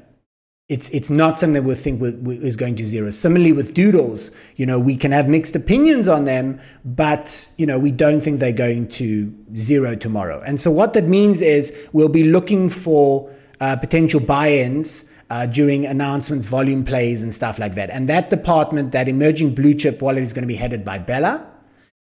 it's 0.69 0.89
it's 0.89 1.09
not 1.09 1.37
something 1.37 1.53
that 1.61 1.67
we 1.67 1.75
think 1.75 2.01
we, 2.01 2.11
we, 2.11 2.35
is 2.37 2.55
going 2.55 2.75
to 2.75 2.85
zero. 2.85 3.09
Similarly 3.11 3.51
with 3.51 3.73
doodles, 3.73 4.31
you 4.55 4.65
know, 4.65 4.79
we 4.79 4.95
can 4.95 5.11
have 5.11 5.27
mixed 5.27 5.55
opinions 5.55 6.07
on 6.07 6.25
them, 6.25 6.59
but 6.85 7.51
you 7.57 7.65
know, 7.65 7.77
we 7.77 7.91
don't 7.91 8.21
think 8.21 8.39
they're 8.39 8.51
going 8.51 8.87
to 8.89 9.33
zero 9.55 9.95
tomorrow. 9.95 10.41
And 10.45 10.59
so 10.59 10.71
what 10.71 10.93
that 10.93 11.03
means 11.05 11.41
is 11.41 11.75
we'll 11.91 12.09
be 12.09 12.23
looking 12.23 12.69
for 12.69 13.29
uh, 13.59 13.75
potential 13.75 14.19
buy-ins. 14.19 15.09
Uh, 15.29 15.47
during 15.47 15.83
announcements, 15.87 16.45
volume 16.45 16.85
plays, 16.85 17.23
and 17.23 17.33
stuff 17.33 17.57
like 17.57 17.73
that. 17.73 17.89
And 17.89 18.07
that 18.07 18.29
department, 18.29 18.91
that 18.91 19.07
emerging 19.07 19.55
blue 19.55 19.73
chip 19.73 19.99
wallet, 19.99 20.21
is 20.21 20.31
going 20.31 20.43
to 20.43 20.47
be 20.47 20.53
headed 20.53 20.85
by 20.85 20.99
Bella. 20.99 21.49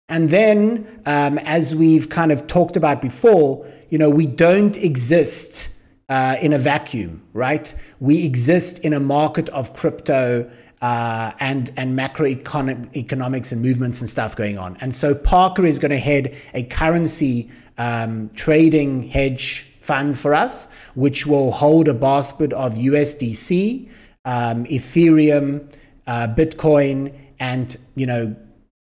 And 0.07 0.30
then, 0.30 1.01
um, 1.05 1.38
as 1.39 1.76
we've 1.76 2.07
kind 2.07 2.32
of 2.32 2.47
talked 2.47 2.78
about 2.78 3.01
before, 3.01 3.68
you 3.89 3.97
know, 3.97 4.10
we 4.10 4.26
don't 4.26 4.78
exist 4.78 5.70
uh, 6.10 6.36
in 6.41 6.53
a 6.53 6.57
vacuum, 6.57 7.22
right? 7.34 7.74
We 7.99 8.26
exist 8.26 8.80
in 8.80 8.93
a 8.93 8.99
market 8.99 9.47
of 9.49 9.74
crypto 9.74 10.49
uh, 10.82 11.32
and 11.39 11.72
and 11.78 11.97
macroeconomics 11.97 13.51
and 13.51 13.62
movements 13.62 13.99
and 14.01 14.10
stuff 14.10 14.36
going 14.36 14.57
on. 14.57 14.78
And 14.82 14.95
so 14.95 15.14
Parker 15.14 15.66
is 15.66 15.78
going 15.78 15.91
to 15.91 15.99
head 15.99 16.36
a 16.53 16.64
currency 16.64 17.49
um, 17.78 18.30
trading 18.34 19.03
hedge 19.03 19.66
fund 19.82 20.18
for 20.18 20.34
us, 20.34 20.68
which 20.95 21.26
will 21.26 21.51
hold 21.51 21.88
a 21.88 21.93
basket 21.93 22.53
of 22.53 22.76
USDC, 22.76 23.89
um, 24.26 24.66
Ethereum, 24.66 25.74
uh, 26.07 26.28
Bitcoin, 26.28 27.14
and 27.39 27.78
you 27.95 28.05
know 28.05 28.36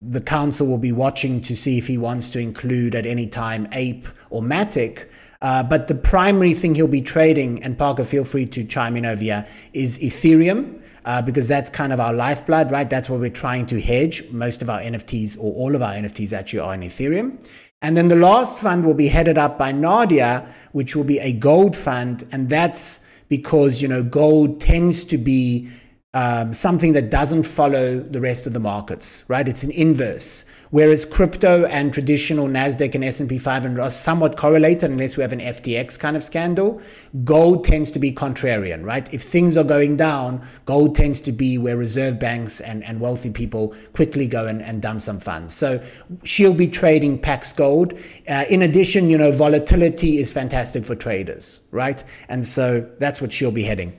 the 0.03 0.21
council 0.21 0.67
will 0.67 0.79
be 0.79 0.93
watching 0.93 1.41
to 1.41 1.57
see 1.57 1.79
if 1.79 1.87
he 1.87 1.97
wants 1.97 2.29
to 2.31 2.39
include 2.39 2.95
at 2.95 3.07
any 3.07 3.27
time 3.27 3.67
Ape 3.73 4.07
or 4.31 4.43
Matic. 4.43 5.09
Uh, 5.43 5.63
but 5.63 5.87
the 5.87 5.95
primary 5.95 6.55
thing 6.55 6.75
he'll 6.75 6.87
be 6.87 7.01
trading, 7.01 7.63
and 7.63 7.77
Parker, 7.77 8.05
feel 8.05 8.25
free 8.25 8.47
to 8.47 8.65
chime 8.65 8.97
in 8.97 9.07
over 9.07 9.23
here, 9.23 9.47
is 9.73 9.99
Ethereum. 9.99 10.83
Uh, 11.05 11.23
because 11.23 11.47
that's 11.47 11.71
kind 11.71 11.93
of 11.93 12.01
our 12.01 12.13
lifeblood, 12.13 12.73
right? 12.73 12.91
That's 12.91 13.09
what 13.09 13.21
we're 13.21 13.31
trying 13.31 13.67
to 13.67 13.81
hedge. 13.81 14.29
Most 14.33 14.61
of 14.61 14.69
our 14.69 14.81
NFTs, 14.81 15.39
or 15.39 15.55
all 15.55 15.77
of 15.77 15.81
our 15.81 15.93
NFTs, 15.93 16.33
actually 16.33 16.59
are 16.59 16.75
in 16.75 16.81
Ethereum. 16.81 17.41
And 17.81 17.97
then 17.97 18.09
the 18.09 18.17
last 18.17 18.61
fund 18.61 18.85
will 18.85 18.95
be 18.95 19.07
headed 19.07 19.39
up 19.39 19.57
by 19.57 19.71
Nadia, 19.71 20.53
which 20.73 20.97
will 20.97 21.05
be 21.05 21.21
a 21.21 21.33
gold 21.33 21.77
fund, 21.77 22.27
and 22.33 22.51
that's 22.51 23.01
because 23.29 23.81
you 23.81 23.87
know 23.87 24.03
gold 24.03 24.61
tends 24.61 25.05
to 25.05 25.19
be 25.19 25.69
um, 26.15 26.53
something 26.55 26.95
that 26.95 27.11
doesn't 27.11 27.43
follow 27.43 28.01
the 28.01 28.21
rest 28.21 28.47
of 28.47 28.55
the 28.55 28.61
markets, 28.61 29.25
right? 29.29 29.47
It's 29.47 29.63
an 29.63 29.71
inverse. 29.71 30.47
Whereas 30.77 31.07
crypto 31.07 31.65
and 31.65 31.91
traditional 31.91 32.49
Nasdaq 32.49 32.95
and 32.95 33.03
S&P 33.03 33.39
500 33.39 33.81
are 33.81 33.89
somewhat 33.89 34.37
correlated 34.37 34.91
unless 34.91 35.17
we 35.17 35.23
have 35.23 35.33
an 35.33 35.41
FTX 35.41 35.99
kind 35.99 36.15
of 36.19 36.23
scandal, 36.23 36.83
gold 37.25 37.65
tends 37.65 37.91
to 37.93 37.99
be 37.99 38.13
contrarian, 38.13 38.85
right? 38.85 39.11
If 39.11 39.23
things 39.23 39.57
are 39.57 39.65
going 39.65 39.97
down, 39.97 40.47
gold 40.67 40.95
tends 40.95 41.23
to 41.23 41.33
be 41.33 41.57
where 41.57 41.79
reserve 41.79 42.21
banks 42.21 42.61
and, 42.61 42.85
and 42.85 43.01
wealthy 43.01 43.31
people 43.31 43.75
quickly 43.95 44.27
go 44.27 44.49
and, 44.49 44.61
and 44.61 44.83
dump 44.83 45.01
some 45.01 45.19
funds. 45.19 45.55
So 45.55 45.83
she'll 46.25 46.53
be 46.53 46.69
trading 46.69 47.21
Pax 47.21 47.55
Gold. 47.55 47.95
Uh, 48.29 48.45
in 48.51 48.61
addition, 48.61 49.09
you 49.09 49.17
know, 49.17 49.33
volatility 49.33 50.19
is 50.19 50.31
fantastic 50.31 50.85
for 50.85 50.95
traders, 50.95 51.63
right? 51.71 52.05
And 52.29 52.45
so 52.45 52.83
that's 52.99 53.23
what 53.23 53.33
she'll 53.33 53.51
be 53.51 53.65
heading. 53.65 53.99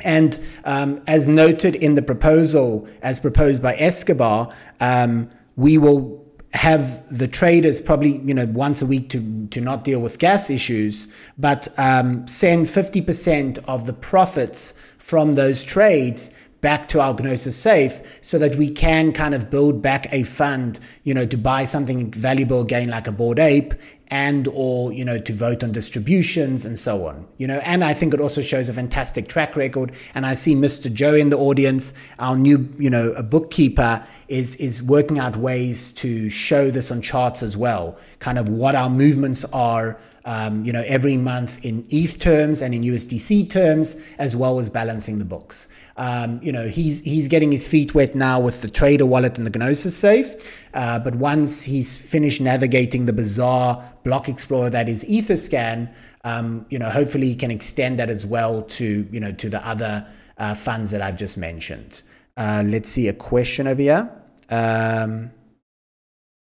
And 0.00 0.38
um, 0.64 1.02
as 1.06 1.26
noted 1.26 1.76
in 1.76 1.94
the 1.94 2.02
proposal, 2.02 2.86
as 3.00 3.18
proposed 3.18 3.62
by 3.62 3.76
Escobar, 3.76 4.52
um, 4.78 5.30
we 5.56 5.78
will 5.78 6.22
have 6.54 7.02
the 7.16 7.26
traders 7.26 7.80
probably 7.80 8.18
you 8.18 8.34
know 8.34 8.46
once 8.46 8.82
a 8.82 8.86
week 8.86 9.08
to 9.08 9.46
to 9.48 9.60
not 9.60 9.84
deal 9.84 10.00
with 10.00 10.18
gas 10.18 10.50
issues, 10.50 11.08
but 11.38 11.68
um, 11.78 12.26
send 12.28 12.66
50% 12.66 13.58
of 13.66 13.86
the 13.86 13.92
profits 13.92 14.74
from 14.98 15.34
those 15.34 15.64
trades 15.64 16.30
back 16.62 16.88
to 16.88 17.00
our 17.00 17.12
Gnosis 17.12 17.56
safe 17.56 18.00
so 18.22 18.38
that 18.38 18.56
we 18.56 18.70
can 18.70 19.12
kind 19.12 19.34
of 19.34 19.50
build 19.50 19.82
back 19.82 20.10
a 20.12 20.22
fund, 20.22 20.80
you 21.04 21.12
know, 21.12 21.26
to 21.26 21.36
buy 21.36 21.64
something 21.64 22.10
valuable 22.10 22.62
again 22.62 22.88
like 22.88 23.06
a 23.06 23.12
bored 23.12 23.38
ape 23.38 23.74
and 24.12 24.46
or 24.52 24.92
you 24.92 25.06
know 25.06 25.18
to 25.18 25.32
vote 25.32 25.64
on 25.64 25.72
distributions 25.72 26.66
and 26.66 26.78
so 26.78 27.06
on 27.06 27.26
you 27.38 27.46
know. 27.46 27.60
And 27.60 27.82
i 27.82 27.94
think 27.94 28.12
it 28.12 28.20
also 28.20 28.42
shows 28.42 28.68
a 28.68 28.72
fantastic 28.74 29.26
track 29.26 29.56
record. 29.56 29.92
And 30.14 30.26
i 30.26 30.34
see 30.34 30.54
mr 30.54 30.92
joe 30.92 31.14
in 31.14 31.30
the 31.30 31.38
audience 31.38 31.94
our 32.18 32.36
new 32.36 32.68
you 32.78 32.90
know 32.90 33.12
a 33.12 33.22
bookkeeper 33.22 34.04
is 34.28 34.54
is 34.56 34.82
working 34.82 35.18
out 35.18 35.36
ways 35.38 35.92
to 35.92 36.28
show 36.28 36.70
this 36.70 36.90
on 36.90 37.00
charts 37.00 37.42
as 37.42 37.56
well 37.56 37.96
kind 38.18 38.38
of 38.38 38.50
what 38.50 38.74
our 38.74 38.90
movements 38.90 39.46
are 39.46 39.98
um, 40.24 40.64
you 40.64 40.72
know, 40.72 40.84
every 40.86 41.16
month 41.16 41.64
in 41.64 41.84
ETH 41.90 42.18
terms 42.18 42.62
and 42.62 42.74
in 42.74 42.82
USDC 42.82 43.50
terms, 43.50 44.00
as 44.18 44.36
well 44.36 44.60
as 44.60 44.70
balancing 44.70 45.18
the 45.18 45.24
books. 45.24 45.68
Um, 45.96 46.40
you 46.42 46.52
know, 46.52 46.68
he's 46.68 47.00
he's 47.00 47.28
getting 47.28 47.50
his 47.50 47.66
feet 47.66 47.94
wet 47.94 48.14
now 48.14 48.38
with 48.40 48.62
the 48.62 48.70
Trader 48.70 49.06
wallet 49.06 49.38
and 49.38 49.46
the 49.46 49.58
Gnosis 49.58 49.96
safe. 49.96 50.34
Uh, 50.74 50.98
but 50.98 51.14
once 51.16 51.62
he's 51.62 52.00
finished 52.00 52.40
navigating 52.40 53.06
the 53.06 53.12
bizarre 53.12 53.84
block 54.04 54.28
explorer 54.28 54.70
that 54.70 54.88
is 54.88 55.04
Etherscan, 55.04 55.92
um, 56.24 56.66
you 56.70 56.78
know, 56.78 56.90
hopefully 56.90 57.26
he 57.26 57.34
can 57.34 57.50
extend 57.50 57.98
that 57.98 58.08
as 58.08 58.24
well 58.24 58.62
to 58.62 59.08
you 59.10 59.20
know 59.20 59.32
to 59.32 59.48
the 59.48 59.66
other 59.66 60.06
uh, 60.38 60.54
funds 60.54 60.90
that 60.92 61.02
I've 61.02 61.16
just 61.16 61.36
mentioned. 61.36 62.02
Uh, 62.36 62.62
let's 62.66 62.88
see 62.88 63.08
a 63.08 63.12
question 63.12 63.66
over 63.66 63.82
here. 63.82 64.10
Um, 64.48 65.30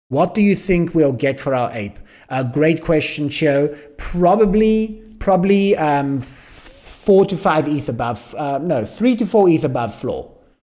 what 0.09 0.33
do 0.33 0.41
you 0.41 0.55
think 0.55 0.95
we'll 0.95 1.13
get 1.13 1.39
for 1.39 1.53
our 1.53 1.71
ape? 1.73 1.99
A 2.29 2.43
great 2.43 2.81
question, 2.81 3.29
Cho. 3.29 3.75
Probably 3.97 5.03
probably 5.19 5.75
um, 5.77 6.19
four 6.21 7.25
to 7.25 7.35
five 7.35 7.67
ETH 7.67 7.89
above, 7.89 8.33
uh, 8.35 8.57
no, 8.59 8.85
three 8.85 9.15
to 9.15 9.25
four 9.25 9.49
ETH 9.49 9.63
above 9.63 9.93
floor. 9.93 10.35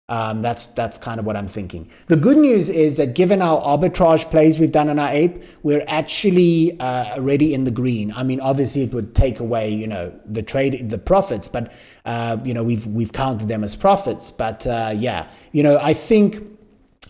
Um, 0.10 0.42
that's 0.42 0.66
that's 0.66 0.98
kind 0.98 1.20
of 1.20 1.26
what 1.28 1.36
I'm 1.38 1.48
thinking. 1.48 1.88
The 2.08 2.16
good 2.16 2.38
news 2.38 2.68
is 2.68 2.98
that 2.98 3.14
given 3.14 3.44
our 3.44 3.62
arbitrage 3.62 4.30
plays 4.32 4.58
we've 4.58 4.72
done 4.72 4.90
on 4.90 4.98
our 4.98 5.12
ape, 5.12 5.44
we're 5.62 5.86
actually 5.88 6.80
uh, 6.80 7.16
already 7.16 7.54
in 7.54 7.64
the 7.64 7.72
green. 7.72 8.12
I 8.14 8.24
mean, 8.24 8.40
obviously 8.40 8.82
it 8.82 8.92
would 8.92 9.14
take 9.14 9.40
away 9.40 9.70
you 9.70 9.86
know 9.86 10.12
the 10.26 10.42
trade 10.42 10.90
the 10.90 10.98
profits, 10.98 11.48
but 11.48 11.72
uh, 12.06 12.38
you 12.44 12.56
know 12.56 12.64
we've 12.64 12.88
we've 12.88 13.14
counted 13.14 13.50
them 13.50 13.64
as 13.64 13.76
profits. 13.76 14.32
But 14.32 14.66
uh, 14.66 14.94
yeah, 14.96 15.28
you 15.52 15.62
know 15.62 15.78
I 15.80 15.94
think 15.94 16.59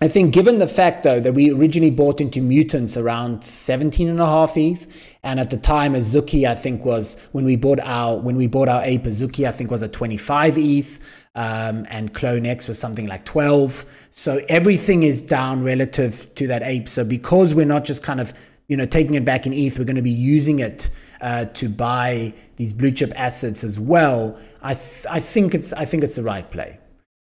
I 0.02 0.08
think 0.08 0.34
given 0.34 0.60
the 0.60 0.68
fact 0.68 1.04
though 1.04 1.20
that 1.20 1.34
we 1.34 1.52
originally 1.52 1.92
bought 1.92 2.22
into 2.22 2.42
mutants 2.42 2.96
around 2.96 3.44
17 3.44 4.08
and 4.08 4.22
a 4.22 4.26
half 4.26 4.56
ETH 4.56 4.88
and 5.24 5.42
at 5.42 5.50
the 5.50 5.58
time 5.58 5.94
Azuki 5.94 6.48
I 6.48 6.56
think 6.56 6.86
was 6.86 7.18
when 7.34 7.44
we 7.44 7.58
bought 7.58 7.82
our 7.82 8.18
when 8.18 8.38
we 8.38 8.48
bought 8.48 8.70
our 8.70 8.82
ape 8.86 9.04
Azuki 9.04 9.46
I 9.46 9.52
think 9.52 9.72
was 9.72 9.84
at 9.84 9.92
25 9.92 10.58
ETH 10.58 11.00
um, 11.36 11.86
and 11.90 12.14
Clone 12.14 12.46
X 12.46 12.70
was 12.70 12.80
something 12.80 13.08
like 13.08 13.26
12 13.26 13.86
so 14.12 14.40
everything 14.48 15.04
is 15.04 15.22
down 15.22 15.64
relative 15.64 16.34
to 16.36 16.48
that 16.48 16.64
ape. 16.64 16.88
So 16.88 17.04
because 17.04 17.54
we're 17.54 17.66
not 17.66 17.84
just 17.84 18.02
kind 18.02 18.22
of 18.22 18.34
you 18.70 18.78
know 18.78 18.86
taking 18.86 19.16
it 19.16 19.26
back 19.26 19.46
in 19.46 19.52
ETH 19.52 19.78
we're 19.78 19.84
going 19.84 19.98
to 19.98 20.02
be 20.02 20.10
using 20.10 20.60
it 20.60 20.90
uh, 21.20 21.44
to 21.44 21.68
buy 21.68 22.34
these 22.56 22.72
blue 22.72 22.92
chip 22.92 23.12
assets 23.18 23.66
as 23.66 23.78
well 23.78 24.40
I 24.62 24.76
th- 24.76 25.08
I 25.10 25.20
think 25.20 25.54
it's 25.54 25.74
I 25.74 25.84
think 25.84 26.06
it's 26.06 26.16
the 26.16 26.24
right 26.24 26.50
play 26.50 26.80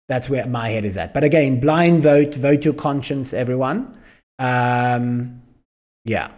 that's 0.08 0.30
where 0.30 0.46
my 0.48 0.70
head 0.70 0.86
is 0.86 0.98
at. 0.98 1.14
But 1.14 1.24
again, 1.24 1.60
blind 1.60 2.04
vote, 2.04 2.36
vote 2.36 2.64
your 2.66 2.74
conscience, 2.74 3.34
everyone. 3.34 3.94
Um, 4.40 5.42
yeah. 6.06 6.30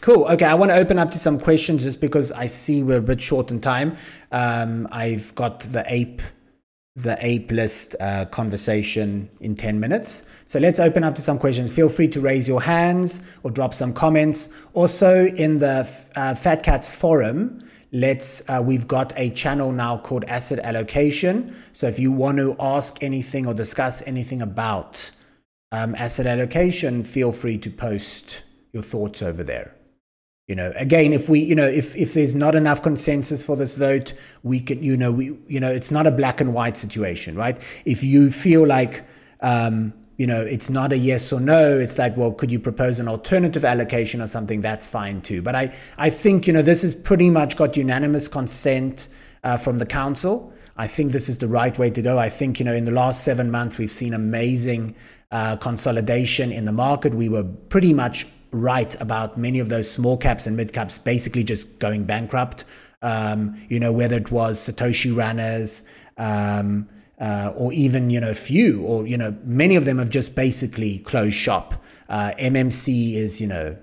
Cool. 0.00 0.24
Okay, 0.26 0.44
I 0.44 0.54
want 0.54 0.70
to 0.70 0.76
open 0.76 0.98
up 0.98 1.10
to 1.12 1.18
some 1.18 1.38
questions 1.38 1.84
just 1.84 2.00
because 2.00 2.30
I 2.32 2.46
see 2.46 2.82
we're 2.82 2.98
a 2.98 3.02
bit 3.02 3.20
short 3.20 3.50
in 3.50 3.60
time. 3.60 3.96
Um, 4.32 4.86
I've 4.90 5.34
got 5.34 5.60
the 5.60 5.82
ape, 5.86 6.20
the 6.96 7.16
ape 7.20 7.50
list 7.50 7.96
uh, 8.00 8.26
conversation 8.26 9.30
in 9.40 9.54
ten 9.54 9.80
minutes. 9.80 10.26
So 10.44 10.58
let's 10.58 10.78
open 10.78 11.04
up 11.04 11.14
to 11.14 11.22
some 11.22 11.38
questions. 11.38 11.72
Feel 11.74 11.88
free 11.88 12.08
to 12.08 12.20
raise 12.20 12.46
your 12.46 12.60
hands 12.60 13.22
or 13.44 13.50
drop 13.50 13.72
some 13.72 13.92
comments. 13.94 14.50
Also 14.74 15.26
in 15.26 15.58
the 15.58 15.88
uh, 16.16 16.34
Fat 16.34 16.62
Cats 16.62 16.94
forum, 16.94 17.58
let's 17.94 18.42
uh, 18.50 18.60
we've 18.62 18.86
got 18.86 19.12
a 19.16 19.30
channel 19.30 19.72
now 19.72 19.96
called 19.96 20.24
asset 20.24 20.58
allocation. 20.58 21.56
So 21.72 21.86
if 21.86 21.98
you 21.98 22.12
want 22.12 22.36
to 22.38 22.54
ask 22.60 23.02
anything 23.02 23.46
or 23.46 23.54
discuss 23.54 24.06
anything 24.06 24.42
about 24.42 25.10
um, 25.72 25.94
asset 25.94 26.26
allocation 26.26 27.02
feel 27.02 27.32
free 27.32 27.56
to 27.58 27.70
post 27.70 28.44
your 28.72 28.82
thoughts 28.82 29.22
over 29.22 29.42
there. 29.42 29.74
You 30.48 30.56
know 30.56 30.72
again 30.76 31.14
if 31.14 31.28
we 31.30 31.40
you 31.40 31.54
know 31.54 31.66
if 31.66 31.96
if 31.96 32.12
there's 32.12 32.34
not 32.34 32.54
enough 32.54 32.82
consensus 32.82 33.46
for 33.46 33.56
this 33.56 33.76
vote 33.76 34.12
we 34.42 34.60
can 34.60 34.82
you 34.82 34.94
know 34.94 35.10
we 35.10 35.38
you 35.46 35.58
know 35.58 35.70
it's 35.70 35.90
not 35.90 36.06
a 36.06 36.10
black 36.10 36.40
and 36.40 36.52
white 36.52 36.76
situation 36.76 37.36
right? 37.36 37.58
If 37.86 38.02
you 38.02 38.30
feel 38.30 38.66
like 38.66 39.04
um, 39.40 39.94
you 40.16 40.26
know, 40.26 40.40
it's 40.40 40.70
not 40.70 40.92
a 40.92 40.98
yes 40.98 41.32
or 41.32 41.40
no. 41.40 41.78
It's 41.78 41.98
like, 41.98 42.16
well, 42.16 42.32
could 42.32 42.52
you 42.52 42.58
propose 42.58 43.00
an 43.00 43.08
alternative 43.08 43.64
allocation 43.64 44.20
or 44.20 44.26
something? 44.26 44.60
That's 44.60 44.86
fine 44.86 45.20
too. 45.20 45.42
But 45.42 45.54
I, 45.56 45.74
I 45.98 46.10
think, 46.10 46.46
you 46.46 46.52
know, 46.52 46.62
this 46.62 46.82
has 46.82 46.94
pretty 46.94 47.30
much 47.30 47.56
got 47.56 47.76
unanimous 47.76 48.28
consent 48.28 49.08
uh, 49.42 49.56
from 49.56 49.78
the 49.78 49.86
council. 49.86 50.52
I 50.76 50.86
think 50.86 51.12
this 51.12 51.28
is 51.28 51.38
the 51.38 51.48
right 51.48 51.76
way 51.78 51.90
to 51.90 52.02
go. 52.02 52.18
I 52.18 52.28
think, 52.28 52.58
you 52.58 52.64
know, 52.64 52.74
in 52.74 52.84
the 52.84 52.92
last 52.92 53.24
seven 53.24 53.50
months, 53.50 53.78
we've 53.78 53.90
seen 53.90 54.14
amazing 54.14 54.94
uh, 55.30 55.56
consolidation 55.56 56.52
in 56.52 56.64
the 56.64 56.72
market. 56.72 57.14
We 57.14 57.28
were 57.28 57.44
pretty 57.44 57.92
much 57.92 58.26
right 58.50 59.00
about 59.00 59.36
many 59.36 59.58
of 59.58 59.68
those 59.68 59.90
small 59.90 60.16
caps 60.16 60.46
and 60.46 60.56
mid 60.56 60.72
caps 60.72 60.98
basically 60.98 61.42
just 61.42 61.78
going 61.80 62.04
bankrupt. 62.04 62.64
Um, 63.02 63.60
you 63.68 63.78
know, 63.78 63.92
whether 63.92 64.16
it 64.16 64.30
was 64.30 64.58
Satoshi 64.58 65.14
runners, 65.14 65.82
um, 66.16 66.88
uh, 67.20 67.52
or 67.56 67.72
even 67.72 68.10
you 68.10 68.20
know 68.20 68.34
few 68.34 68.82
or 68.82 69.06
you 69.06 69.16
know 69.16 69.36
many 69.44 69.76
of 69.76 69.84
them 69.84 69.98
have 69.98 70.10
just 70.10 70.34
basically 70.34 70.98
closed 71.00 71.34
shop. 71.34 71.74
Uh, 72.08 72.32
MMC 72.38 73.14
is 73.14 73.40
you 73.40 73.46
know 73.46 73.76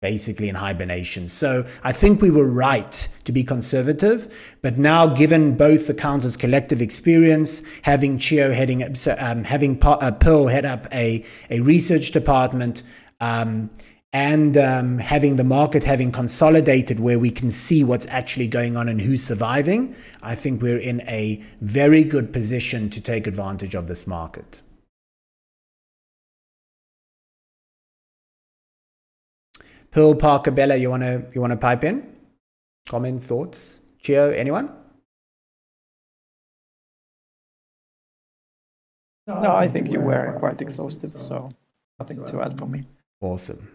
basically 0.00 0.48
in 0.48 0.54
hibernation. 0.54 1.28
So 1.28 1.64
I 1.84 1.92
think 1.92 2.20
we 2.20 2.30
were 2.30 2.48
right 2.48 3.08
to 3.24 3.32
be 3.32 3.44
conservative, 3.44 4.34
but 4.60 4.76
now 4.76 5.06
given 5.06 5.56
both 5.56 5.86
the 5.86 5.94
council's 5.94 6.36
collective 6.36 6.82
experience, 6.82 7.62
having 7.82 8.18
Chio 8.18 8.52
heading 8.52 8.82
up, 8.82 8.96
um, 9.18 9.44
having 9.44 9.78
uh, 9.82 10.10
Pearl 10.10 10.48
head 10.48 10.66
up 10.66 10.86
a 10.92 11.24
a 11.50 11.60
research 11.60 12.10
department. 12.10 12.82
Um, 13.20 13.70
and 14.12 14.58
um, 14.58 14.98
having 14.98 15.36
the 15.36 15.44
market 15.44 15.82
having 15.82 16.12
consolidated 16.12 17.00
where 17.00 17.18
we 17.18 17.30
can 17.30 17.50
see 17.50 17.82
what's 17.82 18.06
actually 18.08 18.46
going 18.46 18.76
on 18.76 18.88
and 18.88 19.00
who's 19.00 19.22
surviving, 19.22 19.94
I 20.22 20.34
think 20.34 20.60
we're 20.60 20.78
in 20.78 21.00
a 21.08 21.42
very 21.62 22.04
good 22.04 22.32
position 22.32 22.90
to 22.90 23.00
take 23.00 23.26
advantage 23.26 23.74
of 23.74 23.86
this 23.86 24.06
market. 24.06 24.60
Pearl 29.90 30.14
Parker 30.14 30.50
Bella, 30.50 30.76
you 30.76 30.90
wanna 30.90 31.22
you 31.34 31.40
wanna 31.40 31.56
pipe 31.56 31.84
in? 31.84 32.16
Comment, 32.88 33.22
thoughts? 33.22 33.80
Chio, 33.98 34.30
anyone? 34.30 34.70
No, 39.26 39.54
I 39.54 39.68
think 39.68 39.90
you 39.90 40.00
were 40.00 40.34
quite 40.38 40.60
exhaustive, 40.60 41.16
so 41.16 41.50
nothing 41.98 42.24
to 42.26 42.42
add 42.42 42.58
from 42.58 42.72
me. 42.72 42.84
Awesome. 43.20 43.68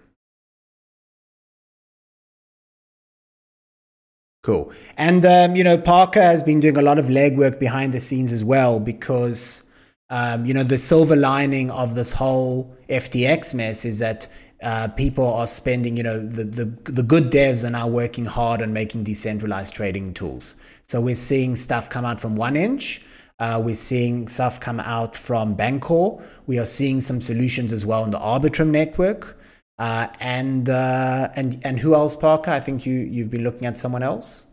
Cool. 4.48 4.72
And, 4.95 5.26
um, 5.26 5.58
you 5.58 5.64
know, 5.66 5.78
Parker 5.78 6.22
has 6.22 6.41
been 6.41 6.62
doing 6.62 6.78
a 6.78 6.82
lot 6.82 6.98
of 6.98 7.08
legwork 7.08 7.60
behind 7.60 7.93
the 7.93 8.00
scenes 8.00 8.32
as 8.32 8.45
well 8.45 8.80
because, 8.80 9.64
um, 10.10 10.45
you 10.45 10.54
know, 10.54 10.64
the 10.64 10.78
silver 10.78 11.18
lining 11.18 11.70
of 11.70 11.95
this 11.95 12.14
whole 12.14 12.74
FTX 12.88 13.54
mess 13.54 13.84
is 13.84 14.00
that 14.00 14.26
uh, 14.64 14.88
people 14.88 15.26
are 15.26 15.48
spending, 15.48 15.98
you 15.98 16.04
know, 16.04 16.26
the, 16.26 16.45
the, 16.45 16.64
the 16.89 17.04
good 17.04 17.30
devs 17.30 17.66
are 17.66 17.70
now 17.70 17.89
working 17.89 18.24
hard 18.24 18.62
on 18.62 18.72
making 18.72 19.04
decentralized 19.04 19.74
trading 19.74 20.14
tools. 20.14 20.56
So 20.86 21.02
we're 21.02 21.16
seeing 21.16 21.58
stuff 21.58 21.89
come 21.89 22.06
out 22.06 22.22
from 22.22 22.38
1inch. 22.38 23.02
Uh, 23.39 23.62
we're 23.62 23.76
seeing 23.76 24.30
stuff 24.30 24.62
come 24.62 24.80
out 24.80 25.14
from 25.14 25.58
Bancor. 25.58 26.24
We 26.45 26.58
are 26.58 26.66
seeing 26.66 27.02
some 27.02 27.20
solutions 27.20 27.74
as 27.74 27.86
well 27.86 28.06
in 28.06 28.12
the 28.12 28.20
Arbitrum 28.20 28.70
network. 28.70 29.38
Uh, 29.80 30.07
and 30.19 30.69
uh, 30.69 31.30
and 31.36 31.61
and 31.63 31.80
who 31.80 31.93
else, 31.93 32.15
Parker? 32.15 32.51
I 32.51 32.59
think 32.59 32.86
you 32.86 32.95
you've 32.95 33.30
been 33.30 33.43
looking 33.43 33.65
at 33.65 33.78
someone 33.78 34.01
else. 34.01 34.45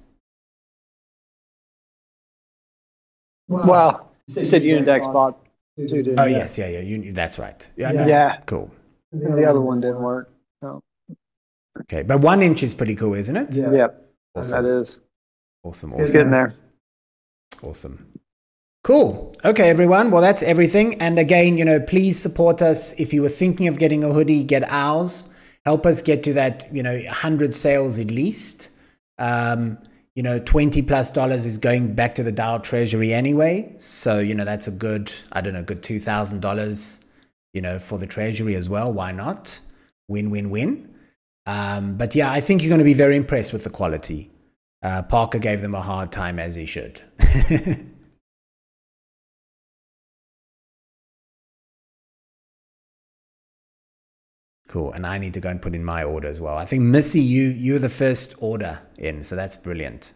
Well, 3.48 4.12
you 4.26 4.44
said 4.44 4.62
Unidex 4.62 5.10
bought 5.12 5.38
two, 5.76 5.86
didn't 5.86 6.18
Oh 6.18 6.24
yes, 6.26 6.58
yeah, 6.58 6.68
yeah. 6.68 6.80
You, 6.80 7.12
that's 7.12 7.38
right. 7.38 7.68
Yeah, 7.76 7.92
no, 7.92 8.06
yeah. 8.06 8.38
Cool. 8.46 8.70
And 9.12 9.38
the 9.38 9.48
other 9.48 9.60
one 9.60 9.80
didn't 9.80 10.02
work. 10.02 10.30
No. 10.60 10.82
Okay, 11.82 12.02
but 12.02 12.20
1inch 12.20 12.62
is 12.62 12.74
pretty 12.74 12.94
cool, 12.94 13.14
isn't 13.14 13.36
it? 13.36 13.54
Yeah. 13.54 13.70
Yep. 13.70 14.12
Awesome. 14.34 14.64
That 14.64 14.70
is. 14.70 15.00
Awesome. 15.62 15.90
Awesome. 15.90 16.00
It's 16.02 16.12
getting 16.12 16.30
there. 16.30 16.54
Awesome. 17.62 18.13
Cool. 18.84 19.34
Okay, 19.46 19.70
everyone. 19.70 20.10
Well, 20.10 20.20
that's 20.20 20.42
everything. 20.42 21.00
And 21.00 21.18
again, 21.18 21.56
you 21.56 21.64
know, 21.64 21.80
please 21.80 22.20
support 22.20 22.60
us. 22.60 22.92
If 23.00 23.14
you 23.14 23.22
were 23.22 23.30
thinking 23.30 23.66
of 23.66 23.78
getting 23.78 24.04
a 24.04 24.12
hoodie, 24.12 24.44
get 24.44 24.62
ours. 24.70 25.30
Help 25.64 25.86
us 25.86 26.02
get 26.02 26.22
to 26.24 26.34
that, 26.34 26.68
you 26.70 26.82
know, 26.82 26.94
100 26.94 27.54
sales 27.54 27.98
at 27.98 28.08
least. 28.08 28.68
Um, 29.18 29.78
you 30.14 30.22
know, 30.22 30.38
20 30.38 30.82
plus 30.82 31.10
dollars 31.10 31.46
is 31.46 31.56
going 31.56 31.94
back 31.94 32.14
to 32.16 32.22
the 32.22 32.30
DAO 32.30 32.62
treasury 32.62 33.14
anyway. 33.14 33.74
So, 33.78 34.18
you 34.18 34.34
know, 34.34 34.44
that's 34.44 34.68
a 34.68 34.70
good, 34.70 35.10
I 35.32 35.40
don't 35.40 35.54
know, 35.54 35.62
good 35.62 35.82
$2,000, 35.82 37.04
you 37.54 37.62
know, 37.62 37.78
for 37.78 37.98
the 37.98 38.06
treasury 38.06 38.54
as 38.54 38.68
well. 38.68 38.92
Why 38.92 39.12
not? 39.12 39.58
Win, 40.08 40.28
win, 40.28 40.50
win. 40.50 40.94
Um, 41.46 41.96
but 41.96 42.14
yeah, 42.14 42.30
I 42.30 42.40
think 42.40 42.62
you're 42.62 42.68
going 42.68 42.80
to 42.80 42.84
be 42.84 42.92
very 42.92 43.16
impressed 43.16 43.54
with 43.54 43.64
the 43.64 43.70
quality. 43.70 44.30
Uh, 44.82 45.00
Parker 45.02 45.38
gave 45.38 45.62
them 45.62 45.74
a 45.74 45.80
hard 45.80 46.12
time 46.12 46.38
as 46.38 46.54
he 46.54 46.66
should. 46.66 47.00
Cool. 54.68 54.92
And 54.92 55.06
I 55.06 55.18
need 55.18 55.34
to 55.34 55.40
go 55.40 55.50
and 55.50 55.60
put 55.60 55.74
in 55.74 55.84
my 55.84 56.04
order 56.04 56.28
as 56.28 56.40
well. 56.40 56.56
I 56.56 56.64
think 56.64 56.82
Missy, 56.82 57.20
you 57.20 57.50
you're 57.50 57.78
the 57.78 57.88
first 57.88 58.34
order 58.38 58.80
in, 58.98 59.22
so 59.24 59.36
that's 59.36 59.56
brilliant. 59.56 60.12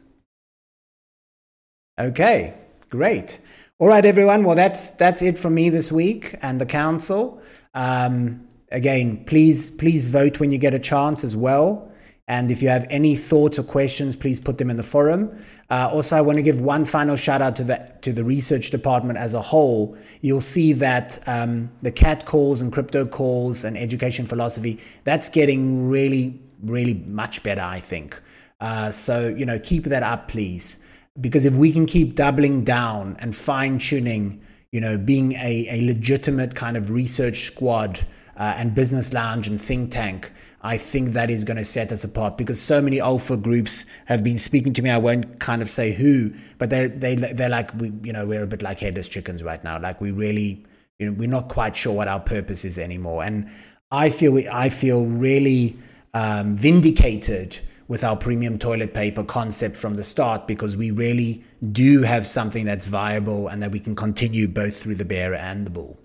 Okay, 1.99 2.55
great. 2.89 3.41
All 3.79 3.89
right, 3.89 4.05
everyone. 4.05 4.45
Well, 4.45 4.57
that's 4.57 4.91
that's 4.91 5.21
it 5.23 5.39
from 5.39 5.55
me 5.55 5.69
this 5.69 5.93
week 5.93 6.35
and 6.43 6.61
the 6.61 6.67
council. 6.67 7.43
Um, 7.75 8.49
again, 8.73 9.25
please 9.25 9.71
please 9.71 10.09
vote 10.09 10.41
when 10.41 10.51
you 10.51 10.59
get 10.59 10.75
a 10.75 10.79
chance 10.79 11.25
as 11.25 11.37
well. 11.37 11.88
And 12.29 12.51
if 12.51 12.63
you 12.63 12.69
have 12.69 12.87
any 12.91 13.17
thoughts 13.17 13.59
or 13.59 13.65
questions, 13.65 14.15
please 14.15 14.39
put 14.39 14.59
them 14.59 14.71
in 14.71 14.77
the 14.77 14.83
forum. 14.83 15.37
Uh, 15.71 15.91
also, 15.93 16.17
I 16.17 16.21
want 16.21 16.37
to 16.37 16.43
give 16.43 16.61
one 16.61 16.85
final 16.85 17.17
shout 17.17 17.43
out 17.43 17.57
to 17.57 17.65
the 17.65 17.93
to 18.03 18.13
the 18.13 18.23
research 18.23 18.71
department 18.71 19.19
as 19.19 19.35
a 19.35 19.43
whole. 19.43 19.97
You'll 20.21 20.41
see 20.41 20.73
that 20.75 21.19
um, 21.27 21.71
the 21.83 21.91
cat 21.91 22.25
calls 22.27 22.61
and 22.61 22.73
crypto 22.73 23.07
calls 23.07 23.65
and 23.65 23.77
education 23.77 24.27
philosophy 24.27 24.79
that's 25.05 25.29
getting 25.29 25.89
really 25.89 26.39
really 26.63 26.95
much 27.07 27.43
better. 27.43 27.63
I 27.63 27.81
think. 27.81 28.21
Uh, 28.61 28.91
so, 28.91 29.29
you 29.29 29.47
know, 29.47 29.59
keep 29.59 29.85
that 29.85 30.03
up, 30.03 30.29
please. 30.29 30.79
Because 31.21 31.45
if 31.45 31.55
we 31.55 31.73
can 31.73 31.87
keep 31.87 32.15
doubling 32.15 32.65
down 32.65 33.17
and 33.21 33.35
fine 33.35 33.79
tuning, 33.79 34.41
you 34.73 34.81
know, 34.81 34.99
being 34.99 35.33
a, 35.35 35.67
a 35.71 35.87
legitimate 35.87 36.55
kind 36.55 36.77
of 36.77 36.91
research 36.91 37.45
squad 37.45 37.99
uh, 38.37 38.55
and 38.57 38.75
business 38.75 39.13
lounge 39.13 39.49
and 39.49 39.61
think 39.61 39.91
tank, 39.91 40.33
I 40.63 40.77
think 40.77 41.11
that 41.11 41.31
is 41.31 41.45
going 41.45 41.57
to 41.57 41.65
set 41.65 41.93
us 41.93 42.03
apart 42.03 42.37
because 42.37 42.61
so 42.61 42.83
many 42.83 43.01
alpha 43.01 43.37
groups 43.37 43.85
have 44.07 44.25
been 44.25 44.39
speaking 44.39 44.73
to 44.75 44.83
me. 44.83 44.91
I 44.91 44.99
won't 44.99 45.39
kind 45.39 45.63
of 45.63 45.71
say 45.71 45.93
who, 45.93 46.33
but 46.59 46.71
they're 46.71 46.89
they 46.89 47.15
they're 47.15 47.49
like 47.49 47.73
we 47.75 47.93
you 48.03 48.13
know 48.13 48.27
we're 48.27 48.43
a 48.43 48.47
bit 48.47 48.63
like 48.63 48.81
headless 48.81 49.09
chickens 49.09 49.43
right 49.45 49.63
now. 49.63 49.81
Like 49.81 50.01
we 50.01 50.11
really 50.11 50.65
you 50.99 51.07
know 51.07 51.13
we're 51.13 51.29
not 51.29 51.49
quite 51.49 51.77
sure 51.77 51.93
what 51.93 52.09
our 52.09 52.21
purpose 52.21 52.65
is 52.65 52.79
anymore. 52.79 53.23
And 53.23 53.49
I 53.93 54.11
feel 54.11 54.33
we, 54.33 54.49
I 54.49 54.69
feel 54.69 55.07
really 55.07 55.77
um, 56.13 56.57
vindicated 56.57 57.59
with 57.87 58.05
our 58.05 58.17
premium 58.17 58.59
toilet 58.59 58.93
paper 58.93 59.25
concept 59.25 59.77
from 59.77 59.95
the 59.95 60.05
start 60.05 60.47
because 60.47 60.77
we 60.77 60.91
really 60.91 61.43
do 61.73 62.03
have 62.03 62.27
something 62.27 62.67
that's 62.67 62.87
viable 62.87 63.49
and 63.49 63.63
that 63.63 63.73
we 63.73 63.81
can 63.81 63.97
continue 63.97 64.47
both 64.47 64.77
through 64.77 64.95
the 64.95 65.05
bear 65.05 65.35
and 65.35 65.67
the 65.67 65.71
bull. 65.71 65.99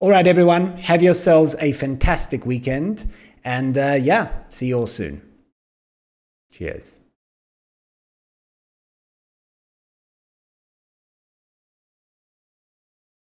All 0.00 0.10
right, 0.10 0.28
everyone, 0.28 0.76
have 0.76 1.02
yourselves 1.02 1.56
a 1.58 1.72
fantastic 1.72 2.46
weekend. 2.46 3.10
And 3.44 3.76
uh, 3.76 3.96
yeah, 4.00 4.28
see 4.48 4.66
you 4.66 4.78
all 4.78 4.86
soon. 4.86 5.22
Cheers. 6.50 6.98